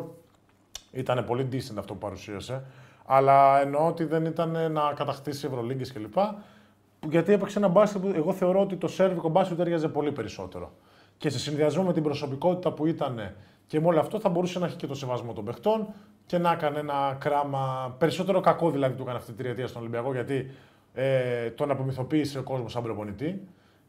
[0.92, 2.62] Ήταν πολύ decent αυτό που παρουσίασε.
[3.04, 6.12] Αλλά εννοώ ότι δεν ήταν να κατακτήσει Ευρωλίγκες κλπ.
[6.12, 10.12] που- Γιατί έπαιξε ένα μπάσκετ που εγώ θεωρώ ότι το σέρβικο μπάσκετ του έριαζε πολύ
[10.12, 10.72] περισσότερο.
[11.18, 13.32] Και σε συνδυασμό με την προσωπικότητα που ήταν
[13.66, 15.86] και με όλο αυτό θα μπορούσε να έχει και το σεβασμό των παιχτών
[16.26, 20.12] και να έκανε ένα κράμα περισσότερο κακό δηλαδή του έκανε αυτή τη τριετία στον Ολυμπιακό
[20.12, 20.50] γιατί
[20.94, 23.48] ε, τον απομυθοποίησε ο κόσμος σαν προπονητή.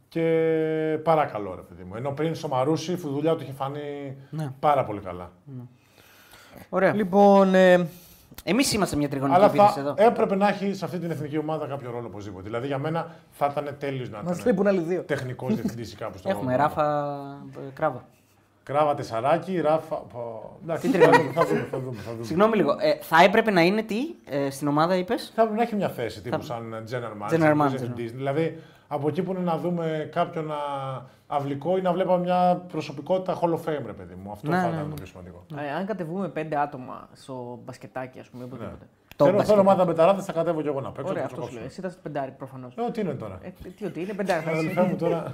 [0.09, 1.95] Και παρακαλώ, ρε παιδί μου.
[1.95, 4.51] Ενώ πριν στο Μαρούσι, η δουλειά του είχε φανεί Ναι.
[4.59, 5.31] πάρα πολύ καλά.
[6.69, 6.93] Ωραία.
[6.93, 7.87] Λοιπόν, ε,
[8.47, 9.93] Εμείς είμαστε μια τριγωνική Αλλά επίθεση θα εδώ.
[9.97, 12.43] έπρεπε να έχει σε αυτή την εθνική ομάδα κάποιο ρόλο οπωσδήποτε.
[12.43, 15.01] Δηλαδή για μένα θα ήταν τέλειος να μα ήταν λείπουν άλλοι δύο.
[15.01, 17.05] τεχνικός διευθυντής ή κάπου στο Έχουμε ράφα
[17.55, 18.05] ε, κράβα.
[18.63, 19.95] Κράβα τεσσαράκι, ράφα.
[19.95, 21.33] πω- Εντάξει, Τι θα τριγωνική.
[21.33, 21.67] δούμε, θα δούμε.
[21.71, 22.23] Θα δούμε, θα δούμε.
[22.25, 22.71] Συγγνώμη λίγο.
[22.79, 25.89] Ε, θα έπρεπε να είναι τι ε, στην ομάδα, είπες; Θα έπρεπε να έχει μια
[25.89, 27.39] θέση τύπου σαν general manager.
[27.39, 27.69] General manager.
[27.69, 28.11] διευθυντής.
[28.11, 30.55] Δηλαδή από εκεί που είναι να δούμε κάποιον α,
[31.27, 34.31] αυλικό ή να βλέπαμε μια προσωπικότητα Hall of Fame, ρε παιδί μου.
[34.31, 34.89] Αυτό Ναι, θα ναι, ήταν ναι.
[34.89, 35.45] το πιο σημαντικό.
[35.57, 38.49] Ε, αν κατεβούμε πέντε άτομα στο μπασκετάκι, ας πούμε, Ναι.
[38.53, 38.85] οπουδήποτε.
[39.17, 39.55] Το Θέλω, μπασκετ.
[39.55, 41.11] θέλω ομάδα μπεταράδες, θα κατέβω κι εγώ να παίξω.
[41.11, 41.61] Ωραία, θα αυτό το σου λέω.
[41.61, 41.71] κόψω.
[41.71, 42.73] Εσύ ήταν στο πεντάρι προφανώς.
[42.87, 43.39] Ε, τι είναι τώρα.
[43.41, 44.43] Ε, τι ότι είναι πεντάρι.
[44.43, 44.59] θα είσαι.
[44.59, 45.23] Αδελφέ μου τώρα.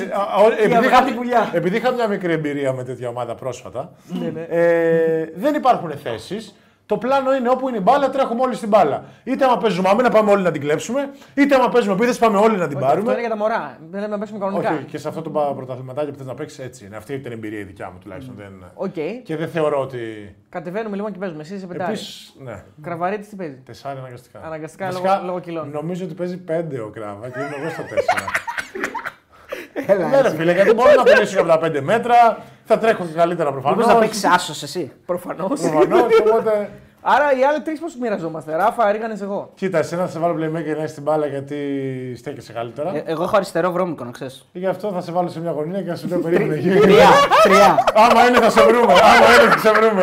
[0.00, 1.50] Ε, α, α, επειδή, αυγά είχα, τη πουλιά.
[1.52, 4.40] επειδή είχα μια μικρή εμπειρία με τέτοια ομάδα πρόσφατα, Ναι, ναι.
[4.48, 6.54] ε, δεν υπάρχουν θέσεις.
[6.92, 9.04] Το πλάνο είναι όπου είναι η μπάλα, τρέχουμε όλοι στην μπάλα.
[9.24, 12.56] Είτε άμα παίζουμε άμυνα, πάμε όλοι να την κλέψουμε, είτε άμα παίζουμε επίθεση, πάμε όλοι
[12.56, 13.10] να την Όχι, Αυτό πάρουμε.
[13.12, 13.76] είναι για τα μωρά.
[13.90, 14.70] Δεν λέμε να παίξουμε κανονικά.
[14.72, 16.96] Όχι, και σε αυτό το πα- πρωταθληματάκι που θες να παίξεις έτσι είναι.
[16.96, 18.34] Αυτή ήταν η εμπειρία η δικιά μου τουλάχιστον.
[18.36, 18.64] Δεν...
[18.74, 18.92] Οκ.
[19.24, 20.34] Και δεν θεωρώ ότι.
[20.48, 21.42] Κατεβαίνουμε λοιπόν και παίζουμε.
[21.42, 21.90] Εσύ είσαι πεντάρι.
[21.92, 22.62] Επίσης, ναι.
[22.82, 24.40] Κραβαρίτης τι παίζει; Τεσσάρι αναγκαστικά.
[24.44, 25.70] Αναγκαστικά Βασικά, λόγω- λόγω κιλών.
[25.70, 28.26] Νομίζω ότι παίζει πέντε ο Κράβα και είμαι εγώ στο τέσσερα.
[29.86, 33.12] Έλα, ναι, ρε φίλε, γιατί μπορώ να πουλήσω από τα πέντε μέτρα, θα τρέχω και
[33.12, 33.76] καλύτερα προφανώ.
[33.76, 34.92] Μήπως να παίξεις άσος εσύ.
[35.06, 35.60] Προφανώς.
[35.60, 36.70] Προφανώς, οπότε.
[37.04, 38.56] Άρα οι άλλοι τρεις πώς μοιραζόμαστε.
[38.56, 39.50] Ράφα, ρίγανε εγώ.
[39.54, 41.56] Κοίτα, εσένα θα σε βάλω playmaker να έχει την μπάλα γιατί
[42.16, 42.96] στέκεσαι καλύτερα.
[42.96, 44.46] Ε, εγώ έχω αριστερό βρώμικο, να ξέρεις.
[44.52, 46.68] Και γι' αυτό θα σε βάλω σε μια γωνία και να σου λέω περίμενε εκεί.
[46.68, 47.08] Τρία.
[47.42, 47.84] Τρία.
[48.10, 48.92] Άμα είναι θα σε βρούμε.
[48.92, 50.02] Άμα είναι θα σε βρούμε.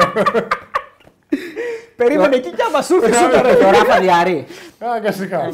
[1.96, 3.56] Περίμενε εκεί κι άμα σου έρθει σου τώρα.
[3.56, 4.46] Το ράφα διαρρή.
[4.96, 5.50] Αγκαστικά.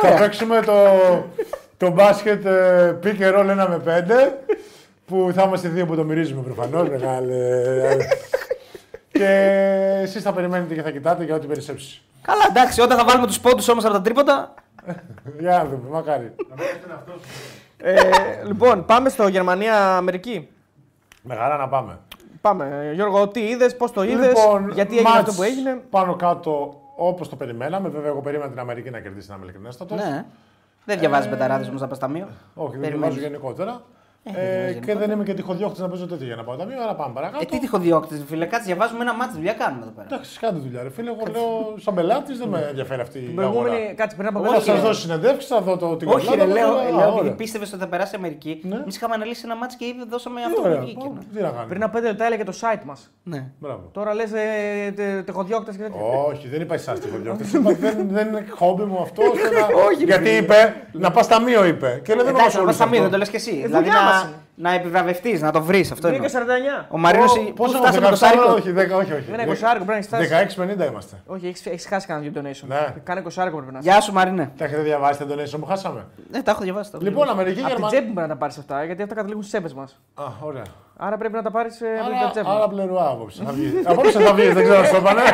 [0.00, 0.74] Θα παίξουμε το,
[1.76, 4.32] το μπάσκετ ε, pick and roll 1 με 5
[5.06, 6.88] που θα είμαστε δύο που το μυρίζουμε προφανώς.
[6.88, 7.36] Μεγάλε.
[9.12, 9.28] Και
[10.02, 12.02] εσείς θα περιμένετε και θα κοιτάτε για ό,τι περισσέψεις.
[12.22, 14.54] Καλά, εντάξει, όταν θα βάλουμε τους πόντους όμως από τα τρίποτα.
[15.38, 16.34] Για να δούμε, μακάρι.
[17.76, 17.94] Ε,
[18.46, 20.48] λοιπόν, πάμε στο Γερμανία-Αμερική.
[21.22, 21.98] Με χαρά να πάμε.
[22.40, 22.90] Πάμε.
[22.94, 24.32] Γιώργο, τι είδες, πώς το είδες,
[24.72, 27.88] γιατί έγινε μάτς αυτό που έγινε; Πάνω κάτω όπως το περιμέναμε.
[27.88, 29.98] Βέβαια, εγώ περίμενα την Αμερική να κερδίσει, να είμαι ειλικρινέστατος.
[29.98, 30.24] Ναι.
[30.84, 32.28] Δεν διαβάζεις πεταράδε όμως από ταμείο.
[32.54, 33.14] Όχι, δεν Περιμένεις.
[33.14, 33.82] διαβάζω γενικότερα.
[34.24, 36.94] Ε, Ε, και δεν είμαι και τυχοδιώκτης να παίζω τέτοια για να πάω ταμείο, αλλά
[36.94, 37.38] πάμε παρακάτω.
[37.42, 40.06] Ε, τι τυχοδιώκτης, φίλε, κάτσε, διαβάζουμε ένα μάτσο, δουλειά κάνουμε εδώ πέρα.
[40.10, 41.10] Εντάξει, κάντε δουλειά, ρε φίλε.
[41.10, 43.50] Εγώ λέω σαν πελάτης δεν με ενδιαφέρει αυτή η αγορά.
[43.50, 44.64] Προηγούμενη, κάτσε πριν από Εγώ θα εγώ.
[44.64, 47.14] σας δώσω συνεντεύξεις, θα δω το τι Όχι, ρε, λέω, Α, λέω ωραία.
[47.18, 48.60] επειδή πίστευες ότι θα περάσει η Αμερική.
[48.62, 48.74] Ναι.
[48.76, 50.80] Εμείς είχαμε αναλύσει ένα μάτσο και ήδη δώσαμε Τι αυτό που ωραία.
[50.80, 51.06] βγήκε.
[51.08, 51.20] ναι.
[51.34, 51.66] Τι να κάνω.
[51.68, 53.10] Πριν από 5 λεπτά έλεγε το site μας.
[53.22, 53.46] Ναι.
[53.58, 53.88] Μπράβο.
[53.92, 54.30] Τώρα λες
[55.24, 56.00] τεχοδιώκτες και τέτοια.
[56.28, 57.44] Όχι, δεν είπα εσάς τυχοδιώκτη.
[57.44, 59.22] δεν, δεν είναι χόμπι μου αυτό.
[59.32, 60.36] ώστε να- Όχι, ρε Γιατί φίλε.
[60.36, 62.00] είπε να πας ταμείο, είπε.
[62.04, 62.96] Και λέει δεν Εντάξει, έχω να πας στα αυτό.
[62.96, 63.66] μύδια, το λες και εσύ.
[64.12, 64.36] Δηλαδή δουλειά μας να, είναι.
[64.54, 66.08] να επιβραβευτείς, να το βρεις αυτό.
[66.08, 66.26] 3 εννοώ.
[66.28, 66.32] και
[66.82, 66.86] 49.
[66.90, 67.32] Ο Μαρίνος.
[67.32, 68.52] Πώ Πώ θα φτάσαμε το φτάσουμε σάρικο.
[68.54, 69.30] Όχι, 10, όχι, όχι.
[69.30, 71.16] Δεν είναι 20 άρικο, πρέπει να έχεις 16-50 είμαστε.
[71.26, 72.66] Όχι, έχεις χάσει κανένα δύο donation.
[72.68, 72.94] Ναι.
[73.04, 73.90] Κάνε 20 άρικο πρέπει να έχεις.
[73.90, 74.52] Γεια σου, Μαρίνε.
[74.56, 76.90] Τα έχετε διαβάσει τα donation που χάσαμε; Ναι, τα έχω διαβάσει.
[76.90, 77.40] τα έχω Λοιπόν, διαβάσει.
[77.40, 77.98] Αμερική, Από την Γερμανία.
[77.98, 80.00] τσέπη πρέπει να τα πάρεις αυτά, γιατί αυτά καταλήγουν στις τσέπες μας.
[80.14, 80.62] Α, ωραία.
[80.96, 82.46] Άρα πρέπει να τα πάρεις από την Άρα, τσέπη.
[82.50, 82.68] άρα μας.
[82.68, 83.42] πλερουά απόψε.
[83.46, 83.72] Θα βγει.
[83.84, 85.20] Απόψε θα βγει, δεν ξέρω αν σου το είπανε.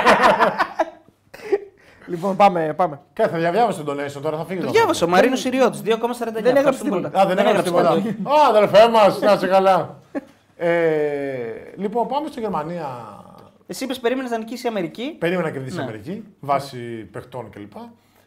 [2.09, 2.73] Λοιπόν, πάμε.
[2.77, 3.01] πάμε.
[3.13, 4.61] Κάτι θα διαβάσει τον donation τώρα, θα φύγει.
[4.61, 5.07] Το διάβασα.
[5.07, 6.43] Ο Μαρίνος Ιριώτης, 2,49.
[6.43, 7.21] Δεν έγραψε τίποτα.
[7.21, 7.91] Α, δεν έγραψε τίποτα.
[7.91, 8.09] όχι.
[8.09, 9.99] Α, αδερφέ μας, να είσαι καλά.
[10.57, 10.69] Ε,
[11.77, 12.87] λοιπόν, πάμε στη Γερμανία.
[13.67, 15.17] Εσύ είπες περίμενες να νικήσει η Αμερική.
[15.19, 15.83] Περίμενα να κερδίσει η Ναι.
[15.83, 16.79] Αμερική, βάσει
[17.13, 17.73] παιχτών κλπ.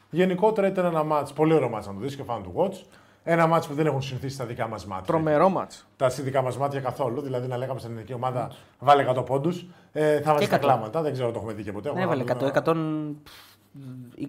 [0.09, 2.85] Γενικότερα ήταν ένα μάτς, πολύ ωραίο μάτς να το δεις και fan του watch.
[3.23, 5.05] Ένα μάτς που δεν έχουν συνηθίσει στα δικά μας μάτια.
[5.05, 5.87] Τρομερό μάτς.
[5.97, 7.21] Τα δικά μας μάτια καθόλου.
[7.21, 9.65] Δηλαδή να λέγαμε στην ελληνική ομάδα βάλε 100 πόντους.
[9.91, 10.59] Ε, θα βάζει τα 100.
[10.59, 11.91] κλάματα, δεν ξέρω αν το έχουμε δει και ποτέ.
[11.93, 12.73] Ναι, Έχουμε έβαλε να 100.
[12.73, 13.15] δούμε.
[13.15, 13.31] 100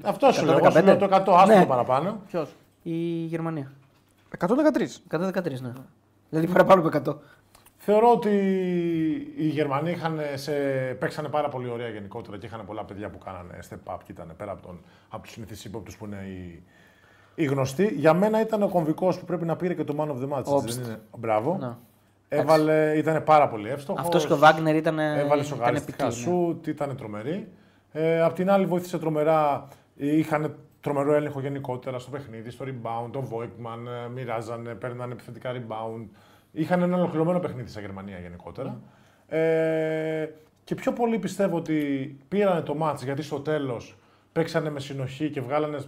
[0.02, 0.56] Αυτό σου λέω.
[0.56, 1.60] Εγώ σου λέω το 100, άστο Ναι.
[1.60, 2.20] το παραπάνω.
[2.26, 3.72] Ποιος; Η Γερμανία.
[4.38, 4.46] 113.
[5.10, 5.72] 113, ναι.
[6.28, 7.16] Δηλαδή παραπάνω από 100.
[7.84, 8.30] Θεωρώ ότι
[9.36, 10.52] οι Γερμανοί είχαν σε...
[10.98, 14.34] παίξανε πάρα πολύ ωραία γενικότερα και είχαν πολλά παιδιά που κάνανε step up και ήταν
[14.36, 14.80] πέρα από, τον...
[15.08, 16.62] από τους συνηθίσει ύποπτους που είναι οι...
[17.34, 17.94] οι γνωστοί.
[17.94, 20.38] Για μένα ήταν ο κομβικός που πρέπει να πήρε και το man of the match.
[20.38, 20.78] έτσι Όμπστ.
[20.78, 21.00] Δεν είναι...
[21.18, 21.56] Μπράβο.
[21.60, 21.74] Ναι.
[22.28, 24.02] Έβαλε, ήταν πάρα πολύ εύστοχος.
[24.02, 24.98] Αυτός και ο Βάγνερ ήταν.
[24.98, 26.24] Έβαλε ήταν σοκαριστικά επική, ναι.
[26.24, 27.48] σουτ, ήταν τρομερή.
[27.92, 33.28] Ε, απ' την άλλη βοήθησε τρομερά, είχαν τρομερό έλεγχο γενικότερα στο παιχνίδι, στο rebound, το
[33.32, 36.06] Voigtman, ε, μοιράζανε, παίρνανε επιθετικά rebound.
[36.52, 38.80] Είχαν ένα ολοκληρωμένο παιχνίδι στα Γερμανία γενικότερα.
[39.28, 40.28] Ε,
[40.64, 41.76] και πιο πολύ πιστεύω ότι
[42.28, 43.96] πήρανε το μάτς γιατί στο τέλος
[44.32, 45.78] παίξανε με συνοχή και βγάλανε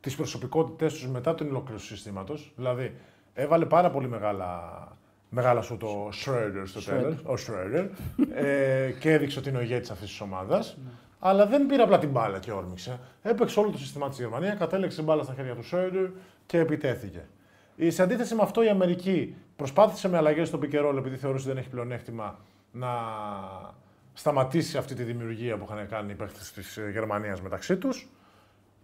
[0.00, 2.52] τις προσωπικότητές τους μετά την ολοκλήρωση του συστήματος.
[2.56, 2.94] Δηλαδή,
[3.34, 4.72] έβαλε πάρα πολύ μεγάλα,
[5.30, 7.88] μεγάλα σου το Schroeder στο τέλος, ο Schroeder,
[8.34, 10.78] ε, και έδειξε ότι είναι ο ηγέτης αυτής της ομάδας.
[11.18, 12.98] Αλλά δεν πήρε απλά την μπάλα και όρμηξε.
[13.22, 16.10] Έπαιξε όλο το σύστημα της Γερμανίας, κατέληξε την μπάλα στα χέρια του Schroeder
[16.46, 17.24] και επιτέθηκε.
[17.76, 21.16] Η- Σε αντίθεση με αυτό, η Αμερική προσπάθησε με αλλαγές στο pick and roll, επειδή
[21.16, 22.38] θεωρούσε ότι δεν έχει πλεονέκτημα,
[22.72, 22.88] να
[24.12, 28.08] σταματήσει αυτή τη δημιουργία που είχαν κάνει οι παίχτες της Γερμανίας μεταξύ τους.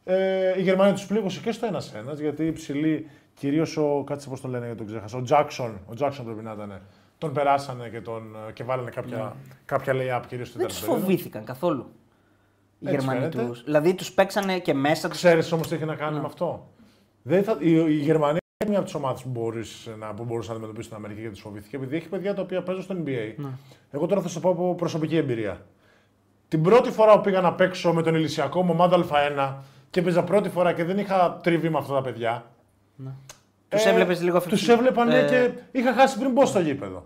[0.04, 4.02] Ε, η Γερμανία τους πλήγωσε και στο 1-1, γιατί οι ψηλοί, κυρίως ο.
[4.06, 5.18] Κάτσε πώς τον λένε, γιατί τον ξέχασα.
[5.18, 6.80] Ο Τζάξον, ο Τζάξον πρέπει να ήταν.
[7.18, 10.66] Τον περάσανε και, τον, και βάλανε κάποια, κάποια lay-up κυρίως στην Ναι.
[10.66, 11.86] Δεν τους φοβήθηκαν καθόλου.
[12.78, 13.44] Οι Έτσι Γερμανοί φαίνεται.
[13.46, 13.64] τους.
[13.64, 15.16] Δηλαδή τους παίξανε και μέσα τους.
[15.16, 16.68] Ξέρεις όμως τι έχει να κάνει με αυτό;
[17.22, 20.48] Δεν θα, η, η Γερμανία είναι μια από τις ομάδες που, μπορείς να- που μπορούσες
[20.48, 23.44] να αντιμετωπίσεις την Αμερική και τη φοβήθηκε, επειδή έχει παιδιά τα οποία παίζουν στο NBA.
[23.90, 25.66] Εγώ τώρα θα σου πω από προσωπική εμπειρία.
[26.48, 29.54] Την πρώτη φορά που πήγα να παίξω με τον Ηλυσιακό μου ομάδα Α1
[29.90, 32.44] και έπαιζα πρώτη φορά και δεν είχα τριβή με αυτά τα παιδιά.
[33.68, 37.04] Τους έβλεπες λίγο Τους αφιφυ- έβλεπα ναι, ε, και είχα χάσει πριν μπω στο γήπεδο.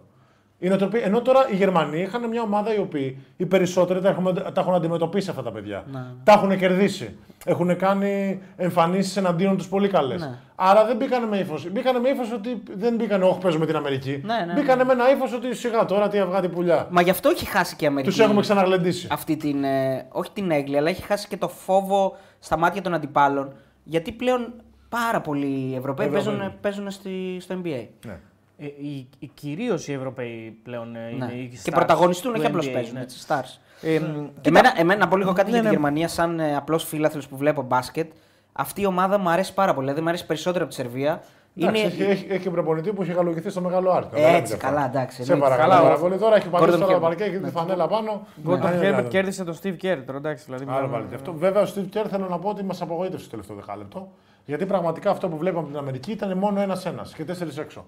[0.60, 4.34] Η νοοτροπία- ενώ τώρα οι Γερμανοί είχαν μια ομάδα οι οποίοι οι περισσότεροι τα έχουν,
[4.34, 5.84] τα έχουν αντιμετωπίσει αυτά τα παιδιά.
[5.92, 6.00] Ναι.
[6.24, 7.16] Τα έχουν κερδίσει.
[7.44, 10.20] Έχουν κάνει εμφανίσεις εναντίον τους πολύ καλές.
[10.20, 10.38] Ναι.
[10.54, 11.70] Άρα δεν μπήκανε με ύφος.
[11.70, 14.22] Μπήκανε με ύφος ότι δεν μπήκανε, Όχι, παίζω με την Αμερική.
[14.24, 16.86] Ναι, ναι, μπήκανε με ένα ύφος ότι σιγά τώρα τι αυγά τι πουλιά.
[16.90, 18.10] Μα γι' αυτό έχει χάσει και η Αμερική.
[18.10, 19.08] Τους έχουμε ξαναγλεντήσει.
[19.10, 19.64] Αυτή την.
[19.64, 23.52] ε, όχι την έγκλη, αλλά έχει χάσει και το φόβο στα μάτια των αντιπάλων.
[23.84, 24.52] Γιατί πλέον
[24.88, 26.08] πάρα πολλοί Ευρωπαίοι Ευρωπαίοι.
[26.08, 27.86] παίζουν, παίζουν στη, στο NBA.
[28.06, 28.18] Ναι.
[28.60, 31.32] Ε, οι, οι, Κυρίως οι Ευρωπαίοι πλέον ε, είναι Ναι.
[31.32, 32.94] οι Και stars πρωταγωνιστούν, του όχι απλώς NBA, παίζουν.
[32.94, 33.00] ναι.
[33.00, 33.58] Έτσι, stars.
[33.82, 34.00] Ε,
[34.42, 35.70] Εμένα, εμένα, να πω λίγο κάτι Ναι, για τη ναι.
[35.72, 38.10] Γερμανία, σαν ε, απλός φίλαθλος που βλέπω μπάσκετ.
[38.52, 39.84] Αυτή η ομάδα μου αρέσει πάρα πολύ.
[39.84, 41.22] Δηλαδή, μου αρέσει περισσότερο από τη Σερβία.
[41.60, 41.88] Εντάξει, Είναι...
[41.92, 44.18] έχει, έχει, έχει και προπονητή που έχει γαλογηθεί στο μεγάλο άρθρο.
[44.20, 45.54] Έτσι, καλά, εντάξει, Σε εννοείται.
[45.54, 46.18] παρακαλώ Καλά, πάρα ο- πολύ.
[46.18, 47.00] Τώρα έχει πατήσει Gordon τώρα Hayward.
[47.00, 48.26] παρκέ, έχει τη φανέλα πάνω.
[48.46, 48.98] Gordon Ναι, ναι, ναι.
[49.00, 49.98] Herbert κέρδισε τον Steve Kerr.
[50.06, 50.64] Τώρα εντάξει, δηλαδή.
[50.68, 51.32] Άρα μιλάμε- βάλει και αυτό.
[51.32, 54.08] Βέβαια, ο Steve Kerr θέλω να πω ότι μας απογοήτευσε το τελευταίο δεκάλεπτο.
[54.48, 57.86] Γιατί πραγματικά αυτό που βλέπαμε από την Αμερική ήταν μόνο ένα-ένα και τέσσερις έξω.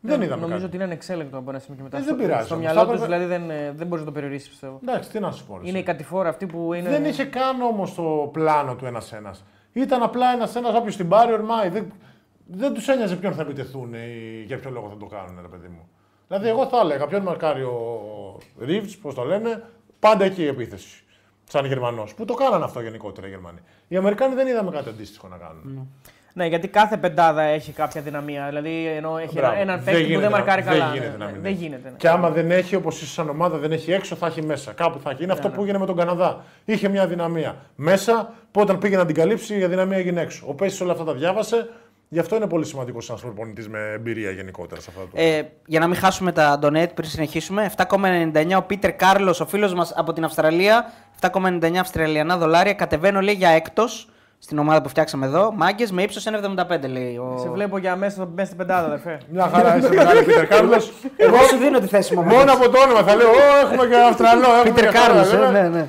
[0.00, 0.64] Δεν είδαμε Νομίζω κάτι.
[0.64, 1.96] ότι είναι ανεξέλεγκτο από ένα σημείο και μετά.
[1.98, 2.66] Ε, στο, δεν πειράζει στο όμως.
[2.66, 4.78] μυαλό Θα τους έπρεπε- δηλαδή δεν, ε, δεν μπορείς να το περιορίσεις πιστεύω.
[4.82, 5.54] Εντάξει, τι να σου πω.
[5.54, 5.78] ρε, Είναι εσύ.
[5.78, 6.88] η κατηφόρα αυτή που είναι.
[6.90, 9.34] Δεν είχε καν όμως το πλάνο του ένα-ένα.
[9.72, 11.68] Ήταν απλά ένα-ένα, όποιος την πάρει, ορμάει.
[11.68, 11.92] Δεν,
[12.46, 15.68] δεν τους ένοιαζε ποιον θα επιτεθούν ή για ποιο λόγο θα το κάνουν, ρε παιδί
[15.68, 15.88] μου.
[16.28, 19.62] Δηλαδή, εγώ θα έλεγα ποιον μαρκάρει ο Ρίβτ, πώς το λένε,
[19.98, 21.01] πάντα εκεί η επίθεση.
[21.52, 22.14] Σαν Γερμανός.
[22.14, 23.58] Που το κάνανε αυτό γενικότερα οι Γερμανοί.
[23.88, 25.88] Οι Αμερικάνοι δεν είδαμε κάτι αντίστοιχο να κάνουν.
[26.34, 28.46] Ναι, γιατί κάθε πεντάδα έχει κάποια δυναμία.
[28.48, 29.52] Δηλαδή, ενώ έχει Μπράβο.
[29.52, 30.92] ένα- έναν Δεν παίκτη που γίνεται δεν να- μαρκάρει δεν καλά.
[30.92, 31.62] γίνεται ναι, να ναι, μην δεν έχει.
[31.64, 31.88] γίνεται.
[31.90, 31.96] ναι.
[31.96, 34.72] Και άμα δεν έχει, όπως είσαι σαν ομάδα, δεν έχει έξω, θα έχει μέσα.
[34.72, 35.22] Κάπου θα έχει.
[35.22, 35.54] Είναι αυτό ναι.
[35.54, 36.44] που έγινε με τον Καναδά.
[36.64, 40.44] Είχε μια δυναμία μέσα, που όταν πήγε να την καλύψει, η αδυναμία έγινε έξω.
[40.48, 41.68] Ο Πέση όλα αυτά τα διάβασε
[42.12, 45.22] Γι' αυτό είναι πολύ σημαντικός ένας προπονητής με εμπειρία γενικότερα σε αυτό το.
[45.22, 47.70] Ε, για να μην χάσουμε τα donate πριν συνεχίσουμε.
[47.76, 50.92] 7,99 ο Πίτερ Κάρλος, ο φίλος μας από την Αυστραλία.
[51.20, 52.74] 7,99 Αυστραλιανά δολάρια.
[52.74, 54.08] Κατεβαίνω λέει για έκτος
[54.38, 55.52] στην ομάδα που φτιάξαμε εδώ.
[55.56, 57.16] Μάγκες με ύψος 1,75 λέει.
[57.16, 57.38] Ο...
[57.42, 59.18] Σε βλέπω για μέσα, μέσα στην πεντάδα, αδερφέ.
[59.28, 60.92] Μια χαρά, είσαι μεγάλη Πίτερ Κάρλος.
[61.16, 62.22] Εγώ σου δίνω τη θέση μου.
[62.22, 64.46] Μόνο από το όνομα θα λέω: Ω, έχουμε και Αυστραλό.
[64.46, 65.50] έχουμε Πίτερ και χώρα, Κάρλος, βέβαια.
[65.50, 65.86] ναι, ναι.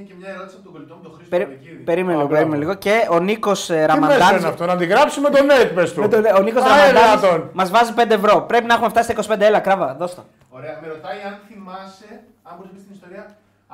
[0.00, 1.82] Έχουμε, έχουμε και μια ερώτηση από τον κολλητό μου, τον Χρήστο Περί- Παπαγίδη.
[1.90, 2.72] Περίμενε λίγο, Α, περίμενε μπράβο.
[2.72, 2.74] λίγο.
[2.84, 4.32] Και ο Νίκος Τι μέσο Ραμαντάν.
[4.38, 6.00] είναι αυτό, να την γράψει με το net, πες του.
[6.04, 7.40] Με τον- Ο Νίκος Α, ε, Ραμαντάν δυνατόν.
[7.58, 8.34] μας βάζει 5 ευρώ.
[8.50, 9.44] Πρέπει να έχουμε φτάσει στα 25.
[9.50, 10.22] Έλα, κράβα, δώστα.
[10.56, 12.10] Ωραία, με ρωτάει αν θυμάσαι,
[12.46, 13.22] αν μπορείς να πεις την ιστορία,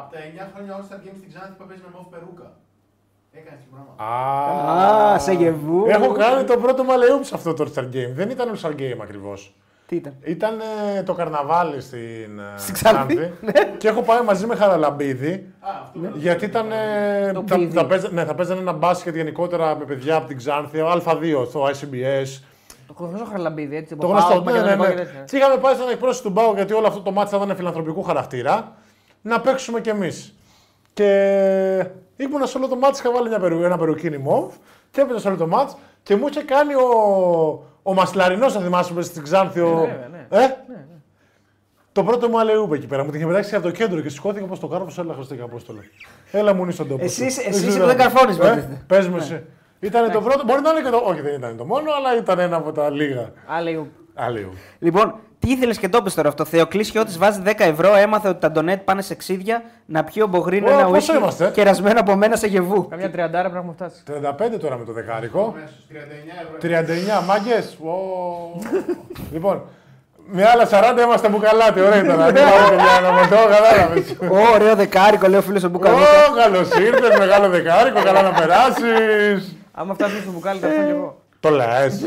[0.01, 2.49] από τα 9 χρόνια All Star Games στην Ξάνθη που παίζει με Μόφ Περούκα.
[3.39, 3.93] Έκανες και πράγμα.
[5.15, 5.79] Α, σε γεβού.
[5.97, 8.13] Έχω κάνει το πρώτο μαλεούπ σε αυτό το All-Star Game.
[8.21, 9.41] Δεν ήταν All-Star Game ακριβώς.
[9.87, 10.61] Τι ήταν; Ήταν
[10.97, 13.33] ε, το καρναβάλι στην ε, Στην Ξάνθη.
[13.79, 15.53] και έχω πάει μαζί με Χαραλαμπίδη.
[15.61, 16.67] Α, αυτό δεν Γιατί ήταν.
[16.73, 17.77] ε, Το θα, μπίδι.
[17.77, 21.65] θα, παίζα- ναι, θα παίζανε ένα μπάσκετ γενικότερα με παιδιά από την Ξάνθη, Α2 στο
[21.67, 22.41] ICBS.
[22.87, 23.97] Το γνωστό Χαρλαμπίδη, έτσι.
[23.97, 24.29] Το από γνωστό.
[24.43, 24.91] ΠΑΟΚ, Ναι, ναι, Μακεδονικό ναι.
[24.95, 25.25] και τέτοια.
[25.25, 28.03] Και είχαμε πάει σαν εκπρόσωπο του Μπάου γιατί όλο αυτό το μάτι θα ήταν φιλανθρωπικού
[28.03, 28.73] χαρακτήρα.
[29.23, 30.35] Να παίξουμε κι εμείς.
[30.93, 31.11] Και
[32.17, 34.55] ήμουν σε όλο το μάτι, είχα βάλει μια περου, ένα περουκίνι μοβ
[34.91, 35.73] και έπαιζα σε όλο το μάτι
[36.03, 36.89] και μου είχε κάνει ο,
[37.89, 39.61] ο Μασλαρινός, θα θυμάσαι που στην Ξάνθη.
[39.61, 39.67] Ο...
[39.77, 40.45] βέβαια, ναι.
[40.45, 40.49] Ε;
[41.93, 43.05] Το πρώτο μου αλεούπε εκεί πέρα.
[43.05, 45.39] Μου την είχε πετάξει από το κέντρο και σηκώθηκα πώ το κάνω, πώ έλα Χριστέ
[45.43, 45.81] Απόστολε.
[46.31, 47.05] Έλα μου στον τόπο.
[47.05, 47.25] Εσύ- σου.
[47.25, 47.83] εσύ Δεν είσαι ξέρω.
[47.83, 48.83] που δεν καρφώνεις, Ε, υποτίθεται.
[48.87, 49.43] Πες μου εσύ.
[49.81, 51.01] Ήταν το πρώτο, μπορεί να είναι και το.
[51.05, 53.33] Όχι, δεν ήταν το μόνο, αλλά ήταν ένα από τα λίγα.
[53.47, 54.51] Άλλη ο- Αλεού.
[54.79, 55.15] Λοιπόν,
[55.47, 56.45] τι ήθελες και το πες τώρα αυτό.
[56.45, 57.95] Θεοκλής Χιώτης βάζει 10 ευρώ.
[57.95, 61.17] Έμαθε ότι τα ντονέτ πάνε σε ξύδια να πιει ο Μπογρίνο Ω, ένα πόσο ουίσκι
[61.17, 62.89] είμαστε; κερασμένο από μένα σε γεβού.
[62.89, 64.53] Καμιά τριαντάρα πρέπει να έχουμε φτάσει.
[64.57, 65.55] 35 τώρα με το δεκάρικο.
[65.57, 65.99] Μέσος, 39
[66.43, 67.23] ευρώ.
[67.23, 67.79] 39 μάγκες.
[69.33, 69.63] λοιπόν,
[70.27, 71.81] με άλλα 40 είμαστε μπουκαλάτι.
[71.81, 72.21] Ωραία ήταν.
[72.21, 74.17] Αν πάμε και μια αναμετώ, κατάλαβες.
[74.31, 76.03] Ω, ωραίο δεκάρικο, λέει ο φίλος ο Μπουκαλούκα.
[76.03, 79.57] Ω, καλώς ήρθες, μεγάλο δεκάρικο, καλά να περάσεις.
[79.73, 81.21] Άμα φτάσουμε στο μπουκάλι, θα έρθω κι εγώ.
[81.41, 82.05] Το λες.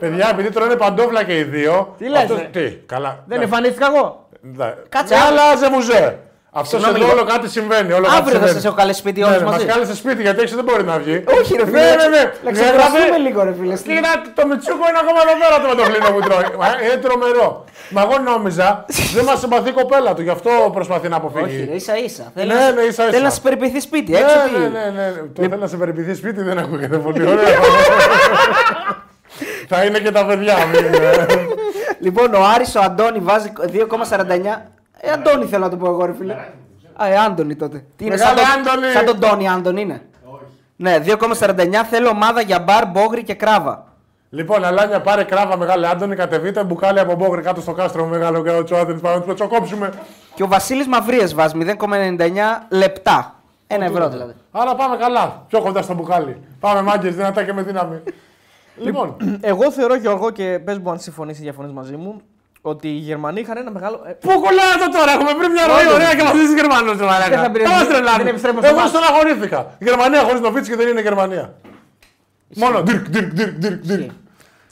[0.00, 1.94] Παιδιά, επειδή τρώνε παντόφλα και οι δύο.
[1.98, 3.12] Τι λες, αυτός- ρε; Τι, καλά.
[3.26, 4.74] Δεν εμφανίστηκα εγώ; Ναι.
[4.88, 5.40] Κάτσε, Ναι, αύριο.
[5.42, 6.18] αλλά ζεμουζέ.
[6.60, 7.18] Αυτό Συγγνώμη εδώ λίγο.
[7.18, 7.92] όλο κάτι συμβαίνει.
[7.98, 8.54] Όλο κάτι Αύριο θα συμβαίνει.
[8.58, 9.64] σας έχω καλέσει σπίτι Ναι, όλους ναι, μαζί.
[9.64, 11.16] Μας κάλεσε σπίτι γιατί έξω δεν μπορεί να βγει.
[11.38, 11.80] Όχι, ρε φίλε.
[11.80, 12.22] Ναι, ναι, ναι.
[12.44, 13.74] Να ξεκουραστούμε λίγο, ρε φίλε.
[13.88, 16.46] Κοίτα, το Μιτσούκο είναι ακόμα εδώ πέρα το μετοφλίνο που τρώει.
[16.60, 17.48] Μα, Είναι τρομερό.
[17.94, 18.68] Μα εγώ νόμιζα
[19.16, 21.62] δεν μας συμπαθεί η κοπέλα του, γι' αυτό προσπαθεί να Όχι, ρε, αποφύγει.
[21.80, 22.24] ίσα ίσα.
[22.36, 23.12] Θέλει Ναι, να- ναι, ίσα ίσα.
[23.14, 24.36] Θέλει να σε περιποιηθεί σπίτι, Ναι, έτσι.
[24.54, 25.06] τι- ναι, ναι, ναι.
[25.34, 27.58] Το θέλει να σε περιποιηθεί σπίτι, δεν ακούγεται πολύ ωραία.
[29.68, 30.56] Θα είναι και τα παιδιά.
[30.66, 31.26] μην, ε.
[32.00, 34.62] Λοιπόν, ο Άρης ο Αντώνη βάζει 2,49.
[35.00, 36.32] Ε, Αντώνη θέλω να το πω εγώ, ρε φίλε.
[36.96, 37.84] Α, ε, Άντωνη τότε.
[37.96, 38.92] Τι είναι, σαν Μεγάλε τον, Άντωνη.
[38.92, 40.42] σαν τον Τόνι Άντων είναι; Όχι.
[40.76, 43.84] Ναι, 2,49 θέλω ομάδα για μπαρ, μπόγρι και κράβα.
[44.30, 48.74] Λοιπόν, Αλάνια, πάρε κράβα μεγάλη Άντωνη, κατεβείτε μπουκάλι από μπόγκρι κάτω στο κάστρο μεγάλο και
[48.74, 49.00] ο Άντωνη.
[49.00, 49.92] Πάμε να το τσοκόψουμε.
[50.34, 52.26] Και ο Βασίλης Μαυρίες βάζει 0,99
[52.68, 53.34] λεπτά.
[53.66, 54.32] Ένα ευρώ δηλαδή.
[54.52, 55.44] Άρα πάμε καλά.
[55.48, 56.36] Πιο κοντά στο μπουκάλι.
[56.60, 58.02] Πάμε μάγκες, δυνατά και με δύναμη.
[58.76, 62.20] Λοιπόν, Εγώ θεωρώ, Γιώργο, και πες μου αν συμφωνεί ή διαφωνείς μαζί μου,
[62.62, 64.00] ότι οι Γερμανοί είχαν ένα μεγάλο.
[64.06, 66.96] ε, πού κολλάει αυτό τώρα, έχουμε βρει μια ροή ωραία και μαζί τη Γερμανούς.
[66.96, 67.08] Δεν
[67.38, 68.30] θα πειράζει, μας δεν τρελάνε.
[68.30, 68.90] επιστρέφουμε στο Εγώ μάτς.
[68.90, 69.74] στεναχωρήθηκα.
[69.78, 71.54] Η Γερμανία χωρίς Νοβίτσκι δεν είναι Γερμανία.
[72.56, 74.10] Μόνο Dirk, Dirk, Dirk, Dirk, Dirk.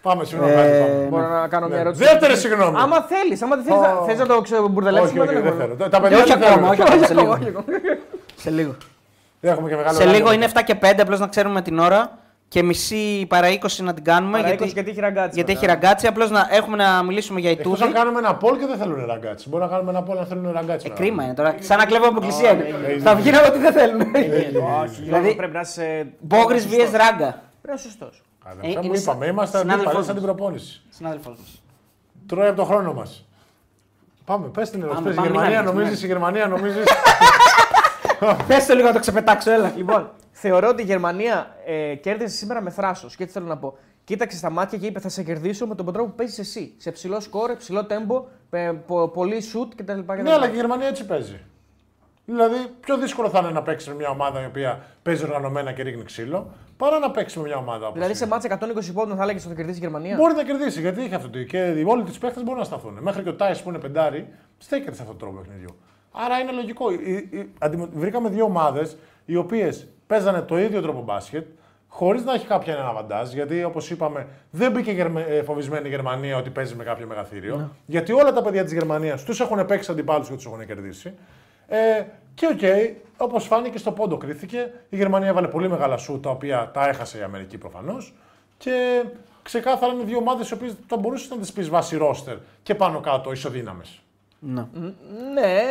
[0.02, 0.52] Πάμε, συγγνώμη.
[0.52, 1.06] Ε, άντε, πάμε.
[1.10, 1.80] Μπορώ να κάνω μια Ναι.
[1.82, 2.04] ερώτηση.
[2.04, 2.76] Δεύτερη συγγνώμη.
[2.80, 4.04] Άμα θέλεις, άμα δεν θέλεις, Ω.
[4.06, 5.18] θες να το ξεμπουρδελέψει.
[5.18, 5.74] Όχι, όχι, δεν θέλω.
[5.88, 7.18] Τα παιδιά όχι δεν ακόμα, όχι θέλουν.
[7.32, 7.36] ακόμα.
[7.38, 7.64] Σε λίγο.
[8.36, 8.74] Σε λίγο.
[9.40, 10.32] Δεν έχουμε και μεγάλο Σε λίγο ράδιο.
[10.32, 12.18] είναι 7 και 5, απλώς να ξέρουμε την ώρα.
[12.48, 14.38] Και μισή παρά 20 να την κάνουμε.
[14.40, 15.64] Παρά 20 γιατί, γιατί έχει ραγκάτσι γιατί μετά.
[15.64, 16.06] έχει ραγκάτσι.
[16.06, 17.82] Απλώ να έχουμε να μιλήσουμε για Εκτός Ιτούδη.
[17.84, 19.48] αν κάνουμε ένα poll και δεν θέλουν ραγκάτσι.
[19.48, 20.86] Μπορεί να κάνουμε ένα poll αν θέλουν ραγκάτσι.
[20.90, 21.54] Ε, κρίμα είναι τώρα.
[21.60, 22.64] Σαν να κλέβω από εκκλησία είναι.
[23.02, 24.00] Θα βγει να ότι δεν θέλουν.
[24.00, 26.06] Όχι, Δηλαδή- δηλαδή πρέπει να είσαι.
[26.20, 27.42] Μπόγρι vs ράγκα.
[27.62, 28.04] Πρέπει να είσαι σωστό.
[28.44, 30.24] Αλλά Ε, αυτά είναι μου είπαμε, συ- είμαστε συνάδελφός αντίπαλοι σαν μας.
[30.24, 30.82] την προπόνηση.
[30.90, 31.36] Συνάδελφό μα.
[32.26, 33.06] Τρώει από το χρόνο μα.
[34.24, 35.02] Πάμε, πε την ερώτηση.
[35.02, 36.78] Πάμε, Πες, Η πάμε, Γερμανία Μιχάλη, νομίζει, η Γερμανία νομίζει.
[38.46, 39.72] Πε το λίγο να το ξεπετάξω, έλα.
[39.76, 40.10] Λοιπόν,
[40.40, 43.16] θεωρώ ότι η Γερμανία ε, κέρδισε σήμερα με θράσος.
[43.16, 43.78] Και τι θέλω να πω.
[44.04, 46.74] Κοίταξε στα μάτια και είπε: Θα σε κερδίσω με τον τρόπο που παίζεις εσύ.
[46.76, 49.98] Σε ψηλό σκόρ, ψηλό τέμπο, με πο- πολύ σουτ κτλ.
[50.22, 51.40] Ναι, αλλά και η Γερμανία έτσι παίζει.
[52.24, 55.82] Δηλαδή, πιο δύσκολο θα είναι να παίξεις με μια ομάδα η οποία παίζει οργανωμένα και
[55.82, 58.32] ρίχνει ξύλο, παρά να παίξεις με μια ομάδα όπως Δηλαδή σε είναι.
[58.34, 61.14] μάτσα 120 πόντων θα έλεγες ότι θα κερδίσει η Γερμανία; Μπορεί να κερδίσει γιατί έχει
[61.14, 61.42] αυτό το.
[61.42, 62.98] Και οι- όλοι του παίχτες μπορούν να σταθούν.
[63.00, 64.28] Μέχρι και ο Τάις που είναι πεντάρι,
[64.58, 65.76] στέκεται σε αυτόν τον τρόπο παιχνιδιού.
[66.12, 66.90] Άρα είναι λογικό.
[66.92, 71.46] Η- η- αντιμετω- Βρήκαμε δύο ομάδες οι οποίες παίζανε το ίδιο τρόπο μπάσκετ,
[71.88, 73.32] χωρίς να έχει κάποια ένα αβαντάζ.
[73.32, 77.54] Γιατί όπως είπαμε, δεν μπήκε γερμε- ε, φοβισμένη η Γερμανία ότι παίζει με κάποιο μεγαθύριο.
[77.86, 81.14] Γιατί όλα τα παιδιά της Γερμανίας τους έχουν παίξει αντιπάλους και τους έχουν κερδίσει.
[81.68, 82.02] Ε,
[82.34, 82.60] και οκ,
[83.16, 87.18] όπως φάνηκε στον πόντο κρίθηκε, η Γερμανία έβαλε πολύ μεγάλα σουτ τα οποία τα έχασε
[87.18, 88.14] η Αμερική προφανώς.
[88.58, 89.02] Και
[89.42, 93.00] ξεκάθαρα είναι δύο ομάδες οι οποίες θα μπορούσες να τις πεις βάσει ρόστερ και πάνω
[93.00, 94.00] κάτω ισοδύναμες.
[94.38, 94.66] Ναι.
[95.34, 95.62] Ναι,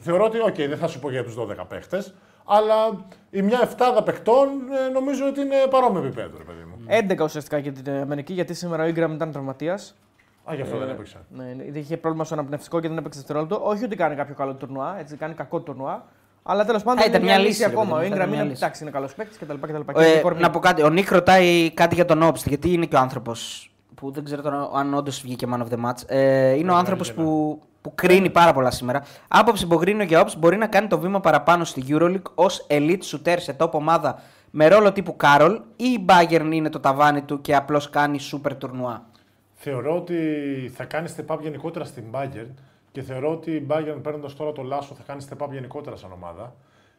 [0.00, 2.14] Θεωρώ ότι, οκ, δεν θα σου πω για τους 12 παίχτες,
[2.44, 4.48] αλλά η μια εφτάδα παιχτών
[4.86, 7.20] ε, νομίζω ότι είναι παρόμοιο επίπεδο, ρε παιδί μου.
[7.20, 9.94] 11 ουσιαστικά για την Αμερική γιατί σήμερα ο Ingram ήταν τραυματίας.
[10.50, 11.16] Α, γι' αυτό δεν έπαιξε.
[11.28, 13.60] Ναι, ναι, είχε πρόβλημα στο αναπνευστικό και δεν έπαιξε δευτερόλεπτο.
[13.64, 16.04] Όχι ότι κάνει κάποιο καλό τουρνουά, έτσι κάνει κακό τουρνουά.
[16.42, 17.96] Αλλά τέλος πάντων Α, ήταν είναι μια μια λύση, λύση ρε ακόμα.
[17.96, 18.62] Ο παιδί μου, ήταν Ingram μια είναι, λύση.
[18.64, 19.54] εντάξει, είναι καλός παίκτης κτλ.
[19.94, 20.82] Ε, να πω κάτι.
[20.82, 24.42] Ο Νίκ ρωτάει κάτι για τον Όπστ, γιατί είναι και ο άνθρωπος που δεν ξέρω
[24.42, 26.02] τώρα αν όντως βγήκε man of the match.
[26.06, 29.02] Ε, είναι ο άνθρωπος βγήκε, που, που κρίνει πάρα πολλά σήμερα.
[29.28, 33.02] Άποψη που κρίνει για Όπστ μπορεί να κάνει το βήμα παραπάνω στη Euroleague ως elite
[33.10, 34.20] shooter σε top ομάδα
[34.50, 38.52] με ρόλο τύπου Κάρολ ή η Bayern είναι το ταβάνι του και απλώς κάνει super
[38.58, 39.06] τουρνουά;
[39.54, 40.16] Θεωρώ ότι
[40.74, 42.48] θα κάνει step up γενικότερα στην Bayern
[42.92, 46.12] και θεωρώ ότι η Bayern παίρνοντας τώρα το Λάσο θα κάνει step up γενικότερα σαν
[46.12, 46.54] ομάδα.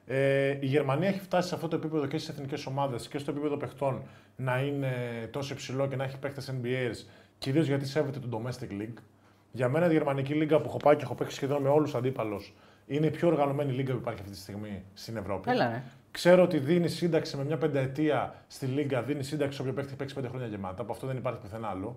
[0.06, 3.32] Ε, η Γερμανία έχει φτάσει σε αυτό το επίπεδο και στις εθνικές ομάδες και στο
[3.32, 4.02] επίπεδο παιχτών
[4.36, 4.94] να είναι
[5.32, 7.06] τόσο υψηλό και να έχει παίχτε NBAs,
[7.38, 8.98] κυρίως γιατί σέβεται το Domestic League.
[9.56, 12.00] Για μένα η Γερμανική Λίγκα που έχω πάει και έχω παίξει σχεδόν με όλους τους
[12.00, 12.54] αντίπαλους
[12.88, 15.50] είναι η πιο οργανωμένη λίγκα που υπάρχει αυτή τη στιγμή στην Ευρώπη.
[15.50, 15.84] Έλα, ναι.
[16.12, 20.28] Ξέρω ότι δίνει σύνταξη με μια πενταετία στη Λίγκα, δίνει σύνταξη όποιο παίχτη παίξει πέντε
[20.28, 20.82] χρόνια γεμάτα.
[20.82, 21.96] Από αυτό δεν υπάρχει πουθενά άλλο.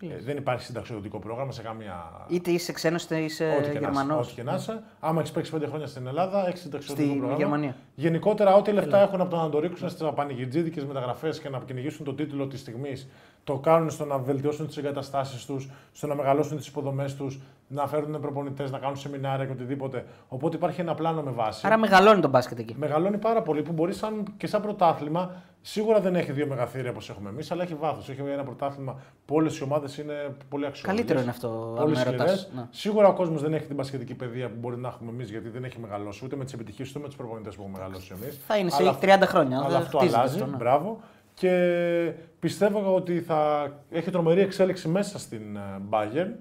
[0.00, 2.26] Ε, δεν υπάρχει συνταξιοδοτικό πρόγραμμα σε καμία.
[2.28, 4.26] Είτε είσαι ξένος είτε είσαι Ό,τι και να είσαι, Γερμανός.
[4.26, 4.82] ό,τι και να είσαι.
[5.00, 7.42] Άμα έχεις παίξει πέντε χρόνια στην Ελλάδα, έχεις συνταξιοδοτικό Στη πρόγραμμα.
[7.42, 7.76] Γερμανία.
[7.94, 12.04] Γενικότερα, ό,τι λεφτά έχουν από το να το ρίξουν στις πανηγυρτζίδικες μεταγραφές και να κυνηγήσουν
[12.04, 13.08] τον τίτλο της στιγμής,
[13.44, 17.86] το κάνουν στο να βελτιώσουν τις εγκαταστάσεις τους, στο να μεγαλώσουν τις υποδομές τους, να
[17.86, 20.04] φέρουν προπονητές, να κάνουν σεμινάρια και οτιδήποτε.
[20.28, 21.66] Οπότε υπάρχει ένα πλάνο με βάση.
[21.66, 22.74] Άρα μεγαλώνει το μπάσκετ εκεί.
[22.78, 25.34] Μεγαλώνει πάρα πολύ που μπορεί σαν, και σαν πρωτάθλημα.
[25.60, 28.08] Σίγουρα δεν έχει δύο μεγαθύρια όπως έχουμε εμείς, αλλά έχει βάθος.
[28.08, 30.14] Έχει ένα πρωτάθλημα που όλες οι ομάδες είναι
[30.48, 30.82] πολύ αξιόλογες.
[30.82, 32.16] Καλύτερο είναι αυτό, αν Πολύ με ρωτάς.
[32.30, 32.50] σκληρές.
[32.54, 32.66] Ναι.
[32.70, 35.64] Σίγουρα ο κόσμος δεν έχει την πασχετική παιδεία που μπορεί να έχουμε εμείς, γιατί δεν
[35.64, 38.38] έχει μεγαλώσει ούτε με τις επιτυχίες ούτε με τους προπονητές που έχουμε μεγαλώσει εμείς.
[38.46, 39.58] Θα είναι σε 30 χρόνια.
[39.58, 40.38] Αλλά δεν αυτό χτίζεται αλλάζει.
[40.38, 40.56] αυτό, ναι.
[40.56, 41.00] Μπράβο.
[41.34, 45.60] Και πιστεύω ότι θα έχει τρομερή εξέλιξη μέσα στην ε,
[45.90, 46.32] Bayern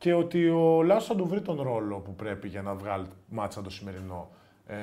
[0.00, 3.62] και ότι ο Λάσος θα του βρει τον ρόλο που πρέπει για να βγάλει μάτσα
[3.62, 4.28] το σημερινό
[4.66, 4.74] ε,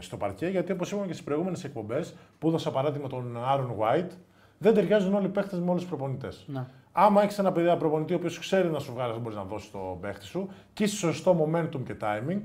[0.00, 0.46] στο παρκέ.
[0.46, 4.10] Γιατί όπως είπαμε και στις προηγούμενες εκπομπές, που έδωσα παράδειγμα τον Άρον White,
[4.58, 6.44] δεν ταιριάζουν όλοι οι παίχτες με όλους τους προπονητές.
[6.46, 6.66] Ναι.
[6.92, 9.44] Άμα έχεις ένα παιδί ένα προπονητή ο οποίος ξέρει να σου βγάλει, δεν μπορείς να
[9.44, 12.40] δώσεις το παίχτη σου και είσαι στο σωστό momentum και timing,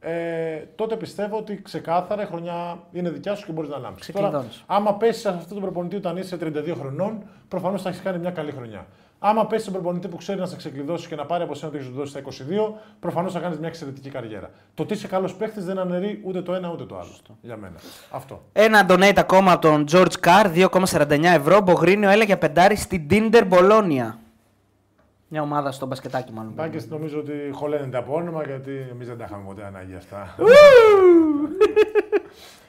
[0.00, 4.12] ε, τότε πιστεύω ότι ξεκάθαρα η χρονιά είναι δικιά σου και μπορείς να λάμψει.
[4.12, 4.64] Τώρα, Ξεκλειδώνεις.
[4.66, 8.30] άμα πέσεις σε αυτό το προπονητή όταν είσαι 32 χρονών, προφανώς θα έχεις κάνει μια
[8.30, 8.86] καλή χρονιά.
[9.18, 11.78] Άμα πέσει σε προπονητή που ξέρει να σε ξεκλειδώσει και να πάρει από σένα το
[11.78, 12.22] έχει δώσει στα 22,
[13.00, 14.50] προφανώς θα κάνεις μια εξαιρετική καριέρα.
[14.74, 17.10] Το ότι είσαι καλός παίχτη δεν αναιρεί ούτε το ένα ούτε το άλλο.
[17.40, 17.76] Για μένα.
[18.10, 18.42] Αυτό.
[18.52, 21.60] Ένα donate ακόμα από τον George Carr, 2,49 ευρώ.
[21.60, 24.12] Μπογρίνιο έλεγε πεντάρι στην Tinder Bologna.
[25.30, 26.54] Μια ομάδα στο μπασκετάκι, μάλλον.
[26.56, 30.34] Τάκης νομίζω ότι χωλένεται από όνομα γιατί εμείς δεν τα είχαμε ποτέ ανάγκη αυτά.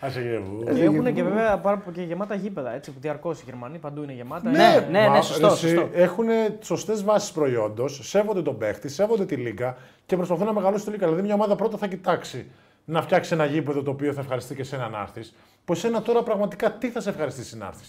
[0.01, 0.64] Άσε γεύου.
[0.76, 2.74] Και έχουν και βέβαια πάρα πο- και γεμάτα γήπεδα.
[2.74, 4.49] Έτσι, διαρκώς οι Γερμανοί παντού είναι γεμάτα.
[4.49, 5.89] Ναι, ναι, Μα, ναι, σωστό, ρε, εσύ, σωστό.
[5.93, 6.26] Έχουν
[6.60, 11.05] σωστές βάσεις προϊόντος, σέβονται τον παίχτη, σέβονται τη λίγα και προσπαθούν να μεγαλώσουν τη λίγα.
[11.05, 12.45] Δηλαδή, μια ομάδα πρώτα θα κοιτάξει
[12.86, 15.32] να φτιάξει ένα γήπεδο το οποίο θα ευχαριστεί και εσένα να έρθει.
[15.66, 17.86] Που εσένα τώρα πραγματικά τι θα σε ευχαριστήσει να έρθει.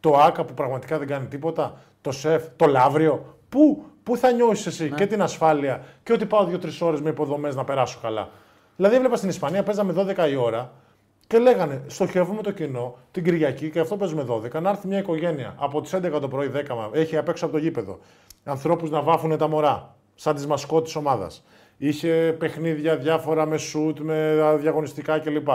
[0.00, 3.36] Το ΑΚΑ που πραγματικά δεν κάνει τίποτα, το ΣΕΦ, το Λαύριο.
[3.48, 4.96] Πού, πού θα νιώσεις εσύ Ναι.
[4.96, 8.28] και την ασφάλεια και ότι πάω δύο-τρεις ώρες με υποδομές να περάσω καλά.
[8.76, 10.72] Δηλαδή, έβλεπα στην Ισπανία, παίζαμε 12 η ώρα
[11.26, 14.60] και λέγανε, στοχεύουμε το κοινό την Κυριακή και αυτό παίζουμε 12.
[14.60, 17.54] Να έρθει μια οικογένεια από τις 11 το πρωί, 10 μα- έχει απ' έξω από
[17.54, 17.98] το γήπεδο.
[18.44, 21.44] Ανθρώπους να βάφουν τα μωρά, σαν τις μασκότ της ομάδας.
[21.78, 25.48] Είχε παιχνίδια διάφορα με σουτ, με διαγωνιστικά κλπ.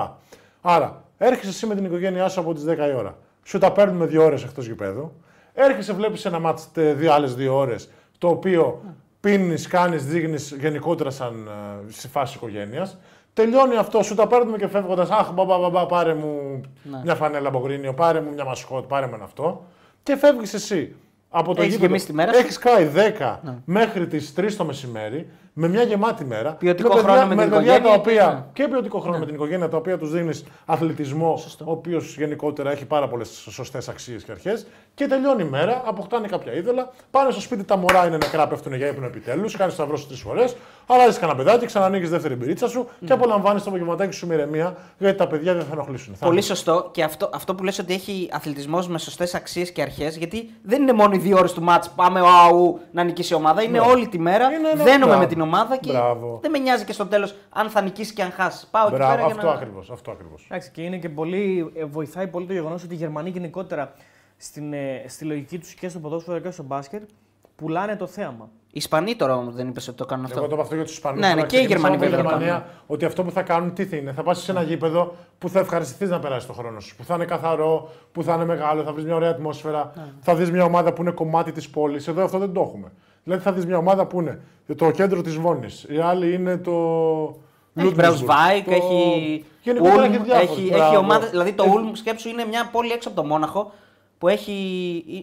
[0.62, 3.18] Άρα, έρχεσαι εσύ με την οικογένειά σου από τις 10 η ώρα.
[3.44, 5.12] Σου τα παίρνουμε δύο ώρες εκτός γηπέδου.
[5.54, 7.90] Έρχεσαι, βλέπεις ένα μάτς τε- δύο άλλες δύο ώρες,
[8.20, 8.82] το οποίο
[9.20, 11.48] πίνεις, κάνεις, δείχνεις γενικότερα σαν
[11.88, 12.98] ε, στη φάση οικογένειας.
[13.34, 15.10] Τελειώνει αυτό, σου τα παίρνουμε και φεύγοντας.
[15.10, 16.62] Αχ, μπα, μπα, μπα, μπα, πάρε μου
[17.04, 19.66] μια φανέλα μπογρίνιο, πάρε μου μια μασκότ, πάρε μου ένα αυτό.
[20.04, 20.96] Και φεύγεις εσύ.
[21.32, 21.86] Από το Έχεις γήπεδο.
[21.88, 22.44] γεμίσει τη μέρα σου; Ναι.
[22.44, 26.52] Έχεις κάει 10 μέχρι τις 3 το μεσημέρι με μια γεμάτη μέρα.
[26.54, 29.26] Ποιοτικό με παιδιά, χρόνο με την παιδιά οικογένεια τα οποία, και- και ποιοτικό χρόνο με
[29.26, 34.24] την οικογένεια, τα οποία τους δίνεις αθλητισμό, ο οποίος γενικότερα έχει πάρα πολλές σωστές αξίες
[34.24, 34.68] και αρχές.
[34.94, 38.74] Και τελειώνει η μέρα, αποκτάνε κάποια είδωλα, πάνε στο σπίτι τα μωρά είναι νεκρά, πέφτουν
[38.74, 40.56] για ύπνο επιτέλους, κάνει σταυρό σου τρεις φορές,
[40.94, 45.18] αλλάζεις κανένα παιδάκι, ξανανοίγεις δεύτερη μπυρίτσα σου και απολαμβάνεις το απογευματάκι σου με ηρεμία, γιατί
[45.18, 46.14] τα παιδιά δεν θα ενοχλήσουν.
[46.16, 46.90] Θα Πολύ είναι- σωστό.
[46.94, 50.82] Και αυτό, αυτό που λες ότι έχει αθλητισμός με σωστές αξίες και αρχές, γιατί δεν
[50.82, 53.62] είναι μόνο οι δύο ώρες του μάτς πάμε αου, να νικήσει η ομάδα.
[53.64, 54.46] Είναι όλη τη μέρα.
[54.46, 55.20] Είναι ένα- Δένομαι μπράβο.
[55.20, 56.40] με την ομάδα και Μπράβο.
[56.42, 58.68] δεν με νοιάζει και στο τέλος αν θα νικήσεις και αν χάσεις.
[58.72, 59.54] Πάω εκεί Μπράβο, πέρα για αυτό να.
[59.54, 59.90] ακριβώς.
[59.92, 60.46] Αυτό ακριβώς.
[60.50, 63.94] Εντάξει, και είναι και πολύ, ε, βοηθάει πολύ το γεγονός ότι οι Γερμανοί γενικότερα
[64.38, 67.02] στην, ε, στη λογική τους και στο ποδόσφαιρο και στο μπάσκετ
[67.60, 68.50] πουλάνε το θέαμα.
[68.68, 70.38] Οι Ισπανοί τώρα όμως δεν είπες ότι το κάνουν αυτό.
[70.40, 71.20] Εγώ το είπα αυτό για τους Ισπανούς.
[71.20, 72.64] Ναι, ναι, και οι Γερμανοί βέβαια το Γερμανία, κάνουν.
[72.88, 74.12] ότι αυτό που θα κάνουν τι θα είναι.
[74.12, 76.96] Θα πα σε ένα γήπεδο που θα ευχαριστηθείς να περάσει το χρόνο σου.
[76.96, 79.92] Που θα είναι καθαρό, που θα είναι μεγάλο, θα βρει μια ωραία ατμόσφαιρα.
[79.96, 80.04] Ναι.
[80.22, 82.08] Θα δεις μια ομάδα που είναι κομμάτι της πόλης.
[82.08, 82.92] Εδώ αυτό δεν το έχουμε.
[83.24, 84.40] Δηλαδή θα δεις μια ομάδα που είναι
[84.78, 85.86] το κέντρο της Βόνης.
[85.90, 86.72] Η άλλη είναι το.
[87.76, 89.46] Έχει Ludwigsburg, Μπραουσβάικ, το- έχει.
[89.62, 90.58] Γενικότερα Ulm, έχει διάφορους.
[90.58, 90.84] έχει, Μπράβο.
[90.86, 93.72] έχει ομάδες, δηλαδή το Έχει- Ulm σκέψου είναι μια πόλη έξω από το Μόναχο
[94.20, 94.54] που έχει,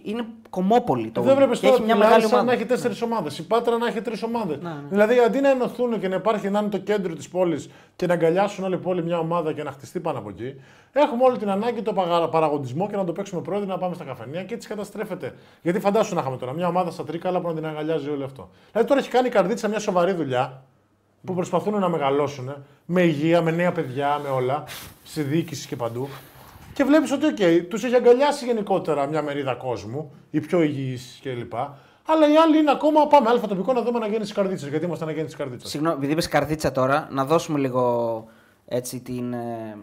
[0.05, 2.45] είναι κομμόπολη το Δεν Wigan βλέπει και τώρα έχει μια τη μεγάλη Λάρισα ομάδα.
[2.51, 3.39] να έχει τέσσερις ομάδες.
[3.39, 4.59] Η Πάτρα να έχει τρεις ομάδες.
[4.63, 4.77] Ναι, ναι.
[4.91, 8.13] Δηλαδή αντί να ενωθούν και να υπάρχει να είναι το κέντρο της πόλης και να
[8.15, 10.55] αγκαλιάσουν όλη η πόλη μια ομάδα και να χτιστεί πάνω από εκεί,
[10.93, 14.05] έχουμε όλη την ανάγκη το παγα- παραγωγισμό και να το παίξουμε πρώτοι να πάμε στα
[14.05, 15.35] καφενεία και έτσι καταστρέφεται.
[15.63, 18.49] Γιατί φαντάσου να είχαμε τώρα μια ομάδα στα Τρίκαλα που να την αγκαλιάζει όλο αυτό.
[18.73, 20.63] Δηλαδή τώρα έχει κάνει η Καρδίτσα μια σοβαρή δουλειά
[21.25, 22.55] που προσπαθούν να μεγαλώσουν
[22.87, 24.65] με υγεία, με νέα παιδιά, με όλα,
[25.05, 26.09] στη διοίκηση και παντού.
[26.77, 31.55] Και βλέπεις ότι, οκ, τους έχει αγκαλιάσει γενικότερα μια μερίδα κόσμου, οι πιο υγιείς κλπ.
[32.07, 33.07] Αλλά οι άλλοι είναι ακόμα.
[33.07, 34.69] Πάμε Α' τοπικό να δούμε να γίνεις τη Καρδίτσα.
[34.69, 35.69] Γιατί είμαστε να γίνεις τη Καρδίτσα.
[35.69, 38.25] Συγγνώμη, επειδή είπες Καρδίτσα τώρα, να δώσουμε λίγο
[38.67, 39.77] έτσι την, ε,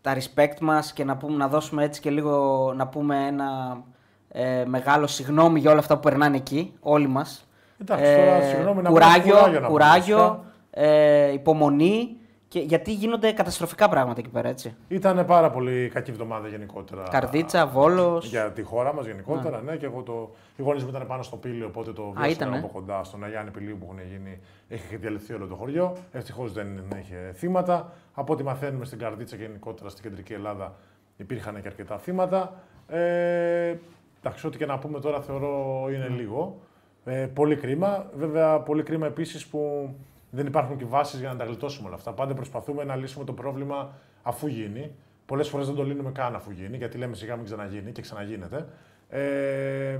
[0.00, 3.80] τα respect μας και να, πούμε, να δώσουμε έτσι και λίγο να πούμε ένα
[4.28, 7.48] ε, μεγάλο συγγνώμη για όλα αυτά που περνάνε εκεί, όλοι μας.
[7.80, 10.44] Εντάξει, τώρα, συγγνώμη, να πούμε κουράγιο, κουράγιο να πούμε, κουράγιο φυσικά.
[10.70, 12.16] ε, υπομονή,
[12.50, 14.74] και, γιατί γίνονται καταστροφικά πράγματα εκεί πέρα, έτσι.
[14.88, 17.02] Ήταν πάρα πολύ κακή εβδομάδα γενικότερα.
[17.10, 19.76] Καρδίτσα, Βόλος, Για τη χώρα μας γενικότερα, ναι.
[19.76, 20.30] Και εγώ το.
[20.56, 22.58] Οι γονείς μου ήταν πάνω στο πύλιο, οπότε το βιώσαμε ήτανε.
[22.58, 24.40] από κοντά στον Αγιάννη Πηλίου που έχουν γίνει.
[24.68, 25.96] Έχει διαλυθεί όλο το χωριό.
[26.12, 26.66] Ευτυχώς δεν
[27.00, 27.92] είχε θύματα.
[28.14, 30.74] Από ό,τι μαθαίνουμε στην Καρδίτσα και γενικότερα στην κεντρική Ελλάδα
[31.16, 32.62] υπήρχαν και αρκετά θύματα.
[32.88, 33.74] Ε,
[34.22, 36.60] εντάξει, ό,τι και να πούμε τώρα θεωρώ είναι λίγο.
[37.04, 38.10] Ε, πολύ κρίμα.
[38.14, 39.90] Βέβαια, πολύ κρίμα επίσης που
[40.30, 42.12] δεν υπάρχουν και βάσεις για να τα γλιτώσουμε όλα αυτά.
[42.12, 44.90] Πάντα προσπαθούμε να λύσουμε το πρόβλημα αφού γίνει.
[45.26, 48.66] Πολλές φορές δεν το λύνουμε καν αφού γίνει, γιατί λέμε σιγά μην ξαναγίνει και ξαναγίνεται.
[49.08, 49.98] Ε,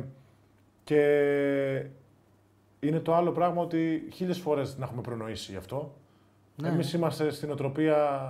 [0.85, 1.01] και
[2.81, 5.95] είναι το άλλο πράγμα ότι χίλιες φορές να έχουμε προνοήσει γι' αυτό.
[6.57, 6.68] Ναι.
[6.68, 8.20] Εμείς είμαστε στην οτροπία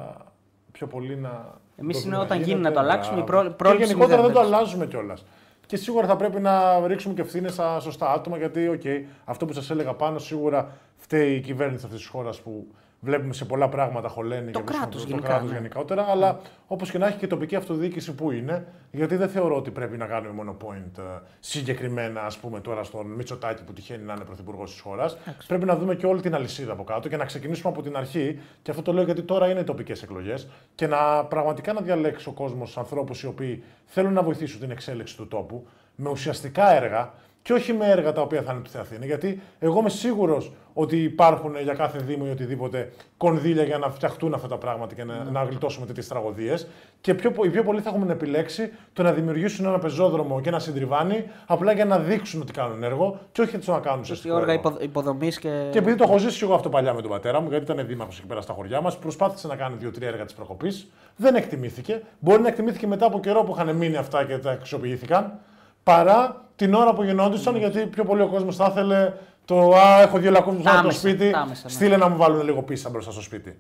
[0.73, 1.59] πιο πολύ να.
[1.77, 3.43] Εμείς το είναι δούμε όταν να γίνει γίνεται, να το αλλάξουμε, η μπράβο.
[3.43, 5.25] πρό- πρόληψη Και γενικότερα δεν μηδέν, το δεν αλλάζουμε κιόλας.
[5.71, 8.83] Και σίγουρα θα πρέπει να ρίξουμε και ευθύνες στα σωστά άτομα, γιατί οκ,
[9.25, 12.67] αυτό που σας έλεγα πάνω σίγουρα φταίει η κυβέρνηση αυτής της χώρας που
[13.01, 15.57] βλέπουμε σε πολλά πράγματα χωλαίνει Το και βρίσκουμε κράτος το γενικά, κράτος ναι.
[15.57, 19.57] γενικότερα, αλλά όπως και να έχει και η τοπική αυτοδιοίκηση που είναι, γιατί δεν θεωρώ
[19.57, 21.03] ότι πρέπει να κάνουμε μόνο point ε,
[21.41, 25.17] συγκεκριμένα, ας πούμε, τώρα στον Μητσοτάκη που τυχαίνει να είναι πρωθυπουργός της χώρας.
[25.47, 28.39] Πρέπει να δούμε και όλη την αλυσίδα από κάτω και να ξεκινήσουμε από την αρχή.
[28.63, 30.49] Και αυτό το λέω γιατί τώρα είναι οι τοπικές εκλογές.
[30.75, 35.17] Και να πραγματικά να διαλέξει ο κόσμος ανθρώπους οι οποίοι θέλουν να βοηθήσουν την εξέλιξη
[35.17, 37.13] του τόπου με ουσιαστικά έργα
[37.43, 39.07] και όχι με έργα τα οποία θα είναι του Θεαθήνη.
[39.07, 44.35] Γιατί εγώ είμαι σίγουρος ότι υπάρχουν για κάθε Δήμο ή οτιδήποτε κονδύλια για να φτιαχτούν
[44.35, 46.67] αυτά τα πράγματα και να, να γλιτώσουμε τέτοιες τραγωδίες.
[47.01, 50.59] Και πιο, οι πιο πολλοί θα έχουν επιλέξει το να δημιουργήσουν ένα πεζόδρομο και ένα
[50.59, 54.35] συντριβάνι απλά για να δείξουν ότι κάνουν έργο και όχι έτσι να κάνουν η ουσιαστικό
[54.35, 54.77] όργα έργο.
[54.81, 55.69] υποδομής και.
[55.71, 57.87] Και επειδή το έχω ζήσει και εγώ αυτό παλιά με τον πατέρα μου, γιατί ήταν
[57.87, 60.91] δήμαρχος εκεί πέρα στα χωριά μας, προσπάθησε να κάνει δύο-τρία έργα της προκοπής.
[61.17, 62.03] Δεν εκτιμήθηκε.
[62.19, 65.39] Μπορεί να εκτιμήθηκε μετά από καιρό που είχαν μείνει αυτά και τα αξιοποιήθηκαν.
[65.83, 69.13] Παρά την ώρα που γινόντουσαν, γιατί πιο πολύ ο κόσμος θα ήθελε
[69.45, 71.31] το Α, έχω δύο λακκούς που Τα στο άμεσα, σπίτι.
[71.31, 71.71] τα άμεσα, ναι.
[71.71, 73.59] Στείλε να μου βάλουν λίγο πίστα μπροστά στο σπίτι.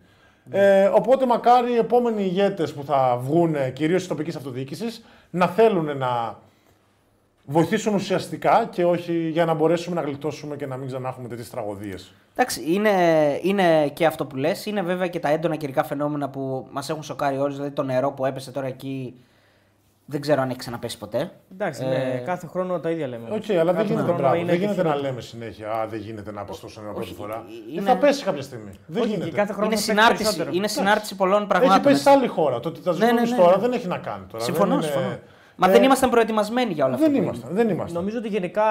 [0.51, 5.97] Ε, οπότε μακάρι οι επόμενοι ηγέτες που θα βγουν, κυρίως τη τοπικής αυτοδιοίκησης, να θέλουν
[5.99, 6.39] να
[7.45, 11.51] βοηθήσουν ουσιαστικά και όχι για να μπορέσουμε να γλιτώσουμε και να μην ξανά έχουμε τέτοιες
[11.51, 12.13] τραγωδίες.
[12.33, 12.91] Εντάξει, είναι,
[13.43, 17.03] είναι και αυτό που λες, είναι βέβαια και τα έντονα καιρικά φαινόμενα που μας έχουν
[17.03, 19.15] σοκάρει όλους, δηλαδή το νερό που έπεσε τώρα εκεί
[20.11, 21.31] δεν ξέρω αν έχει ξαναπέσει ποτέ.
[21.53, 23.25] Εντάξει, Ε, ναι, κάθε χρόνο τα ίδια λέμε.
[23.31, 24.35] Οκ, αλλά δεν Κάθε γίνεται, χρόνο μπράβο.
[24.35, 25.09] είναι δεν και γίνεται να χειρότερο.
[25.11, 27.35] λέμε συνέχεια Α, δεν γίνεται να πέσει τόσο νερό πρώτη Όχι, φορά.
[27.35, 28.71] ε, Ε, είναι- θα πέσει κάποια στιγμή.
[28.87, 29.29] Δεν Όχι, γίνεται.
[29.31, 30.51] και κάθε χρόνο Είναι θα πέσει συνάρτηση, περισσότερο.
[30.57, 31.75] είναι συνάρτηση πολλών πραγμάτων.
[31.75, 32.05] Έχει πέσει έτσι.
[32.09, 32.61] σε άλλη χώρα.
[32.61, 33.63] Το ότι τα Ναι, ζούμε ναι, εμείς ναι, τώρα ναι.
[33.63, 34.25] δεν έχει να κάνει.
[34.31, 34.45] Τώρα.
[34.45, 35.19] Συμφωνώ, δεν είναι- συμφωνώ.
[35.57, 37.07] Μα Ε, δεν ήμασταν προετοιμασμένοι για όλα αυτά.
[37.07, 37.51] Δεν που ήμασταν.
[37.53, 37.95] Δεν ήμασταν.
[38.01, 38.63] Νομίζω ότι γενικά.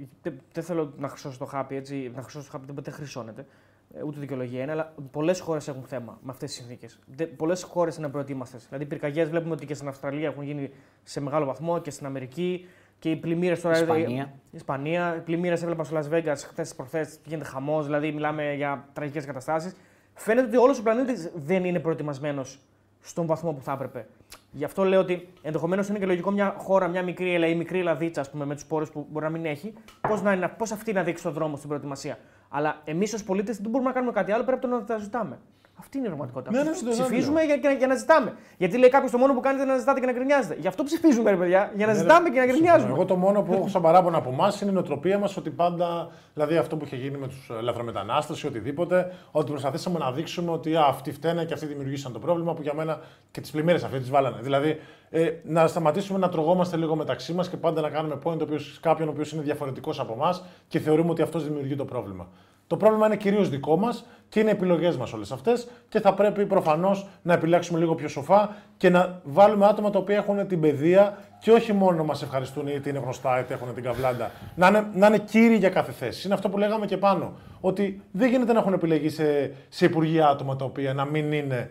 [0.00, 2.12] ε, Δεν, δεν θέλω να χρυσώσω το χάπι έτσι.
[2.16, 3.46] Να χρυσώσω το χάπι δεν ποτέ χρυσώνεται.
[3.94, 6.98] Ε, Ούτε δικαιολογία είναι, αλλά πολλές χώρες έχουν θέμα με αυτές τις συνθήκες.
[7.36, 8.66] Πολλές χώρες είναι προετοίμαστες.
[8.68, 10.70] Δηλαδή, πυρκαγιές βλέπουμε ότι και στην Αυστραλία έχουν γίνει
[11.02, 12.66] σε μεγάλο βαθμό και στην Αμερική.
[12.98, 13.78] Και οι πλημμύρες τώρα.
[13.78, 14.32] Ισπανία.
[14.50, 15.16] Η Ισπανία.
[15.16, 17.18] Οι πλημμύρες έβλεπα στο Las Vegas χθες προχθές.
[17.24, 19.76] Γίνεται χαμός, δηλαδή μιλάμε για τραγικές καταστάσεις.
[20.14, 22.58] Φαίνεται ότι όλος ο πλανήτης δεν είναι προετοιμασμένος
[23.00, 24.06] στον βαθμό που θα έπρεπε.
[24.50, 27.78] Γι' αυτό λέω ότι ενδεχομένως είναι και λογικό μια χώρα, μια μικρή, Ελλάδα, η μικρή
[27.78, 30.22] Ελλαδίτσα, ας πούμε, με τους πόρους που μπορεί να μην έχει, πώς
[30.56, 32.18] πώς αυτή να δείξει τον δρόμο στην προετοιμασία.
[32.48, 34.98] Αλλά εμείς ως πολίτες δεν μπορούμε να κάνουμε κάτι άλλο πέρα από το να τα
[34.98, 35.38] ζητάμε.
[35.80, 36.50] Αυτή είναι η πραγματικότητα.
[36.56, 38.34] Ναι, ναι, Ψ- δεν το ψηφίζουμε για, για, για να ζητάμε.
[38.56, 40.56] Γιατί λέει κάποιος το μόνο που κάνετε είναι να ζητάτε και να γκρινιάζετε.
[40.60, 42.58] Γι' αυτό ψηφίζουμε, ρε παιδιά, για να Ναι, ζητάμε ρε, και να συμφωνώ.
[42.58, 42.92] γκρινιάζουμε.
[42.92, 46.10] Εγώ το μόνο που έχω σαν παράπονο από εμάς είναι η νοοτροπία μας ότι πάντα,
[46.34, 50.76] δηλαδή αυτό που είχε γίνει με τους λαθρομετανάστες ή οτιδήποτε, ότι προσπαθήσαμε να δείξουμε ότι
[50.76, 53.00] α, αυτοί φταίνε και αυτοί δημιουργήσαν το πρόβλημα που για μένα
[53.30, 54.36] και τις πλημμύρες αυτές τις βάλανε.
[54.40, 54.80] Δηλαδή
[55.10, 58.78] ε, να σταματήσουμε να τρογόμαστε λίγο μεταξύ μας και πάντα να κάνουμε point ο οποίος,
[58.82, 62.28] κάποιον ο οποίος είναι διαφορετικός από εμάς και θεωρούμε ότι αυτός δημιουργεί το πρόβλημα.
[62.68, 66.46] Το πρόβλημα είναι κυρίως δικό μας και είναι επιλογές μας όλες αυτές και θα πρέπει
[66.46, 71.18] προφανώς να επιλέξουμε λίγο πιο σοφά και να βάλουμε άτομα τα οποία έχουν την παιδεία
[71.40, 74.30] και όχι μόνο μας ευχαριστούν είτε είναι γνωστά είτε έχουν την καβλάντα.
[74.54, 76.26] Να είναι, να είναι κύριοι για κάθε θέση.
[76.26, 77.32] Είναι αυτό που λέγαμε και πάνω.
[77.60, 81.70] Ότι δεν γίνεται να έχουν επιλεγεί σε, σε υπουργεία άτομα τα οποία να μην είναι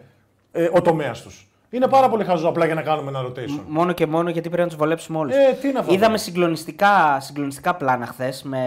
[0.52, 1.48] ε, ο τομέας τους.
[1.69, 3.61] Είναι πάρα πολύ χαζό απλά για να κάνουμε ένα rotation.
[3.68, 5.35] Μόνο και μόνο γιατί πρέπει να τους βολέψουμε όλους.
[5.35, 5.94] Ε, τι είναι αυτό.
[5.94, 8.64] Είδαμε συγκλονιστικά, συγκλονιστικά πλάνα χθες με,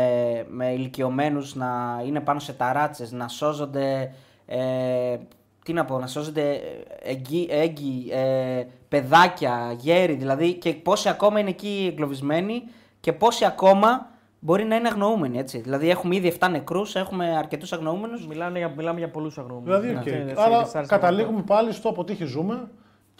[0.48, 4.14] με ηλικιωμένους να είναι πάνω σε ταράτσες, να σώζονται.
[4.46, 5.16] Ε,
[5.64, 6.60] τι να πω, να σώζονται
[7.02, 12.62] έγκυ, έγκυ, ε, παιδάκια, γέροι δηλαδή και πόσοι ακόμα είναι εκεί εγκλωβισμένοι
[13.00, 14.08] και πόσοι ακόμα
[14.38, 15.38] μπορεί να είναι αγνοούμενοι.
[15.38, 15.58] Έτσι.
[15.58, 18.26] Δηλαδή έχουμε ήδη 7 νεκρούς, έχουμε αρκετούς αγνοούμενους.
[18.26, 19.80] Μιλάνε για, μιλάμε για πολλούς αγνοούμενους.
[19.80, 20.38] Δηλαδή, οκ.
[20.38, 22.68] Άρα καταλήγουμε πάλι στο από τι ζούμε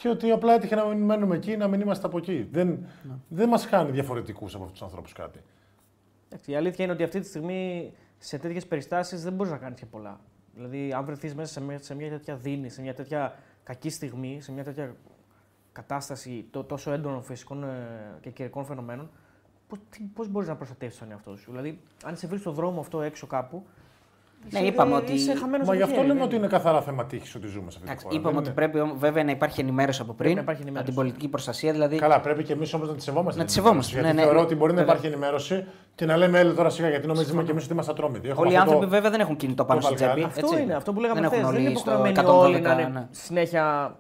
[0.01, 2.49] και ότι απλά έτυχε να μην μένουμε εκεί, να μην είμαστε από εκεί.
[2.51, 2.87] Δεν,
[3.29, 5.41] δεν μας κάνει διαφορετικούς από αυτούς τους ανθρώπους κάτι.
[6.47, 9.87] Η αλήθεια είναι ότι αυτή τη στιγμή σε τέτοιες περιστάσεις δεν μπορείς να κάνεις και
[9.87, 10.21] πολλά.
[10.55, 14.41] Δηλαδή, αν βρεθείς μέσα σε μια, σε μια τέτοια δίνη, σε μια τέτοια κακή στιγμή,
[14.41, 14.97] σε μια τέτοια
[15.73, 19.11] κατάσταση το, τόσο έντονων φυσικών ε, και καιρικών φαινομένων,
[20.15, 23.27] πώς μπορείς να προστατεύσεις τον εαυτό σου; Δηλαδή, αν σε βρει στον δρόμο αυτό έξω
[23.27, 23.67] κάπου.
[24.51, 25.13] Ναι, είπαμε ότι.
[25.13, 27.47] Είσαι χαμένος Μα από γι' αυτό χέρι, λέμε δεν ότι είναι καθαρά θέμα τύχης ότι
[27.47, 28.17] ζούμε σε αυτή τη Εντάξει, χώρα.
[28.17, 30.19] είπαμε Δεν ότι είναι- πρέπει όμως, βέβαια να υπάρχει ενημέρωση από πριν.
[30.23, 30.91] Πρέπει να υπάρχει ενημέρωση.
[30.91, 31.97] Από την πολιτική προστασία δηλαδή.
[31.97, 33.41] Καλά, πρέπει και εμείς όμως να τη σεβόμαστε.
[33.41, 34.33] Να την τη σεβόμαστε, ενημέρωση, ναι, Γιατί ναι.
[34.33, 34.95] θεωρώ ότι μπορεί να Βέβαια.
[34.95, 35.65] υπάρχει ενημέρωση
[35.95, 38.29] και να λέμε έλε τώρα σιγά γιατί νομίζουμε και εμείς ότι είμαστε ατρόμητοι.
[38.29, 40.11] Έχουμε Όλοι οι αυτό το- άνθρωποι βέβαια δεν έχουν κινητό πάνω το στην τσέπη.
[40.21, 40.33] Βαλκάνι.
[40.35, 40.63] Αυτό έτσι.
[40.63, 41.41] είναι, αυτό που λέγαμε δεν χθες.
[41.41, 43.07] έχουν Δεν είναι όλοι στο υποχρεωμένοι 112, όλοι να είναι ναι.
[43.11, 43.97] συνέχεια.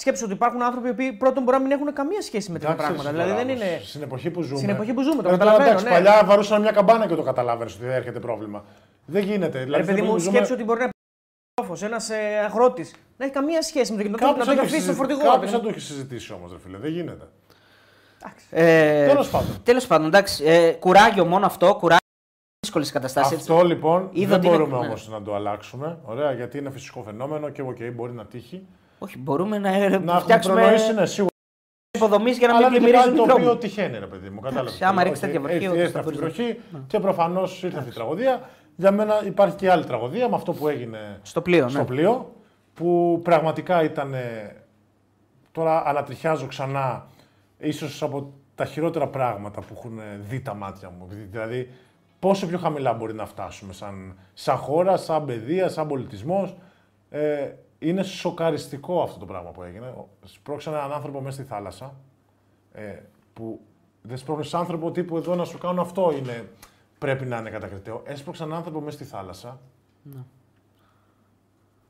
[0.00, 2.74] Ξέρεις, σκέψου ότι υπάρχουν άνθρωποι που πρώτον μπορεί να μην έχουν καμία σχέση με τέτοια
[2.74, 3.10] Εντάξει, πράγματα.
[3.10, 3.80] τώρα, Δηλαδή δεν όμως, είναι.
[3.84, 4.56] Στην εποχή που ζούμε.
[4.58, 5.90] Στην εποχή που ζούμε, το Ε, τώρα, καταλαβαίνω, εντάξει, ναι.
[5.90, 8.64] Παλιά βαρούσαν μια καμπάνα και το καταλάβαινες ότι έρχεται πρόβλημα.
[9.06, 9.58] Δεν γίνεται.
[9.58, 10.90] Ρε Δηλαδή, παιδί στην μου, εποχή που σκέψου ζούμε- ότι μπορεί να
[11.64, 12.10] υπάρχει ένας
[12.44, 14.76] αγρότης να έχει καμία σχέση με το κινητό του Κάποιος να το θα το αφήσει
[14.76, 15.32] έχει στο συζητήσει- φορτηγό.
[15.32, 16.78] κάποιος ρε θα παιδί το έχει συζητήσει όμως, ρε φίλε.
[16.78, 17.24] Δεν γίνεται.
[18.50, 19.62] Ε, Τέλος πάντων.
[19.62, 20.44] Τέλος πάντων, εντάξει.
[20.44, 21.66] Ε, κουράγιο μόνο αυτό.
[21.74, 21.98] Κουράγιο
[22.60, 23.36] δύσκολες καταστάσεις.
[23.36, 24.86] Αυτό λοιπόν Είδα δεν ότι είναι- μπορούμε ναι.
[24.86, 25.98] όμως να το αλλάξουμε.
[26.04, 28.66] Ωραία, γιατί είναι φυσικό φαινόμενο και οκ, μπορεί να τύχει.
[29.02, 31.30] Όχι, μπορούμε να, Να έχουμε φτιάξουμε προνοήσει, ναι, σίγουρα.
[31.96, 33.60] υποδομής για να Αλλά μην είναι και κάτι πλημμυρίζουν οι το οποίο δρόμοι.
[33.60, 34.40] τυχαίνει, ρε παιδί μου.
[34.40, 34.82] Κατάλαβες.
[34.82, 37.90] άμα ρίξεις τέτοια βροχή, όντως Ήρθε θα αυτή η μπορείς βροχή και προφανώς ήρθε αυτή
[37.90, 38.48] η τραγωδία.
[38.76, 41.84] Για μένα υπάρχει και άλλη τραγωδία με αυτό που έγινε Στο πλοίο, στο ναι.
[41.84, 42.34] πλοίο.
[42.74, 44.14] Που πραγματικά ήταν.
[44.14, 44.54] ε,
[45.52, 47.06] Τώρα ανατριχιάζω ξανά,
[47.58, 51.06] ίσως από τα χειρότερα πράγματα που έχουν δει τα μάτια μου.
[51.30, 51.70] Δηλαδή,
[52.18, 56.56] πόσο πιο χαμηλά μπορεί να φτάσουμε σαν, σαν χώρα, σαν παιδεία, σαν πολιτισμός.
[57.10, 57.50] Ε,
[57.82, 59.94] είναι σοκαριστικό αυτό το πράγμα που έγινε.
[60.24, 61.94] Σπρώξανε έναν άνθρωπο μέσα στη θάλασσα.
[62.72, 62.98] Ε,
[63.32, 63.60] που
[64.02, 66.48] δεν σπρώχνει άνθρωπο τύπου εδώ να σου κάνουν αυτό είναι.
[66.98, 68.02] Πρέπει να είναι κατακριτέο.
[68.06, 69.60] Έσπρωξαν έναν άνθρωπο μέσα στη θάλασσα.
[70.02, 70.20] Ναι.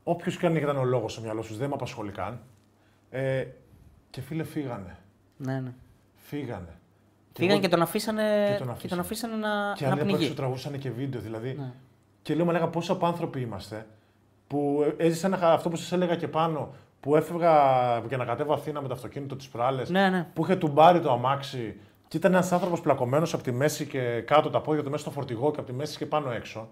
[0.05, 2.41] Όποιος και αν ήταν ο λόγος στο μυαλό σου, δεν με απασχολεί καν.
[3.11, 3.47] Ε,
[4.11, 4.99] και φίλε, φύγανε.
[5.37, 5.73] Ναι, ναι.
[6.17, 6.79] Φύγανε.
[7.33, 10.09] Φύγανε εγώ- και τον αφήσανε, και τον και τον αφήσανε να, Και να άλλοι από
[10.09, 10.35] έξω πνιγεί.
[10.35, 11.21] τραβούσαν και βίντεο.
[11.21, 11.55] Δηλαδή.
[11.59, 11.73] Ναι.
[12.23, 13.87] Και λέω, μα λέγα πόσο απάνθρωποι είμαστε
[14.51, 16.68] που έζησαν αυτό που σας έλεγα και πάνω.
[17.01, 17.52] Που έφευγα
[18.09, 19.82] για να κατέβω Αθήνα με το αυτοκίνητο της προάλλε.
[19.89, 20.27] Ναι, ναι.
[20.35, 21.77] Που είχε τουμπάρει το αμάξι
[22.09, 25.10] και ήταν ένας άνθρωπος πλακωμένος από τη μέση και κάτω τα πόδια του μέσα στο
[25.10, 26.68] φορτηγό και από τη μέση και πάνω έξω.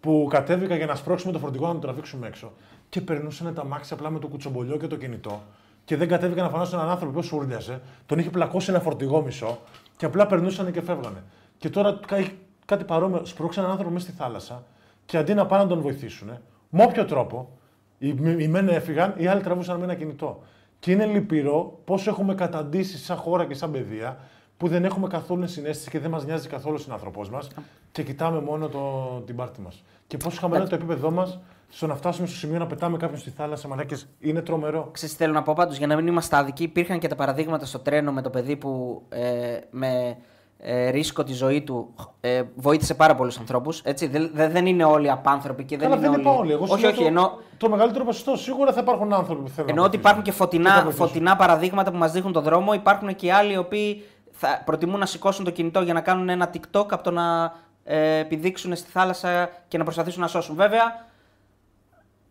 [0.00, 2.52] Που κατέβηκα για να σπρώξουμε το φορτηγό να το τραβήξουμε έξω.
[2.88, 5.40] Και περνούσαν τα αμάξι απλά με το κουτσομπολιό και το κινητό.
[5.84, 7.80] Και δεν κατέβηκαν να φανάσουν έναν άνθρωπο που σούρδιασε.
[8.06, 9.58] Τον είχε πλακώσει ένα φορτηγό μισό.
[9.96, 11.22] Και απλά περνούσαν και φεύγανε.
[11.58, 12.30] Και τώρα κα-
[12.64, 13.24] κάτι παρόμοιο.
[13.24, 14.62] Σπρώξαν έναν άνθρωπο μέσα στη θάλασσα.
[15.06, 16.30] Και αντί να πάνε να τον βοηθήσουν,
[16.70, 17.58] με όποιο τρόπο,
[17.98, 20.42] οι, οι μεν έφυγαν, οι άλλοι τραβούσαν με ένα κινητό.
[20.78, 24.18] Και είναι λυπηρό πόσο έχουμε καταντήσει σαν χώρα και σαν παιδεία
[24.56, 27.48] που δεν έχουμε καθόλου συνέστηση και δεν μας νοιάζει καθόλου ο συνάνθρωπό μας
[27.92, 29.84] και κοιτάμε μόνο το, την πάρτη μας.
[30.06, 33.18] Και πόσο χαμηλό είναι το επίπεδό μας στο να φτάσουμε στο σημείο να πετάμε κάποιον
[33.20, 34.88] στη θάλασσα, μαλάκες, είναι τρομερό.
[34.92, 37.66] Ξέρεις τι θέλω να πω πάντως, για να μην είμαστε άδικοι, υπήρχαν και τα παραδείγματα
[37.66, 40.16] στο τρένο με το παιδί που ε, με
[40.62, 43.80] ε, ρίσκο τη ζωή του ε, βοήθησε πάρα πολλούς ανθρώπους.
[43.84, 44.06] Έτσι.
[44.06, 46.28] Δεν, δεν- δεν είναι όλοι απάνθρωποι και δεν Καλά, είναι δεν όλοι...
[46.28, 46.52] είπα όλοι.
[46.52, 48.36] Εγώ σου όχι, λέω όχι, το, ενώ, το μεγαλύτερο ποσοστό.
[48.36, 50.00] Σίγουρα θα υπάρχουν άνθρωποι που θέλουν ενώ να ότι βοηθήσουν.
[50.00, 51.06] υπάρχουν και Και θα φωτεινά, βοηθήσουν.
[51.06, 54.98] φωτεινά παραδείγματα που μας δείχνουν τον δρόμο, υπάρχουν και οι άλλοι οι οποίοι θα προτιμούν
[54.98, 57.52] να σηκώσουν το κινητό για να κάνουν ένα TikTok από το να
[57.84, 60.56] ε, επιδείξουν στη θάλασσα και να προσπαθήσουν να σώσουν.
[60.56, 61.06] Βέβαια,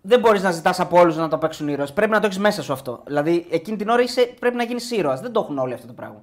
[0.02, 1.94] δεν μπορείς να ζητάς από όλους να το παίξουν ήρωες.
[1.94, 3.02] Πρέπει να το έχεις μέσα σου αυτό.
[3.06, 5.22] Δηλαδή, εκείνη την ώρα είσαι, πρέπει να γίνεις ήρωας.
[5.22, 6.22] Δεν το έχουν όλοι αυτό το πράγμα.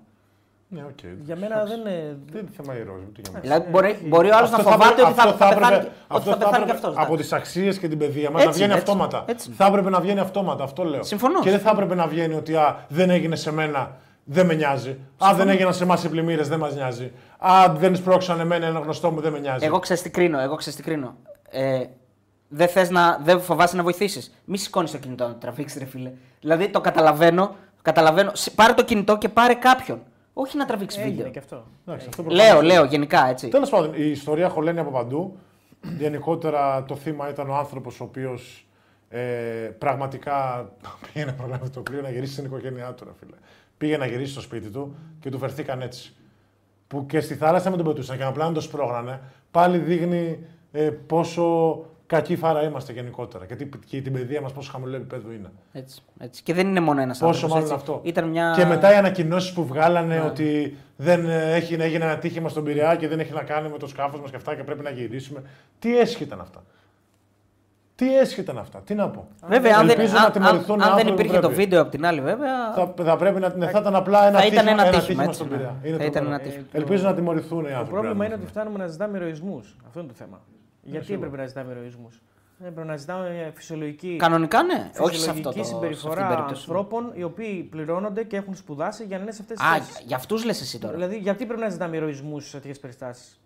[0.68, 0.98] Ναι, οκ.
[1.24, 2.18] Για μένα δεν είναι.
[2.30, 3.40] Δεν είναι θέμα ήρωα, ούτε για μένα.
[3.40, 5.74] Δηλαδή, μπορεί, μπορεί ο άλλος να Αυτό θα φοβάται έπρεπε- ότι θα, αυτό θα πεθάνει,
[5.74, 7.04] έπρεπε- και- ότι αυτό θα θα πεθάνει και έπρεπε αυτός.
[7.04, 9.24] Από τις αξίες και την παιδεία μας να Έτσι, βγαίνει έτσι, αυτόματα.
[9.26, 9.50] έτσι.
[9.56, 11.02] Θα έπρεπε να βγαίνει αυτόματα, αυτό λέω.
[11.02, 11.40] Συμφωνώ.
[11.40, 14.98] Και δεν θα έπρεπε να βγαίνει ότι α, δεν έγινε σε μένα, δεν με νοιάζει.
[15.24, 17.12] Α, δεν έγιναν σε εμάς οι πλημμύρες, δεν μας νοιάζει.
[17.38, 19.64] Α, δεν σπρώξαν εμένα ένα γνωστό μου, δεν με νοιάζει.
[19.66, 20.38] Εγώ ξέρεις τι κρίνω.
[20.40, 21.14] Εγώ ξέρεις τι κρίνω.
[21.50, 21.80] Ε,
[22.48, 23.20] δεν θες να.
[23.22, 24.34] Δεν φοβάσαι να βοηθήσεις.
[24.44, 26.12] Μη σηκώνεις το κινητό να το τραβήξεις, ρε φίλε.
[26.40, 27.54] Δηλαδή το καταλαβαίνω.
[27.82, 28.30] καταλαβαίνω.
[28.34, 30.02] Σ- Πάρε το κινητό και πάρε κάποιον.
[30.38, 31.30] Όχι να τραβήξεις Έγινε βίντεο.
[31.32, 31.64] και αυτό.
[31.86, 32.64] Εντάξει, αυτό Λέω, προφανώς.
[32.72, 33.48] λέω γενικά έτσι.
[33.48, 35.36] Τέλος πάντων, η ιστορία χωλαίνει από παντού.
[35.98, 38.66] Γενικότερα το θύμα ήταν ο άνθρωπος ο οποίος
[39.08, 39.20] ε,
[39.78, 40.68] πραγματικά
[41.12, 43.04] πήγε να προλάβει το πλοίο να γυρίσει στην οικογένειά του.
[43.04, 43.36] Ρε, φίλε.
[43.78, 46.14] Πήγε να γυρίσει στο σπίτι του και του φερθήκαν έτσι.
[46.88, 50.38] Που και στη θάλασσα με τον πετούσαν και απλά να το σπρώγνανε, πάλι δείχνει
[50.72, 51.76] ε, πόσο
[52.06, 53.44] κακή φάρα είμαστε γενικότερα.
[53.44, 55.50] Γιατί και την παιδεία μας πόσο χαμηλό επίπεδο είναι.
[55.72, 56.42] Έτσι, έτσι.
[56.42, 57.90] Και δεν είναι μόνο ένας Πόσο άνθρωπος, μάλλον έτσι.
[57.90, 58.00] αυτό.
[58.08, 58.52] Ήταν μια...
[58.56, 60.20] Και μετά οι ανακοινώσεις που βγάλανε Ναι.
[60.20, 63.78] ότι δεν ε, έχει, έγινε ένα τύχημα στον Πειραιά και δεν έχει να κάνει με
[63.78, 65.42] το σκάφος μας και αυτά και πρέπει να γυρίσουμε.
[65.78, 66.62] Τι έσχη ήταν αυτά;
[67.94, 70.78] Τι έσχη ήταν αυτά; Τι να πω; Βέβαια, αν δεν, Ελπίζω να αν, αν, τιμωρηθούν
[70.78, 71.62] οι αν δεν άνθρωποι που υπήρχε το πρέπει.
[71.62, 72.72] βίντεο από την άλλη, βέβαια.
[72.74, 75.34] Θα, θα πρέπει να ναι, θα ήταν απλά ένα Θα τύχημα, ήταν ένα τύχημα, έτσι,
[75.34, 75.56] στον ναι.
[75.56, 75.76] Πειραιά.
[75.82, 76.34] Είναι Θα ήταν τρομερό.
[76.34, 76.64] ένα τύχημα.
[76.72, 77.90] Ελπίζω να τιμωρηθούν οι Το άνθρωποι.
[77.92, 79.64] πρόβλημα είναι αν ότι φτάνουμε να ζητάμε ηρωισμού.
[79.86, 80.40] Αυτό είναι το θέμα.
[80.90, 82.08] Γιατί έπρεπε να ζητάμε ηρωισμού.
[82.60, 84.90] Έπρεπε να ζητάμε φυσιολογική, Κανονικά ναι.
[84.98, 86.60] Όχι σε αυτό φυσιολογική το σε αυτή συμπεριφορά την περίπτωση.
[86.60, 90.00] ανθρώπων οι οποίοι πληρώνονται και έχουν σπουδάσει για να είναι σε αυτές τις Α, θέσεις.
[90.06, 90.94] για αυτούς λες εσύ τώρα.
[90.94, 93.40] Δηλαδή, γιατί πρέπει να ζητάμε ηρωισμού σε τέτοιες περιστάσεις;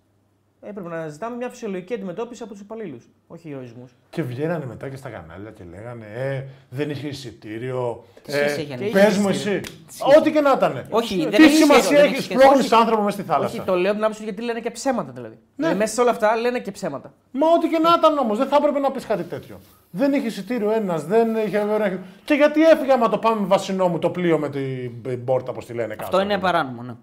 [0.62, 3.88] Έπρεπε να ζητάμε μια φυσιολογική αντιμετώπιση από τους υπαλλήλους, όχι ηρωισμού.
[4.10, 8.04] Και βγαίνανε μετά και στα κανάλια και λέγανε Ε, δεν είχε εισιτήριο.
[8.22, 10.18] Τι σχέση έχει, Ε, αν έχει Πε μου εισιτήριο; εσύ.
[10.18, 10.86] Ό,τι και να ήταν.
[10.90, 12.38] Όχι, δεν Τι έχει σχέση, σημασία δεν έχεις; έχει σχέση.
[12.40, 12.74] σπρώχνει Όχι.
[12.74, 13.62] άνθρωπο μέσα στη Όχι, θάλασσα.
[13.64, 15.34] το λέω από την άποψη γιατί λένε και ψέματα δηλαδή.
[15.34, 15.40] Ναι.
[15.56, 15.78] δηλαδή.
[15.78, 17.12] Μέσα σε όλα αυτά λένε και ψέματα.
[17.30, 19.60] Μα ό,τι και να ήταν όμως, δεν θα έπρεπε να πεις κάτι τέτοιο.
[19.90, 22.00] Δεν είχε εισιτήριο ένας, δεν είχε.
[22.24, 25.66] Και γιατί έφυγα, άμα το πάμε με βασινό μου το πλοίο με την πόρτα, όπως
[25.66, 26.04] τη λένε κάτω.
[26.04, 26.94] Αυτό είναι παράνομο, ναι.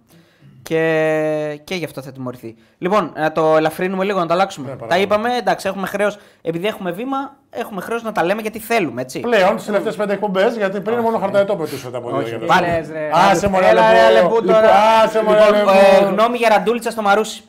[0.64, 2.56] Και, και γι' αυτό θα τιμωρηθεί.
[2.78, 4.66] Λοιπόν, να το ελαφρύνουμε λίγο, να το αλλάξουμε.
[4.66, 5.02] Ναι, τα παρακαλώ.
[5.04, 6.18] είπαμε, εντάξει, έχουμε χρέος.
[6.42, 9.20] Επειδή έχουμε βήμα, έχουμε χρέος να τα λέμε γιατί θέλουμε, έτσι.
[9.20, 12.48] Πλέον τις τελευταίες πέντε εκπομπές, γιατί πριν μόνο χαρταετό πετούσατε από Όχι, δύο.
[12.48, 12.68] πάλι.
[12.68, 13.10] Λες, ρε.
[13.14, 14.26] Άσε μωρέ, Έλα, ρε, Αλεπού.
[14.26, 14.70] Αλεπού, Λοιπόν, τώρα.
[15.04, 15.70] Άσε μωρέ, Λοιπόν, Αλεπού.
[16.02, 17.44] ε, γνώμη για ραντούλιτσα στο Μαρούσι.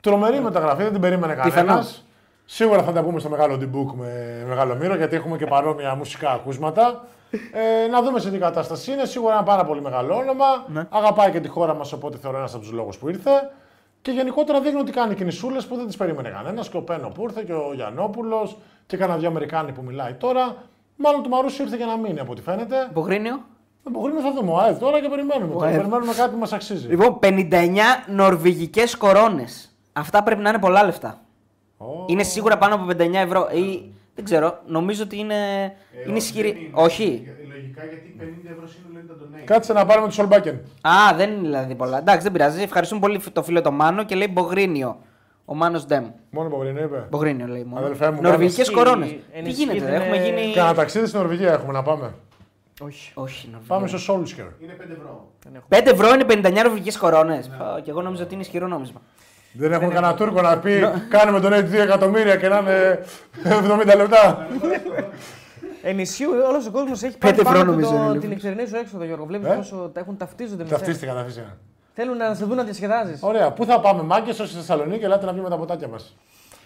[0.00, 1.60] Τρομερή μεταγραφή, δεν την περίμενε κανένας.
[1.62, 1.86] Πιθανό.
[2.44, 6.30] Σίγουρα θα τα πούμε στο μεγάλο debug με μεγάλο μύρο, γιατί έχουμε και παρόμοια μουσικά
[6.30, 7.04] ακούσματα.
[7.52, 9.04] Ε, να δούμε σε τι κατάσταση είναι.
[9.04, 10.44] Σίγουρα ένα πάρα πολύ μεγάλο όνομα.
[10.66, 10.86] Ναι.
[10.90, 13.50] Αγαπάει και τη χώρα μας, οπότε θεωρώ ένας από τους λόγους που ήρθε.
[14.02, 16.68] Και γενικότερα δείχνει ότι κάνει κινησούλες που δεν τις περίμενε κανένας.
[16.68, 20.56] Και ο Πένο που ήρθε και ο Γιαννόπουλος και κανένα δύο Αμερικάνοι που μιλάει τώρα.
[20.96, 22.86] Μάλλον του Μαρούσι ήρθε για να μείνει από ό,τι φαίνεται.
[22.90, 23.40] Υπογρίνιο.
[23.82, 24.50] Μπορεί να θα δούμε.
[24.52, 25.52] Ο ΑΕΔ τώρα και περιμένουμε.
[25.52, 25.66] Τώρα.
[25.66, 25.76] ΑΕΔ.
[25.76, 26.88] Περιμένουμε κάτι που μας αξίζει.
[26.88, 29.74] Λοιπόν, 59 νορβηγικές κορώνες.
[29.92, 31.20] Αυτά πρέπει να είναι πολλά λεφτά.
[31.76, 31.86] Ω.
[32.06, 33.48] Είναι σίγουρα πάνω από 59 ευρώ.
[33.52, 35.34] Ή, δεν ξέρω, νομίζω ότι είναι,
[36.06, 36.70] είναι ισχυρή.
[36.74, 37.04] Όχι.
[37.48, 39.44] Λογικά γιατί 50 ευρώ σύνολο είναι τα donate.
[39.44, 40.54] Κάτσε να πάρουμε του Σολμπάκεν.
[40.80, 41.98] Α, δεν είναι δηλαδή πολλά.
[41.98, 42.62] Εντάξει, δεν πειράζει.
[42.62, 44.98] Ευχαριστούμε πολύ το φίλο το Μάνο και λέει Μπογρίνιο.
[45.44, 46.06] Ο Μάνος Ντέμ.
[46.30, 47.06] Μόνο που πριν είπε.
[47.10, 47.84] Μπογρίνιο λέει μόνο.
[47.84, 49.08] Αδελφέ μου, Νορβηγικές ενισχύει- κορώνες.
[49.08, 50.52] Τι ενισχύει γίνεται, την, έχουμε ε, γίνει.
[50.54, 52.14] Κάνα ταξίδι στην Νορβηγία έχουμε να πάμε.
[52.82, 53.12] Όχι.
[53.14, 53.74] Όχι, Νορβηγία.
[53.74, 54.44] Πάμε στο Σόλσκερ.
[54.62, 55.30] Είναι 5 ευρώ.
[55.68, 57.50] 5 ευρώ είναι 59 νορβηγικές κορώνες.
[57.82, 59.00] Και εγώ νόμιζα ότι είναι ισχυρό νόμισμα.
[59.52, 62.98] Δεν έχουμε κανένα Τούρκο να πει κάνουμε τον έτσι 2 εκατομμύρια και να είναι
[63.92, 64.46] 70 λεπτά.
[65.82, 68.20] Ενισχύει όλος ο κόσμος έχει πάρει Πέντε ευρώ πάνω του νομίζω είναι το, λίγο.
[68.20, 69.24] την νυχτερινή σου έξοδο, Γιώργο.
[69.24, 70.78] Βλέπεις Ε; πόσο τα έχουν ταυτίζονται με σένα.
[70.78, 71.56] Ταυτίστηκα, ταυτίστηκα.
[71.94, 73.18] Θέλουν να σε δουν να διασκεδάζει.
[73.20, 76.16] Ωραία, πού θα πάμε, Μάγκε, όσοι στη Θεσσαλονίκη, ελάτε να πιούμε τα ποτάκια μας.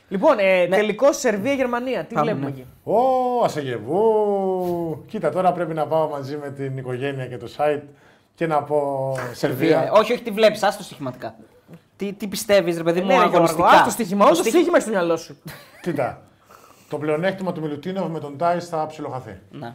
[0.09, 0.77] Λοιπόν, ε, Ναι.
[0.77, 2.05] τελικό Σερβία-Γερμανία.
[2.05, 2.57] Τι Πάμε, βλέπουμε ναι.
[2.61, 5.05] εκεί; Ω, Ασεγεβού.
[5.09, 7.83] Κοίτα, τώρα πρέπει να πάω μαζί με την οικογένεια και το site
[8.35, 9.69] και να πω Σερβία.
[9.79, 9.93] Σερβία.
[9.93, 11.35] Όχι, όχι, τι βλέπεις, άστο στοιχηματικά.
[11.97, 14.25] Τι, τι πιστεύεις, ρε παιδί μου, Ναι, ρε, Γιώργο, αγωνιστικά; ας το στοίχημα.
[14.25, 15.37] Όλο το στοίχημα- στοίχημα έχει στο μυαλό σου.
[15.83, 16.23] Κοίτα,
[16.89, 19.39] το πλεονέκτημα του Μιλουτίνοβ με τον Τάις θα ψιλοχαθεί.
[19.51, 19.75] Ναι.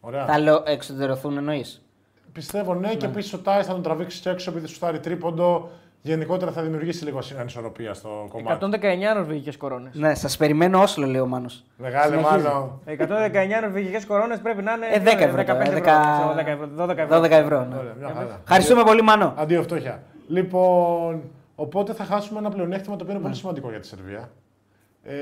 [0.00, 0.24] Ωραία.
[0.26, 1.84] Θα λέω εξωτερωθούν εννοείς;
[2.32, 5.70] Πιστεύω ναι, και επίσης ο Τάις θα τον τραβήξει και έξω επειδή σου φτάρει τρίποντο.
[6.06, 8.64] Γενικότερα θα δημιουργήσει λίγο ανισορροπία στο κομμάτι.
[8.64, 9.94] 119 νορβηγικές κορώνες.
[9.94, 11.64] Ναι, σας περιμένω Όσλο, λέει ο Μάνος.
[11.76, 12.44] Μεγάλε Συνεχίζει.
[12.44, 12.80] μάλλον.
[12.84, 14.86] 119 νορβηγικές κορώνες πρέπει να είναι.
[14.92, 15.74] Ε, 10 ευρώ 15 τώρα, ευρώ.
[15.74, 17.16] 10 ξέρω, 10 ευρώ, 12 ευρώ.
[17.18, 17.64] 12 ευρώ.
[17.64, 17.76] Ναι.
[17.78, 18.40] Ωραία, μια χαρά.
[18.42, 19.34] Ευχαριστούμε πολύ, Μάνο.
[19.36, 20.02] Αντίο φτώχεια.
[20.28, 21.22] Λοιπόν,
[21.54, 24.32] οπότε θα χάσουμε ένα πλεονέκτημα το οποίο είναι πολύ σημαντικό για τη Σερβία.
[25.02, 25.14] Ε,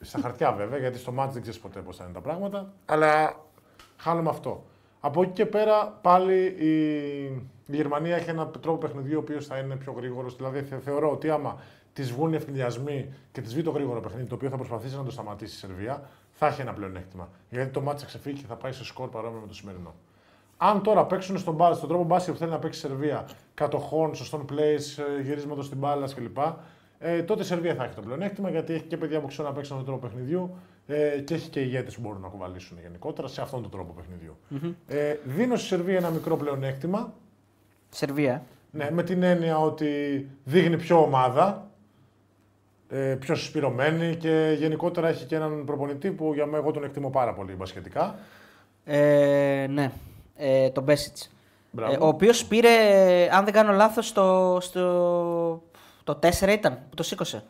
[0.00, 2.72] στα χαρτιά βέβαια, γιατί στο μάτς δεν ξέρεις ποτέ πώς θα είναι τα πράγματα.
[2.86, 3.44] Αλλά
[3.96, 4.64] χάνουμε αυτό.
[5.00, 7.22] Από εκεί και πέρα πάλι η,
[7.66, 10.36] η Γερμανία έχει ένα τρόπο παιχνιδιού ο οποίος θα είναι πιο γρήγορος.
[10.36, 11.60] Δηλαδή θε- θεωρώ ότι άμα
[11.92, 15.04] της βγουν οι ευκαιριασμοί και της βγει το γρήγορο παιχνίδι, το οποίο θα προσπαθήσει να
[15.04, 16.02] το σταματήσει η Σερβία,
[16.32, 17.28] θα έχει ένα πλεονέκτημα.
[17.50, 19.94] Γιατί το μάτς θα ξεφύγει και θα πάει σε σκορ παρόμοιο με το σημερινό.
[20.60, 23.24] Αν τώρα παίξουν στον, μπα- στον τρόπο μπάσκετ που θέλει να παίξει η Σερβία,
[23.54, 26.36] κατοχών, σωστών plays, ε, γυρίσματο στην μπάλα κλπ.
[26.98, 29.56] Ε, τότε η Σερβία θα έχει το πλεονέκτημα γιατί έχει και παιδιά που ξέρουν να
[29.56, 30.54] παίξουν αυτόν τον τρόπο παιχνιδιού
[30.86, 34.36] ε, και έχει και ηγέτες που μπορούν να κουβαλήσουν γενικότερα σε αυτόν τον τρόπο παιχνιδιού.
[34.86, 37.12] Ε, δίνω στη Σερβία ένα μικρό πλεονέκτημα
[37.90, 38.42] Σερβία.
[38.70, 39.86] ναι, με την έννοια ότι
[40.44, 41.66] δείχνει πιο ομάδα,
[42.88, 47.10] ε, πιο συσπηρωμένη και γενικότερα έχει και έναν προπονητή που για μένα εγώ τον εκτιμώ
[47.10, 48.14] πάρα πολύ μπασκετικά.
[48.84, 49.90] Ε, ναι,
[50.38, 51.16] ε, τον Μπέσιτ.
[51.70, 51.92] Μπράβο.
[51.92, 52.68] Ε, ο οποίος πήρε,
[53.32, 55.62] αν δεν κάνω λάθος, στο, στο.
[56.04, 57.44] Το 4 ήταν που το σήκωσε.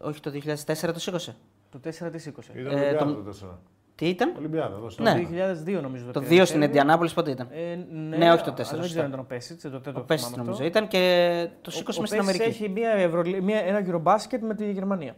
[0.00, 1.36] Όχι το 2004 το σήκωσε.
[1.70, 2.56] Το 4 τη 20.
[2.56, 3.58] Ήταν Ε, Ολυμπιάδα το- το 4.
[3.94, 5.02] Τι ήταν; Ολυμπιάδα, δώστε.
[5.02, 5.12] Ναι.
[5.12, 6.10] Το 2002 νομίζω.
[6.10, 6.66] Το πήρε 2 η στην Σέρβια.
[6.66, 8.84] Ιντιανάπολη πότε ήταν; Ε, ναι, Ναι, όχι το αλλά 4, Δεν σωστά.
[8.84, 10.78] ξέρω αν ήταν ο Πέσιτς, το τέταρτο Ο Πέσιτς θυμάμαι νομίζω αυτό.
[10.78, 12.62] ήταν και το Ο- σήκωσαμε ο στην Πέσιτς Αμερική.
[12.64, 15.16] έχει μια Ευρωλί- μια, ένα Eurobasket με τη Γερμανία.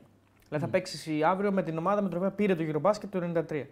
[0.49, 3.69] Δηλαδή θα παίξεις αύριο με την ομάδα με την οποία πήρε το Eurobasket το 1993.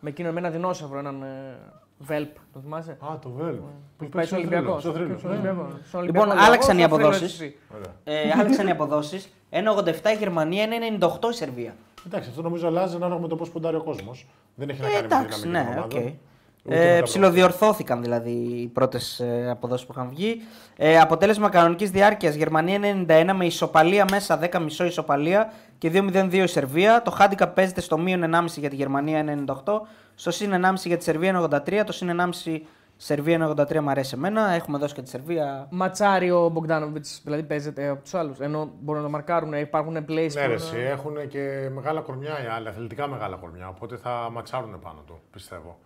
[0.00, 1.22] Με εκείνο με ένα δεινόσαυρο, έναν.
[1.22, 1.56] ε,
[1.98, 3.54] Βελπ, το θυμάσαι; Α, το Βελπ.
[3.98, 4.80] Που Πάει στο Ολυμπιακό.
[4.80, 5.18] Στο θρύλο.
[5.18, 5.68] Στον Ολυμπιακό.
[5.88, 7.32] Στον Λοιπόν, Ολυμπιακό, άλλαξαν οι στο θρύλο αποδόσεις.
[7.40, 7.56] εσύ.
[7.76, 8.20] Ωραία.
[8.20, 9.28] Ε, άλλαξαν οι αποδόσεις.
[9.50, 11.74] 1,87 η Γερμανία, 1,98 η Σερβία.
[12.06, 14.26] Εντάξει, αυτό νομίζω αλλάζει ανάλογα με το πώς ποντάρει ο κόσμος.
[14.54, 15.92] Δεν έχει να Ε, κάνει με τη εντάξει, δυναμική ναι, των οκ.
[15.92, 16.18] ομάδων.
[16.64, 20.40] Ούτε με Ε, τα ψιλοδιορθώθηκαν δηλαδή οι πρώτες ε, αποδόσεις που είχαν βγει.
[20.76, 22.78] Ε, αποτέλεσμα κανονικής διάρκειας Γερμανία
[23.08, 27.02] 91 με ισοπαλία μέσα 10,5 ισοπαλία και 2-0-2 η Σερβία.
[27.02, 29.80] Το handicap παίζεται στο μείον 1,5 για τη Γερμανία 98,
[30.14, 32.58] στο συν 1,5 για τη Σερβία 93, το συν 1,5
[32.96, 34.50] Σερβία 93 μου αρέσει εμένα.
[34.50, 35.66] Έχουμε δώσει και τη Σερβία.
[35.70, 38.38] Ματσάρι ο Μπογκδάνοβιτς, δηλαδή παίζεται από τους άλλους.
[38.40, 40.04] Ενώ μπορούν να το μαρκάρουν, υπάρχουν plays.
[40.08, 43.68] Ναι, που ρε, να- εσύ, έχουν και μεγάλα κορμιά οι άλλοι, αθλητικά μεγάλα κορμιά.
[43.68, 45.78] Οπότε θα ματσάρουν πάνω του, πιστεύω.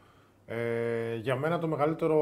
[0.47, 2.17] Ε, για μένα το μεγαλύτερο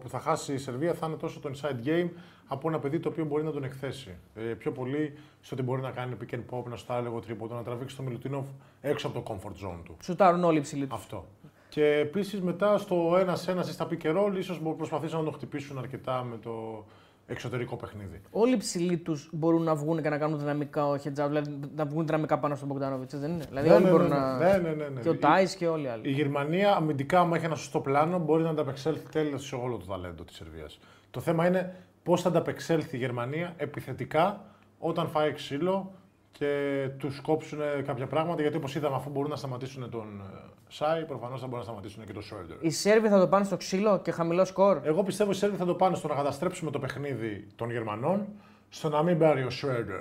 [0.00, 2.08] που θα χάσει η Σερβία θα είναι τόσο το inside game
[2.48, 4.14] από ένα παιδί το οποίο μπορεί να τον εκθέσει.
[4.34, 7.54] Ε, πιο πολύ στο ότι μπορεί να κάνει pick and pop, να στο έλεγε τρίποντο,
[7.54, 8.46] να τραβήξει το Μιλουτίνοφ
[8.80, 9.96] έξω από το comfort zone του.
[10.02, 10.98] Σουτάρουν όλοι οι ψηλοί τους.
[10.98, 11.24] Αυτό.
[11.68, 15.78] Και επίσης μετά στο ένα-ένα ή στα pick and roll, ίσως προσπαθήσουν να το χτυπήσουν
[15.78, 16.84] αρκετά με το
[17.26, 18.20] εξωτερικό παιχνίδι.
[18.30, 21.58] Όλοι οι ψηλοί τους μπορούν να βγουν και να κάνουν δυναμικά ο heads out, δηλαδή
[21.76, 23.44] να βγουν δυναμικά πάνω στον Μπογκδάνοβιτ, δεν είναι.
[23.48, 24.36] Δηλαδή Ναι, όλοι ναι, μπορούν ναι, να.
[24.38, 25.00] ναι, ναι, ναι, ναι.
[25.00, 26.08] Και ο Η- Τάι και όλοι οι άλλοι.
[26.08, 29.84] Η Γερμανία αμυντικά, άμα έχει ένα σωστό πλάνο, μπορεί να ανταπεξέλθει τέλο σε όλο το
[29.86, 30.78] ταλέντο της Σερβίας.
[31.10, 34.44] Το θέμα είναι πώς θα ανταπεξέλθει η Γερμανία επιθετικά
[34.78, 35.92] όταν φάει ξύλο
[36.32, 38.42] και τους κόψουν κάποια πράγματα.
[38.42, 42.04] Γιατί όπως είδαμε, αφού μπορούν να σταματήσουν τον ε, Σάι, προφανώς θα μπορούν να σταματήσουν
[42.04, 42.56] και τον Σόιντερ.
[42.60, 45.64] Οι Σέρβοι θα το πάνε στο ξύλο και χαμηλό σκορ; Εγώ πιστεύω οι Σέρβοι θα
[45.64, 48.26] το πάνε στο να καταστρέψουμε το παιχνίδι των Γερμανών,
[48.68, 50.00] στο να μην πάρει ο Σρέντερ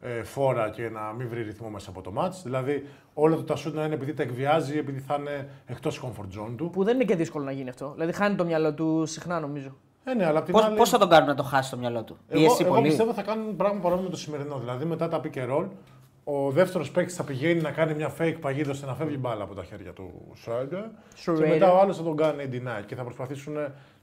[0.00, 2.42] ε, φόρα και να μην βρει ρυθμό μέσα από το μάτς.
[2.42, 6.54] Δηλαδή, όλο το τασούτ να είναι επειδή τα εκβιάζει, επειδή θα είναι εκτός comfort zone
[6.56, 6.70] του.
[6.70, 7.92] Που δεν είναι και δύσκολο να γίνει αυτό.
[7.92, 9.76] Δηλαδή χάνει το μυαλό του συχνά νομίζω.
[10.08, 12.02] Ε, ναι, αλλά απ' την Πώ άλλη, θα τον κάνουν να το χάσει το μυαλό
[12.02, 12.86] του; εγώ, Πίεση εγώ πολύ.
[12.86, 14.58] πιστεύω θα κάνουν πράγμα παρόμοιο με το σημερινό.
[14.58, 15.66] Δηλαδή, μετά τα pick and roll,
[16.24, 19.54] ο δεύτερος παίκτης θα πηγαίνει να κάνει μια fake παγίδα ώστε να φεύγει μπάλα από
[19.54, 20.80] τα χέρια του Σρέντερ.
[20.82, 20.86] Και
[21.26, 21.48] Schroeder.
[21.48, 23.54] μετά ο άλλος θα τον κάνει deny και θα προσπαθήσουν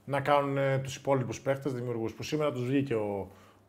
[0.04, 2.12] να κάνουν τους υπόλοιπους παίκτες δημιουργούς.
[2.12, 3.28] Που σήμερα τους βγήκε ο.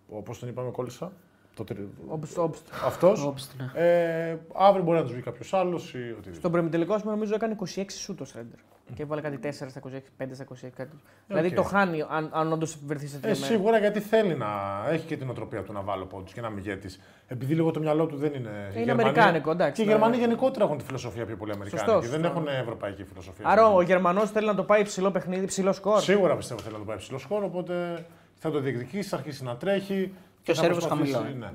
[0.09, 1.11] ο Πώς τον είπαμε, κόλλησα;
[1.55, 1.89] Το τρι...
[2.07, 3.25] Όπως, όπως, Αυτός.
[3.25, 3.81] Όπστ, ναι.
[3.83, 6.33] Ε, αύριο μπορεί να τους βγει κάποιος άλλος ή οτιδήποτε.
[6.35, 8.59] στον προημιτελικό σου νομίζω έκανε 26 σούτ ο Σρέντερ.
[8.93, 10.69] Και έβαλε κάτι 4 στα 26, 5 στα 26.
[10.75, 10.95] Κάτι.
[11.27, 13.51] Δηλαδή το χάνει αν, αν όντως βρεθείς σε Ε, τέτοια μέρα.
[13.53, 14.47] σίγουρα γιατί θέλει να
[14.89, 16.89] έχει και την οτροπία του να βάλω πόντους και να μην ηγέτη.
[17.27, 18.49] Επειδή λίγο το μυαλό του δεν είναι.
[18.49, 19.91] η Γερμανία- αμερικάνικο, εντάξει, Και οι ναι.
[19.91, 21.89] Γερμανοί γενικότερα έχουν τη φιλοσοφία πιο πολύ αμερικάνικη.
[21.91, 22.41] Σωστός, δεν σωστός.
[22.43, 23.45] έχουν ευρωπαϊκή φιλοσοφία.
[23.47, 25.99] Άρα ο Γερμανός θέλει να το πάει ψηλό παιχνίδι, ψηλό σκορ.
[26.01, 28.05] Σίγουρα πιστεύω θέλει να το πάει ψηλό χώρο, οπότε
[28.35, 30.13] θα το διεκδικήσει, θα αρχίσει να τρέχει.
[30.43, 31.49] Και ο θα Σέρβος προσπαθήσει- χαμηλό, ε.
[31.49, 31.51] Ναι.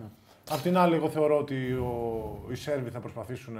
[0.50, 3.58] Απ' την άλλη, εγώ θεωρώ ότι ο, οι Σέρβοι θα προσπαθήσουν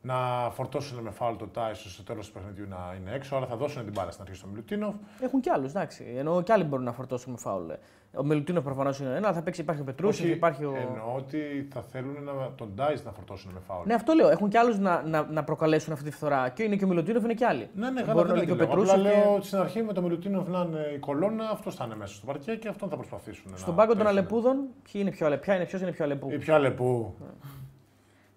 [0.00, 3.56] να φορτώσουν με φάουλ το Τάισο στο τέλος του παιχνιδιού να είναι έξω, αλλά θα
[3.56, 4.94] δώσουν την μπάλα στην αρχή στο Μιλουτίνοφ.
[5.20, 6.14] Έχουν κι άλλους, εντάξει.
[6.16, 7.70] Ενώ κι άλλοι μπορούν να φορτώσουν με φάουλ.
[8.16, 10.74] Ο Μελουτίνο προφανώς είναι ένα, αλλά θα παίξει υπάρχει ο Πετρούσεφ, υπάρχει ο.
[10.76, 13.86] Εννοώ ότι θα θέλουν να, τον Ντάις να φορτώσουν με φάουλ.
[13.86, 14.28] Ναι, αυτό λέω.
[14.28, 16.48] Έχουν κι άλλους να, να, να προκαλέσουν αυτή τη φθορά.
[16.48, 17.68] Και είναι και ο Μιλουτίνοφ, είναι κι άλλοι.
[17.74, 18.82] Ναι, ναι, καλά, Μπορεί να δεν είναι και ο τη λέω.
[18.82, 19.14] Απλά Πετρούσεφ.
[19.14, 22.14] και- λέω στην αρχή με το Μιλουτίνοφ να είναι η κολόνα, αυτός θα είναι μέσα
[22.14, 23.52] στο παρκέ και αυτόν θα προσπαθήσουν.
[23.56, 24.18] Στον να πάγκο των τρέχουν.
[24.18, 27.14] Αλεπούδων, ποιοι είναι πιο αλεπού;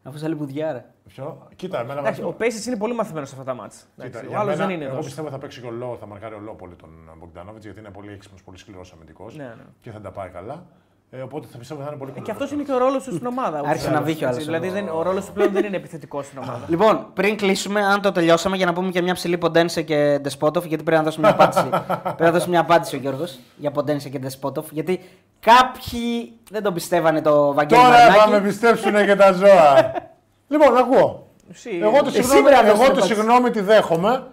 [0.04, 0.86] Αφού σε λιμπουδιάρα.
[1.08, 3.80] Ποιο; Κοίτα, εμένα Εντάξει, με- ο Πέση είναι πολύ μαθημένος σε αυτά τα μάτια.
[4.02, 5.06] Κοίτα, Ο για άλλος μένα, δεν είναι Εγώ τόσο.
[5.08, 7.90] πιστεύω θα παίξει και ο Λό, θα μαρκάρει ο Λό πολύ τον Μπογκδάνοβιτ γιατί είναι
[7.90, 9.64] πολύ έξυπνος, πολύ σκληρός αμυντικός Ναι, ναι.
[9.82, 10.66] και θα τα πάει καλά.
[11.14, 12.44] Ε, οπότε θα πιστεύω θα είναι πολύ Ε, Και καλό.
[12.44, 13.58] αυτό είναι και ο ρόλος του στην ομάδα.
[13.58, 14.34] ούτως Άρχισε ή να άλλως, βγει ο έτσι.
[14.34, 14.76] άλλος Δηλαδή εδώ.
[14.76, 16.60] δεν, ο ρόλος του πλέον δεν είναι επιθετικός στην ομάδα.
[16.74, 20.66] Λοιπόν, πριν κλείσουμε, αν το τελειώσαμε, για να πούμε και μια ψηλή Ποντένσε και Ντεσπότοφ,
[20.66, 21.70] γιατί πρέπει να δώσει μια απάντηση.
[22.04, 24.72] πρέπει να δώσει μια απάντηση ο Γιώργος για Ποντένσε και Ντεσπότοφ.
[24.72, 25.00] Γιατί
[25.40, 28.30] κάποιοι δεν τον πιστεύανε το Βαγγέλη Τώρα θα Μαρινάκη.
[28.32, 29.94] με πιστέψουν και τα ζώα.
[30.52, 31.28] λοιπόν, ακούω.
[31.52, 33.14] Εσύ, Εγώ το εσύ συγγνώμη, πρέπει να εγώ δώσεις το απάντηση.
[33.14, 34.24] συγγνώμη τη δέχομαι.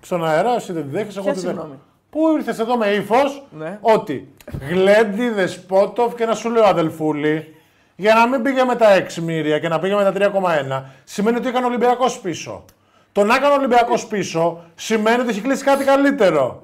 [0.00, 1.78] Στον αέρα, εσύ δεν τη δέχεσαι, εγώ Ποια τη δέχομαι.
[2.12, 3.78] Συγγνώμη; Πού ήρθες εδώ με ύφος; Ναι.
[3.80, 4.28] ότι
[4.68, 7.56] γλέντι, δεσπότοφ και να σου λέω αδελφούλη,
[7.96, 11.36] για να μην πήγε με τα 6 μοίρια και να πήγε με τα 3,1, σημαίνει
[11.36, 12.64] ότι έκανε Ολυμπιακός πίσω.
[13.12, 16.60] Το να έκανε Ολυμπιακός πίσω σημαίνει ότι έχει κλείσει κάτι καλύτερο.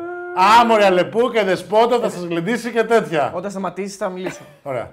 [0.61, 3.33] Άμορια Αλεπού και Δεσπότοφ θα σας γλεντήσει και τέτοια.
[3.35, 4.41] Όταν σταματήσεις θα μιλήσω.
[4.63, 4.91] Ωραία.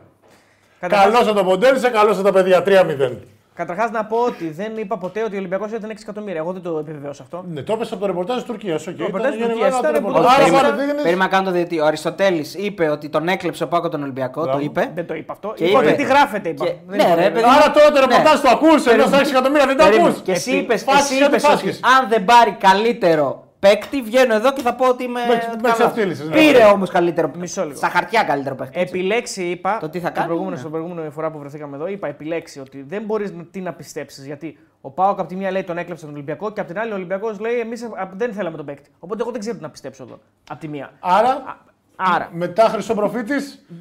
[0.80, 2.61] Καταρχάς- Καλώς το ποντέρισε, καλώς τα παιδιά.
[2.64, 3.18] 3-0.
[3.56, 6.40] Καταρχάς να πω ότι δεν είπα ποτέ ότι ο Ολυμπιακός ήταν 6 εκατομμύρια.
[6.40, 7.45] Εγώ δεν το επιβεβαίωσα αυτό.
[7.53, 8.84] Ναι, το έπεσε από το ρεπορτάζ της Τουρκίας.
[8.90, 8.94] Okay.
[8.98, 10.23] ρεπορτάζ της Ήταν Τουρκίας γενικά ήταν το που ρεπορτάζ.
[10.23, 10.61] το Άρα περίμενα.
[10.64, 11.80] πάρε, δείχνεις- Περίμενα να κάνω το διαιτητή.
[11.80, 14.41] Ο Αριστοτέλης είπε ότι τον έκλεψε ο Πάκο τον Ολυμπιακό.
[14.41, 14.57] Μπράβο.
[14.57, 14.91] Το είπε.
[14.95, 15.53] Δεν το είπα αυτό.
[15.56, 16.65] Και είπα είπε- ότι τι γράφεται, είπα.
[16.65, 17.32] και- Δεν ναι, είπα ρε, βέβαια.
[17.32, 17.56] παιδί.
[17.60, 18.06] Άρα τώρα το Ναι.
[18.06, 20.10] ρεπορτάζ το ακούς, ενώ στα 6 εκατομμύρια δεν το Περίμενε.
[20.10, 20.22] ακούς.
[20.22, 21.80] Και εσύ Επί- είπε φάσκεις γιατί ότι φάσκεις.
[21.99, 23.26] αν δεν πάρει καλύτερο
[23.60, 25.19] παίκτη, βγαίνω εδώ και θα πω ότι είμαι.
[25.27, 25.73] Με- με καλά.
[25.73, 26.36] ξεφτύλισες, ναι.
[26.36, 27.76] Πήρε όμως καλύτερο Μισό λίγο.
[27.76, 28.80] Στα χαρτιά καλύτερο παίκτη.
[28.80, 28.94] έτσι.
[28.98, 29.77] Επιλέξει, είπα.
[29.77, 30.60] Το τι θα την κάνει, προηγούμενη- ναι.
[30.60, 34.26] Στην προηγούμενη φορά που βρεθήκαμε εδώ, είπα επιλέξει ότι δεν μπορείς τι να πιστέψεις.
[34.26, 36.91] Γιατί ο Πάοκ από τη μία λέει τον έκλεψε τον Ολυμπιακό και από την άλλη
[36.91, 38.90] ο Ολυμπιακός λέει εμείς δεν θέλαμε τον παίκτη.
[38.99, 40.19] Οπότε εγώ δεν ξέρω τι να πιστέψω εδώ.
[40.49, 40.91] Από τη μία.
[40.99, 41.57] Άρα
[41.98, 43.34] Άρα Μετά Χρυσοπροφήτη.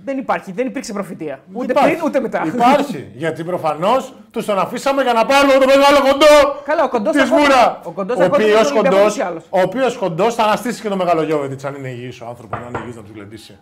[0.04, 1.40] δεν υπάρχει, δεν υπήρξε προφητεία.
[1.52, 1.90] Ούτε Υπάρχει.
[1.90, 2.42] πριν ούτε μετά.
[2.46, 3.08] Υπάρχει.
[3.22, 6.60] Γιατί προφανώς τους τον αφήσαμε για να πάρουμε το μεγάλο κοντό.
[6.64, 7.80] Καλά, ο κοντός Της ακόμα- Μούρα.
[7.84, 9.42] ο κοντός Ο ακόμα οποίος δεν τον κοντό Ολυμπιακό κι άλλος.
[9.50, 12.58] ο οποίος κοντός θα αναστήσει και το μεγάλο Γιώβετιτ αν είναι υγιής ο άνθρωπος.
[12.60, 13.58] Να είναι υγιής να του γλεντήσει.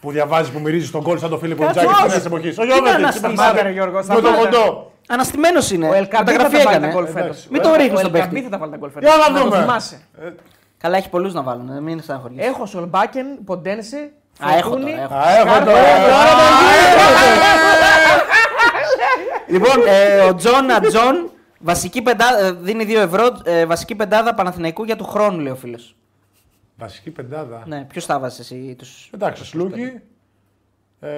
[0.00, 2.08] που διαβάζει, που μυρίζει στον κόλ σαν το Φίλιππο Κάτσε, Τζάκη τη όχι.
[2.16, 2.58] νέα εποχής.
[2.58, 2.98] Ο να Γιώβετιτ.
[2.98, 4.42] αναστήσει, Σταμάτα, Γιώργος, Με το σταμάτα.
[4.42, 4.92] κοντό.
[5.08, 5.88] Αναστημένος είναι.
[5.88, 6.92] Ο Ελκαμπή θα Μεταγραφή τα βάλει τα έκανε.
[6.92, 7.20] γκολ φέτος.
[7.20, 7.48] Εντάξει.
[7.50, 8.44] Μην το Ο ρίχνεις στον Ελκαμπή παίχτη.
[8.44, 9.08] θα τα βάλει τα γκολ φέτος.
[9.08, 9.66] Για να το δούμε.
[10.78, 10.86] Θυμάσαι.
[10.88, 11.68] Καλά, έχει πολλούς να βάλουν.
[11.70, 12.48] ε, Μην στεναχωριέσαι.
[12.48, 14.12] Έχω Σολμπάκεν, Ποντένς,
[14.44, 14.90] Α, έχω Φορτούνη.
[14.90, 15.14] τώρα, έχω.
[15.14, 15.82] Α, έχω Σκάρπα, τώρα.
[15.82, 16.44] τώρα το
[19.48, 21.30] Λοιπόν, ε, ο Τζον Ατζον
[21.60, 23.28] βασική πεντάδα, ε, δίνει 2 ευρώ.
[23.44, 25.96] ε, βασική πεντάδα Παναθηναϊκού για του χρόνου, λέει ο φίλος.
[26.76, 27.62] Βασική πεντάδα.
[27.66, 28.84] Ναι, ποιος θα βάζει εσύ του.
[29.14, 30.00] Εντάξει, Σλούκι.
[31.00, 31.10] Ε,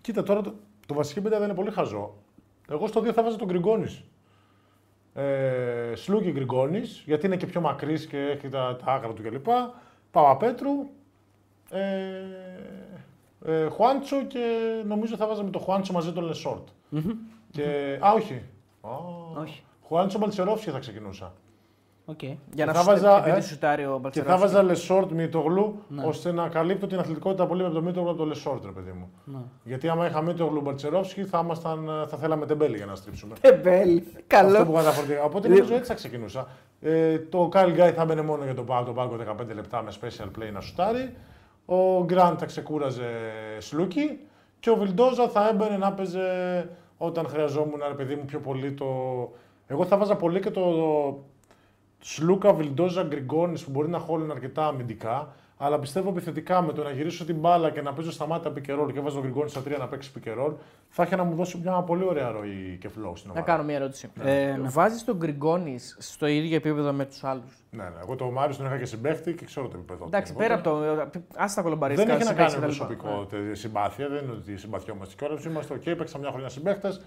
[0.00, 0.54] κοίτα τώρα το,
[0.86, 2.14] το βασική πεντάδα είναι πολύ χαζό.
[2.70, 4.02] Εγώ στο 2 θα βάζα τον Γκριγκόνις.
[5.16, 9.46] Ε, Σλούκι Γκριγκόνις, γιατί είναι και πιο μακρύς και έχει τα, τα άκρα του κλπ.
[10.10, 10.70] Παπαπέτρου.
[11.70, 12.20] Ε,
[13.44, 14.38] ε, Χουάντσο και
[14.86, 16.68] νομίζω θα βάζαμε το Χουάντσο μαζί τον Λεσόρτ.
[17.50, 18.42] Και, α, όχι.
[18.80, 18.88] Α,
[19.40, 19.62] Όχι.
[19.86, 21.32] Χουάντσο Μπαλτσερόφσκι θα ξεκινούσα.
[22.12, 22.36] Okay.
[22.54, 24.40] Για να θα σου βάζα, επειδή ε, σου σουτάρει ο Και θα Μπαλτσερόφσκι.
[24.40, 26.04] βάζα Λεσόρτ Μητογλου Ναι.
[26.06, 29.10] ώστε να καλύπτω την αθλητικότητα πολύ από το Μητογλου από το Λεσόρτ, ρε παιδί μου.
[29.24, 29.38] Ναι.
[29.64, 33.34] Γιατί άμα είχα Μητογλου Μπαρτσερόφσκι θα, ήμασταν, ε, θα θέλαμε τεμπέλη για να στρίψουμε.
[33.40, 33.96] Τεμπέλη.
[33.96, 34.64] Αυτό Καλό.
[34.64, 35.22] που κατά φορτηγά.
[35.22, 36.48] Οπότε νομίζω έτσι θα ξεκινούσα.
[36.80, 39.92] Ε, το Κάιλ Γκάι θα μπαινε μόνο για τον πάγκο, τον πάγκο 15 λεπτά με
[40.00, 41.14] special play να σουτάρει.
[41.64, 43.08] Ο Γκραντ θα ξεκούραζε
[43.58, 44.18] Σλούκι.
[44.60, 46.20] Και ο Βιλντόζα θα έμπαινε να παίζε
[46.96, 48.86] όταν χρειαζόμουν, ρε παιδί μου, πιο πολύ το.
[49.66, 50.62] Εγώ θα βάζα πολύ και το
[52.00, 55.28] Σλούκα, Βιλντόζα, Γκριγκόνις που μπορεί να χωλαίνουν αρκετά αμυντικά.
[55.58, 58.65] Αλλά πιστεύω επιθετικά με το να γυρίσω την μπάλα και να παίζω στα μάτια pick
[58.65, 60.52] and roll και βάζω τον Γκριγκόνη στα τρία να παίξει pick and roll,
[60.88, 63.40] θα είχε να μου δώσει μια πολύ ωραία ροή και flow στην Να ομάδα.
[63.40, 64.10] κάνω μια ερώτηση.
[64.24, 64.68] Ε, ναι.
[64.68, 67.90] Βάζεις τον Γκριγκόνις στο ίδιο επίπεδο με τους άλλους; Ναι, ναι.
[68.02, 70.00] Εγώ το Μάριο τον είχα και συμπαίχτη και ξέρω το επίπεδο.
[70.02, 70.08] του.
[70.12, 70.70] Εντάξει, Οπότε πέρα από
[71.12, 71.20] το.
[71.36, 72.12] Άστα κολομπαριστικά.
[72.16, 72.96] Δεν έχει να κάνει με συμπαίκτες κτλ.
[72.96, 75.44] προσωπικό τε- συμπάθεια, δεν είναι ότι συμπαθιόμαστε κιόλας.
[75.44, 77.00] Είμαστε οκ, παίξαμε μια χρονιά συμπαίχτες.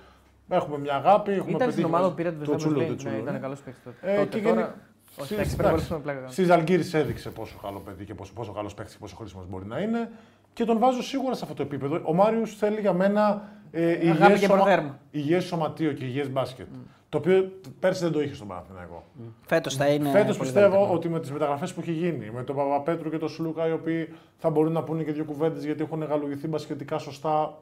[0.49, 1.31] Έχουμε μια αγάπη.
[1.31, 2.95] Έχουμε Ήταν στην πετυχημένη ομάδα μαζί- που πήρε το το Τσούλο, το Champions League.
[2.97, 3.29] Τσούλο, Ναι, ναι.
[3.29, 4.11] ήταν καλός παίκτης τότε.
[4.13, 4.55] Ε, Τότε και τώρα.
[4.61, 4.77] γενι- Όχι,
[5.11, 6.19] Στις- εντάξει, εντάξει, υπερβάλλουμε πλάκα.
[6.19, 6.31] κάνω.
[6.31, 9.65] Στη Ζαλγκίρις έδειξε πόσο καλό παιδί και πόσο, πόσο καλός παίκτης και πόσο χρήσιμος μπορεί
[9.65, 10.09] να είναι.
[10.53, 12.01] Και τον βάζω σίγουρα σε αυτό το επίπεδο.
[12.03, 14.99] Ο Μάριο θέλει για μένα ε, υγιές και σωμα- προδέρμα.
[15.11, 16.67] υγιές σωματείο και υγιές μπάσκετ.
[17.09, 19.03] Το οποίο πέρσι δεν το είχε στον Παναθηναϊκό.
[19.45, 20.09] Φέτος θα είναι.
[20.09, 20.93] Φέτος πολύ πιστεύω καλύτερο.
[20.93, 24.13] ότι με τις μεταγραφές που έχει γίνει, με τον Παπαπέτρου και τον Σλούκα, οι οποίοι
[24.37, 27.57] θα μπορούν να πούνε και δύο κουβέντες γιατί έχουν γαλουγηθεί μπασκετικά σωστά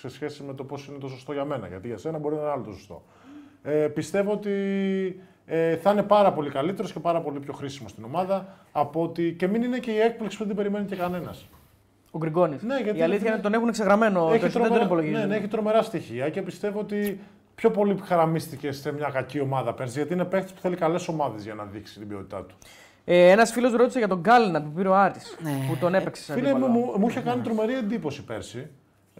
[0.00, 1.66] σε σχέση με το πώς είναι το σωστό για μένα.
[1.66, 3.02] Γιατί για σένα μπορεί να είναι άλλο το σωστό.
[3.62, 4.50] Ε, πιστεύω ότι
[5.46, 9.34] ε, θα είναι πάρα πολύ καλύτερος και πάρα πολύ πιο χρήσιμο στην ομάδα από ότι
[9.38, 11.46] και μην είναι και η έκπληξη που δεν την περιμένει και κανένας.
[12.10, 12.62] Ο Γκριγκόνης.
[12.62, 14.20] Ναι, γιατί Η αλήθεια είναι- είναι ότι τον έχουν ξεγραμμένο.
[14.30, 15.20] το- Δεν τον υπολογίζουν.
[15.20, 17.20] ναι, ναι, έχει τρομερά στοιχεία και πιστεύω ότι
[17.54, 21.42] πιο πολύ χαραμίστηκες σε μια κακή ομάδα πέρσι γιατί είναι παίχτη που θέλει καλές ομάδες
[21.44, 22.54] για να δείξει την ποιότητά του.
[23.04, 25.50] Ε, Ένας φίλος ρώτησε για τον Γκάλινα που πήρε ο Άρης, Ναι.
[25.68, 26.72] Που τον έπαιξε σαν Φίλε μου, αντίπαλο.
[26.86, 28.68] μου, μου είχε κάνει τρομερή εντύπωση πέρσι.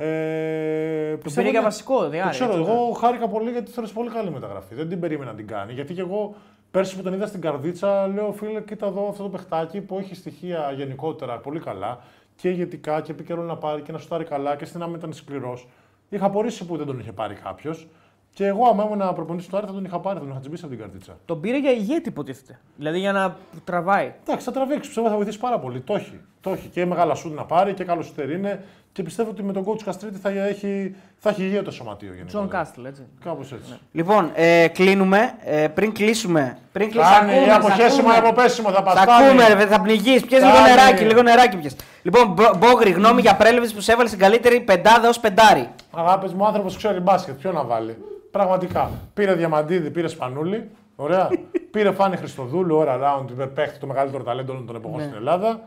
[0.06, 2.30] Ε, Τον πιστεύω πήρε για ότι- βασικό, Το διάρκεια.
[2.46, 4.74] ξέρω, εγώ χάρηκα πολύ γιατί θεωρούσα πολύ καλή μεταγραφή.
[4.74, 5.72] Δεν την περίμενα να την κάνει.
[5.72, 6.34] Γιατί και εγώ
[6.70, 10.14] πέρσι που τον είδα στην Καρδίτσα, λέω φίλε, κοίτα εδώ αυτό το παιχτάκι που έχει
[10.14, 11.98] στοιχεία γενικότερα πολύ καλά
[12.36, 15.12] και ηγετικά και επί καιρό να πάρει και να σουτάρει καλά και στην άμυνα ήταν
[15.12, 15.68] σκληρός.
[16.08, 17.88] Είχα απορήσει που δεν τον είχε πάρει κάποιος.
[18.34, 20.64] Και εγώ, άμα ήμουν προπονητής του Άρη, θα τον είχα πάρει, θα τον είχα τσιμπήσει
[20.64, 21.16] από την Καρδίτσα.
[21.24, 22.58] Τον πήρε για ηγέτη, υποτίθεται.
[22.76, 24.12] Δηλαδή για να τραβάει.
[24.22, 24.80] Εντάξει, θα τραβήξει.
[24.88, 25.80] Πιστεύω θα βοηθήσει πάρα πολύ.
[25.80, 26.20] Το έχει.
[26.40, 26.68] Το έχει.
[26.68, 28.64] Και μεγάλα σουτ να πάρει και καλό σουτέρ είναι.
[28.92, 32.38] Και πιστεύω ότι με τον coach Καστρίτη θα έχει, θα έχει υγεία το σωματείο γενικότερα.
[32.38, 33.02] Τζον Κάστλ, έτσι.
[33.24, 33.72] Κάπως έτσι.
[33.92, 35.32] Λοιπόν, ε, κλείνουμε.
[35.44, 36.58] Ε, πριν κλείσουμε.
[36.72, 37.16] Πριν κλείσουμε.
[37.18, 38.94] Κάνει ή αποχέσιμο ή αποπέσιμο θα πας.
[38.94, 39.26] Θα Κάνει.
[39.26, 40.24] ακούμε, ρε, θα πνιγείς.
[40.26, 40.68] Πιες λίγο Κάνει.
[40.68, 41.76] νεράκι, λίγο νεράκι πιες.
[42.02, 45.68] Λοιπόν, Μπο- Μπόγρι, γνώμη για πρέλευση που σε έβαλε στην καλύτερη πεντάδα ως πεντάρι.
[45.90, 47.34] Αγάπης μου, άνθρωπος ξέρει μπάσκετ.
[47.34, 47.96] Ποιο να βάλει.
[48.30, 48.90] Πραγματικά.
[49.14, 50.70] Πήρε Διαμαντίδη, πήρε Σπανούλη.
[50.96, 51.28] Ωραία.
[51.72, 55.02] πήρε Φάνη Χριστοδούλου, ώρα round, παίχτη το μεγαλύτερο ταλέντο όλων των εποχών Ναι.
[55.04, 55.60] στην Ελλάδα.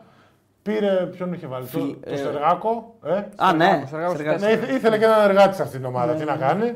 [0.70, 0.90] Πήρε.
[1.12, 2.96] Ποιον είχε βάλει, το, Φιλ- το ε, Στεργάκο.
[3.06, 3.84] Ε; Α, ναι.
[3.88, 4.42] Στεργάκος, Στεργάκος.
[4.42, 6.14] Ναι, ήθε- ήθελε και έναν εργάτη σε αυτήν την ομάδα.
[6.14, 6.76] Τι να κάνει.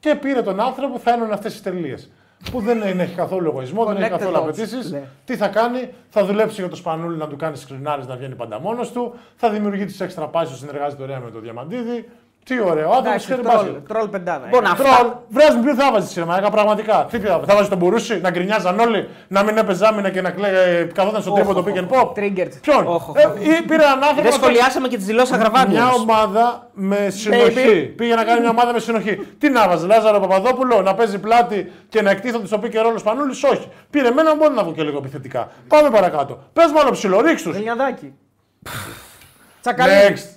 [0.00, 2.10] Και πήρε τον άνθρωπο που θα ένωνε αυτές τις τελείες.
[2.50, 4.40] Που δεν είναι- έχει καθόλου εγωισμό, δεν έχει Connected καθόλου dots.
[4.42, 4.90] απαιτήσεις.
[4.92, 5.02] Ναι.
[5.24, 8.60] Τι θα κάνει, θα δουλέψει για το Σπανούλι να του κάνει σκρινάρι να βγαίνει πάντα
[8.60, 9.14] μόνος του.
[9.36, 12.08] Θα δημιουργεί τις έξτρα πάσει, συνεργάζεται ωραία με το Διαμαντίδη.
[12.44, 13.88] Τι ωραίο, ο άνθρωπος Εντάξει, ξέρει τρόλ, μπάσκετ.
[13.88, 14.44] τρόλ πεντάδα.
[14.46, 14.68] Λοιπόν, ε.
[14.68, 17.06] αυτά- Τρόλ, βρες μου ποιο θα βάζεις σήμερα, έκα πραγματικά.
[17.10, 20.30] Τι θα, θα βάζεις τον Μπουρούση, να γκρινιάζαν όλοι, να μην έπαιζε άμυνα και να
[20.30, 22.06] κλαίγε, καθόταν στο τρίπο το pick and pop.
[22.18, 22.48] Triggered.
[22.60, 23.34] Ποιον, Όχ, όχ, ε, όχ.
[23.58, 24.14] ή πήρε έναν άνθρωπο.
[24.14, 25.70] Δεν να σχολιάσαμε και τις δηλώσεις Αγραβάνη.
[25.72, 25.98] μια όμως.
[26.00, 27.80] ομάδα με συνοχή.
[27.96, 29.16] Πήγε να κάνει μια ομάδα με συνοχή.
[29.38, 32.94] Τι να βάζεις, Λάζαρο Παπαδόπουλο, να παίζει πλάτη και να εκτίθονται στο pick and roll
[32.94, 33.68] ο Σπανούλης, όχι.
[33.90, 35.48] Πήρε εμένα, μπορεί να βγω και λίγο επιθετικά.
[35.68, 36.38] Πάμε παρακάτω.
[36.52, 37.52] Πες μόνο ψηλό, ρίξ τους.
[37.54, 38.12] Δελιαδάκι.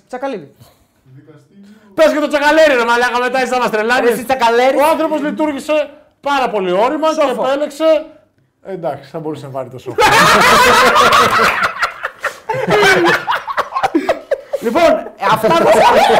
[0.06, 0.54] Τσακαλίδη.
[1.94, 2.00] Next.
[2.00, 2.02] Τσακαλίδη.
[2.02, 4.08] Πες και το τσακαλέρι, ρε Μαλάκα, μετά είσαι να μας Ρε, τρελάνει.
[4.08, 4.80] εσύ Τσακαλέρης.
[4.80, 5.90] Ο άνθρωπος λειτουργήσε
[6.20, 7.44] πάρα πολύ όρημα και Σόφο.
[7.46, 8.04] επέλεξε.
[8.66, 9.96] Ε, Εντάξει, θα μπορούσε να πάρει το σόφο.
[14.60, 14.82] Λοιπόν,
[15.32, 15.54] αυτά,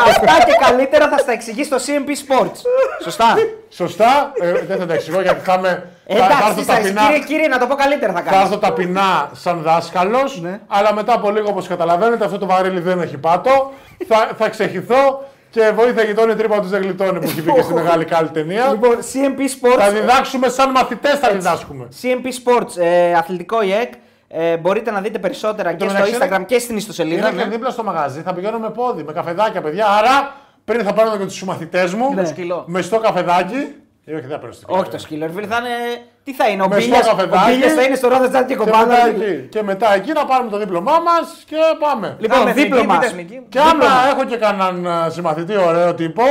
[0.08, 2.56] αυτά και καλύτερα θα στα εξηγείς στο CMP Sports.
[3.02, 3.34] Σωστά.
[3.68, 5.68] Σωστά, ε, δεν θα τα εξηγώ γιατί θα είμαι.
[6.08, 8.30] θα- θα Εντάξει, έρθω τι θα ταπεινά- κύριε, κύριε, να το πω καλύτερα θα Θα
[8.30, 8.44] κάνεις.
[8.46, 10.60] έρθω ταπεινά σαν δάσκαλος, Ναι.
[10.68, 13.72] αλλά μετά από λίγο, όπως καταλαβαίνετε, αυτό το βαρύλι δεν έχει πάτο.
[14.08, 15.24] θα, θα ξεχυθώ
[15.54, 18.70] και βοήθεια γειτόνι τρύπα τους δεν γλιτώνει που έχει πει και στη μεγάλη καλή ταινία.
[18.70, 19.38] Λοιπόν, CMP
[19.76, 21.88] θα Sports, διδάξουμε σαν μαθητές, θα διδάσκουμε.
[22.02, 23.92] CMP Sports, ε, αθλητικό ΙΕΚ.
[24.28, 27.28] Ε, μπορείτε να δείτε περισσότερα και στο μεταξύ, Instagram και στην ιστοσελίδα.
[27.28, 27.50] Είναι και ναι.
[27.50, 29.86] δίπλα στο μαγαζί, θα πηγαίνω με πόδι, με καφεδάκια, παιδιά.
[29.88, 32.24] Άρα πριν θα πάρω και τους συμμαθητέ μου Ναι.
[32.24, 32.64] σκυλό.
[32.66, 33.74] με στο καφεδάκι.
[34.04, 36.02] Ε, όχι, δεν θα παίρνω στο Όχι το σκύλο, ρε φίλε, θα είναι.
[36.24, 37.50] Τι θα είναι, ο Με Μπίλιας- στο καφεδάκι.
[37.50, 38.86] ο Μπίλιας θα είναι στο ρόδα τζάκι και Και κομπάνα.
[38.86, 42.16] μετά, εκεί, και μετά εκεί να πάρουμε το δίπλωμά μας και πάμε.
[42.18, 42.94] Λοιπόν, Άμε εθνική, δίπλωμα.
[42.96, 43.40] είτε εθνική.
[43.48, 46.22] Και άμα έχω και κανέναν α, συμμαθητή ωραίο τύπο,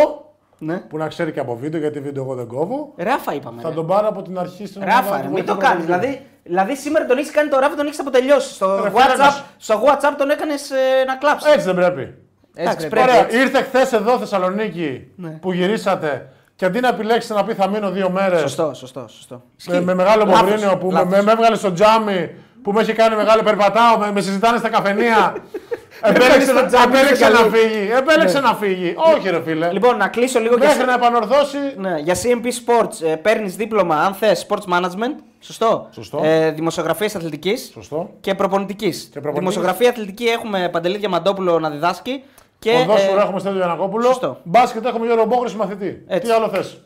[0.58, 0.78] Ναι.
[0.78, 3.62] που να ξέρει και από βίντεο, γιατί βίντεο εγώ δεν κόβω, Ράφα είπαμε.
[3.62, 3.76] θα ρε.
[3.76, 5.86] τον πάρω από την αρχή στην Ράφα, ομάδα ρε, του μην το βοηθού κάνεις.
[5.86, 6.12] πρωταθλητή.
[6.16, 8.54] Δηλαδή, δηλαδή σήμερα τον έχεις κάνει το ράφα, τον έχεις αποτελειώσει.
[8.54, 10.72] Στο, Ρε, φίλε, να WhatsApp, σου- στο WhatsApp τον έκανες
[11.08, 11.52] να κλάψεις.
[11.54, 12.02] Έτσι δεν πρέπει.
[12.02, 12.16] Έτσι
[12.56, 12.90] Εντάξει, πρέπει.
[13.06, 13.10] πρέπει.
[13.10, 13.38] Ωραία, έτσι.
[13.40, 15.30] ήρθε χθες εδώ Θεσσαλονίκη Ναι.
[15.30, 19.42] που γυρίσατε και αντί να επιλέξετε να πει θα μείνω δύο μέρες Σωστό, σωστό, σωστό.
[19.68, 21.10] με, με μεγάλο Λάθος, μοβρίνιο που με, λάθος.
[21.10, 22.30] με, με έβγαλε στο τζάμι
[22.64, 25.36] που με έχει κάνει μεγάλο περπατάω, με, με συζητάνε στα καφενεία.
[26.10, 27.50] επέλεξε, στο να- τζάμι, επέλεξε είσαι να καλή.
[27.58, 27.92] φύγει.
[27.98, 28.94] Επέλεξε να φύγει.
[29.16, 29.72] Όχι, ρε φίλε.
[29.72, 31.58] Λοιπόν, να κλείσω λίγο και Μέχρι να επανορθώσει.
[31.78, 35.16] Ναι, για CMP Sports ε, παίρνεις δίπλωμα αν θες sports management.
[35.40, 35.88] Σωστό.
[35.92, 36.22] Σωστό.
[36.24, 37.70] Ε, Δημοσιογραφίας αθλητικής.
[37.74, 38.10] Σωστό.
[38.22, 39.10] Και προπονητικής.
[39.12, 39.40] προπονητικής.
[39.40, 42.24] Δημοσιογραφία αθλητική έχουμε Παντελή Διαμαντόπουλο να διδάσκει.
[42.64, 44.06] Και, Ποδόσφαιρο ε, έχουμε Στέλιο Γιανακόπουλο.
[44.06, 44.38] σωστό.
[44.44, 46.04] Μπάσκετ έχουμε Γιώργο Μπόχρη μαθητή.
[46.08, 46.28] Έτσι.
[46.28, 46.80] Τι άλλο θες;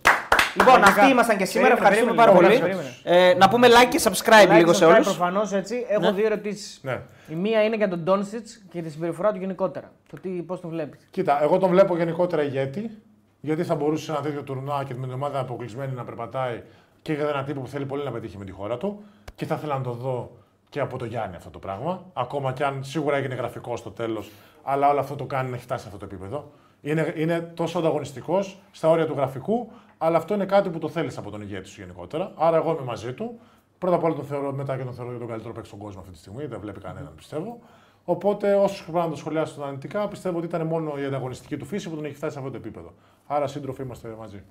[0.55, 1.01] Λοιπόν, Λογικά.
[1.01, 1.75] αυτοί ήμασταν και σήμερα.
[1.75, 3.17] Περίμενε, Ευχαριστούμε περίμενε, πάρα περίμενε, πολύ.
[3.29, 5.05] Ε, να πούμε like και subscribe λίγο σε όλους.
[5.05, 5.85] Προφανώς έτσι.
[5.89, 6.79] Έχω δύο ερωτήσεις.
[6.83, 7.01] Ναι.
[7.27, 9.91] Η μία είναι για τον Ντόνσιτς και τη συμπεριφορά του γενικότερα.
[10.09, 12.91] Το τι, πώς τον βλέπεις; Κοίτα, εγώ τον βλέπω γενικότερα ηγέτη.
[13.39, 16.61] Γιατί θα μπορούσε σε ένα τέτοιο τουρνουά και με την ομάδα αποκλεισμένη να περπατάει
[17.01, 19.03] και για ένα τύπο που θέλει πολύ να πετύχει με τη χώρα του.
[19.35, 20.31] Και θα ήθελα να το δω
[20.69, 22.05] και από το Γιάννη αυτό το πράγμα.
[22.13, 24.31] Ακόμα και αν σίγουρα έγινε γραφικό στο τέλος,
[24.63, 26.51] αλλά όλο αυτό το κάνει να έχει φτάσει σε αυτό το επίπεδο.
[26.81, 31.17] Είναι, είναι τόσο ανταγωνιστικός στα όρια του γραφικού, αλλά αυτό είναι κάτι που το θέλεις
[31.17, 32.31] από τον ηγέτη σου γενικότερα.
[32.35, 33.39] Άρα εγώ είμαι μαζί του.
[33.77, 35.99] Πρώτα απ' όλα τον θεωρώ μετά και τον θεωρώ για τον καλύτερο παίκτη στον κόσμο
[35.99, 36.45] αυτή τη στιγμή.
[36.45, 37.59] Δεν βλέπει κανέναν πιστεύω.
[38.05, 41.89] Οπότε, όσο πρέπει να το σχολιάσουν αρνητικά, πιστεύω ότι ήταν μόνο η ανταγωνιστική του φύση
[41.89, 42.93] που τον έχει φτάσει σε αυτό το επίπεδο.
[43.27, 44.43] Άρα, σύντροφοι είμαστε μαζί.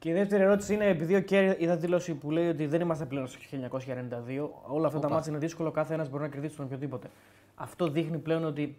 [0.00, 3.04] Και η δεύτερη ερώτηση είναι, επειδή ο Κέρ είδα δήλωση που λέει ότι δεν είμαστε
[3.04, 6.64] πλέον στο 1992, όλα αυτά τα μάτια είναι δύσκολο, κάθε ένα μπορεί να κερδίσει τον
[6.64, 7.08] οποιοδήποτε.
[7.54, 8.76] Αυτό δείχνει πλέον ότι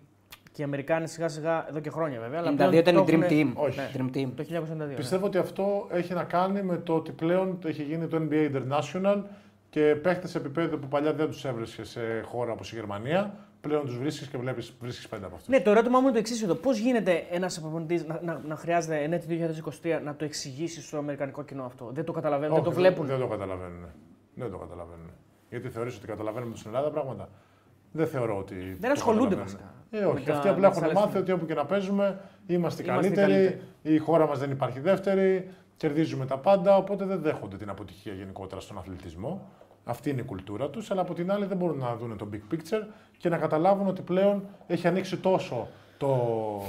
[0.52, 3.04] και οι Αμερικάνοι σιγά σιγά, εδώ και χρόνια βέβαια, αλλά 92 πλέον ήταν η το
[3.04, 3.62] Dream έχουνε- Team.
[3.64, 3.80] Όχι.
[3.80, 4.30] Ναι, Dream Team.
[4.36, 4.88] Το 1992.
[4.88, 4.94] ναι.
[4.94, 9.22] Πιστεύω ότι αυτό έχει να κάνει με το ότι πλέον έχει γίνει το NBA International
[9.70, 13.98] και παίχτες επίπεδου που παλιά δεν τους έβρισκε σε χώρα όπως η Γερμανία, πλέον τους
[13.98, 15.50] βρίσκεις και βλέπεις βρίσκεις πέντε από αυτούς.
[15.50, 16.56] Ναι, το ερώτημά μου είναι το εξής εδώ.
[16.56, 19.52] Πώς γίνεται ένας προπονητή να, να, να χρειάζεται εν έτη
[19.84, 23.20] 2023 να το εξηγήσεις στο αμερικανικό κοινό αυτό; Δεν το καταλαβαίνουν, δεν το βλέπουν; Δεν
[23.20, 23.86] το καταλαβαίνουν.
[24.36, 25.10] Δεν το καταλαβαίνουν.
[25.50, 27.30] Γιατί θεωρείς ότι καταλαβαίνουμε στην Ελλάδα πράγματα;
[27.92, 28.56] Δεν θεωρώ ότι.
[28.56, 29.62] Δεν το ασχολούνται καταλαβαίνουν.
[29.92, 30.04] βασικά.
[30.04, 30.20] Ε, όχι.
[30.20, 32.84] με τα- Αυτοί με απλά τις έχουν άλλες μάθει ότι όπου και να παίζουμε είμαστε,
[32.84, 33.32] Είμαστε καλύτεροι.
[33.34, 33.62] καλύτεροι.
[33.82, 35.50] Η χώρα μας δεν υπάρχει δεύτερη.
[35.78, 36.78] Κερδίζουμε τα πάντα.
[36.78, 39.50] Οπότε δεν δέχονται την αποτυχία γενικότερα στον αθλητισμό.
[39.84, 40.92] Αυτή είναι η κουλτούρα τους.
[40.92, 42.86] Αλλά από την άλλη δεν μπορούν να δουν το big picture
[43.18, 45.68] και να καταλάβουν ότι πλέον έχει ανοίξει τόσο
[45.98, 46.62] το,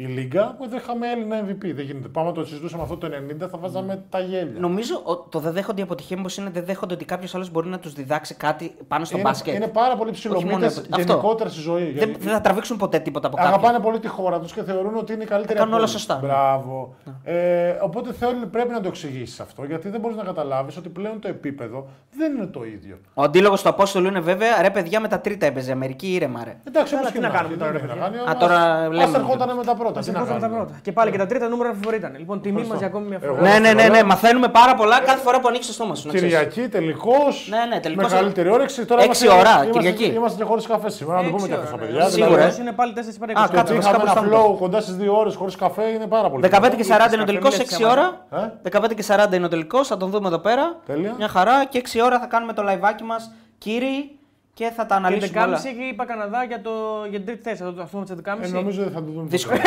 [0.00, 1.72] η Λίγκα που δεν είχαμε Έλληνα MVP.
[1.74, 2.08] Δεν γίνεται.
[2.08, 3.08] Πάμε να το συζητούσαμε αυτό το
[3.44, 4.60] 90 θα βάζαμε τα γέλια.
[4.60, 7.68] Νομίζω ότι το δεν δέχονται η αποτυχία μήπως είναι δεν δέχονται ότι κάποιος άλλος μπορεί
[7.68, 9.54] να τους διδάξει κάτι πάνω στο είναι, μπάσκετ.
[9.54, 10.82] είναι πάρα πολύ ψηλομύτες μόνο αυτό.
[10.96, 11.84] γενικότερα στη ζωή.
[11.84, 13.54] Δεν, Γιατί δεν θα τραβήξουν ποτέ τίποτα από κάποιον.
[13.54, 15.90] Αγαπάνε πολύ τη χώρα τους και θεωρούν ότι είναι η καλύτερη Τα κάνουν από όλα
[15.90, 15.90] όλες.
[15.90, 16.18] σωστά.
[16.22, 16.94] Μπράβο.
[17.24, 21.20] Ε, οπότε θέλει, πρέπει να το εξηγήσεις αυτό γιατί δεν μπορείς να καταλάβεις ότι πλέον
[21.20, 22.98] το επίπεδο δεν είναι το ίδιο.
[23.14, 25.72] Ο αντίλογος του Απόστολου είναι βέβαια ρε παιδιά με τα τρίτα έπαιζε.
[25.72, 26.56] Αμερική ήρεμα ρε.
[26.68, 28.18] Εντάξει, Καλά, όπως τι και να να κάνουμε κάνει, τώρα, δεν ρε έχει να παιδιά.
[28.20, 29.02] κάνει, Α, τώρα ας- λέμε.
[29.02, 29.87] ας ερχόταν με τα πρώτα.
[29.94, 30.64] Μας Τι να ερχόταν τα κάνουμε.
[30.64, 30.78] πρώτα.
[30.82, 32.14] Και πάλι και τα τρίτα νούμερα φαβορή ήταν.
[32.18, 33.32] Λοιπόν, τιμή μας για ακόμη μια φορά.
[33.32, 35.94] Εγώ- Ναι, ναι, ναι, ναι, θεωρώ- μαθαίνουμε πάρα πολλά κάθε φορά που ανοίξεις το στόμα
[35.94, 36.06] σου.
[36.06, 36.34] να ξέρεις.
[36.34, 37.48] Κυριακή τελικώς.
[37.50, 38.12] Ναι, ναι, τελικώς.
[38.12, 38.84] Μεγαλύτερη όρεξη.
[38.84, 40.04] Τώρα Έξι είμαστε- ώρα, είμαστε- Κυριακή.
[40.16, 41.16] Είμαστε και χωρίς καφέ σήμερα.
[41.22, 41.90] Να το πούμε Έξι και αυτό στα ώρα, ναι.
[41.92, 42.08] παιδιά.
[42.08, 42.50] Σίγουρα, δηλαδή, ε.
[42.50, 42.62] Σίγουρα.
[42.68, 43.54] είναι πάλι 4 παρα Α, 20.
[43.54, 45.84] κάτσε, Το ότι βασικά είχαμε ένα μπροστά μου flow κοντά στις 2 ώρες χωρίς καφέ
[45.96, 46.42] είναι πάρα πολύ.
[46.42, 48.06] 15 και 40 είναι ο καφέ, τελικό, μην 6 λέξεις ώρα.
[48.30, 50.64] Ε; 15 και 40 είναι ο τελικός, θα τον δούμε εδώ πέρα.
[50.86, 51.14] Τέλεια.
[51.18, 54.17] Μια χαρά και 6 ώρα θα κάνουμε το liveάκι μας, κύριοι,
[54.58, 55.56] και θα τα Και αναλύσουμε όλα.
[55.58, 56.70] 11.30 έχει είπα Καναδά για, το,
[57.10, 57.62] για την τρίτη θέση.
[57.62, 58.38] Θα το αυτό με τι 11.30.
[58.42, 59.26] Ε, νομίζω δεν θα το δούμε.
[59.28, 59.58] Δύσκολο.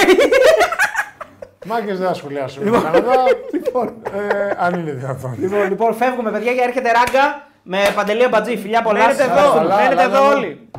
[1.70, 2.72] Μάγκες δεν θα σχολιάσουμε.
[2.72, 3.14] τον Καναδά.
[4.14, 5.36] Ε, αν είναι δυνατόν.
[5.40, 8.58] λοιπόν, λοιπόν, φεύγουμε παιδιά για έρχεται ράγκα με παντελή μπατζή.
[8.58, 9.00] Φιλιά πολλά.
[9.00, 9.74] Μένετε σας εδώ, ευχαριστούμε.
[9.74, 10.70] αλλά- μένετε αλλά- εδώ αλλά- όλοι.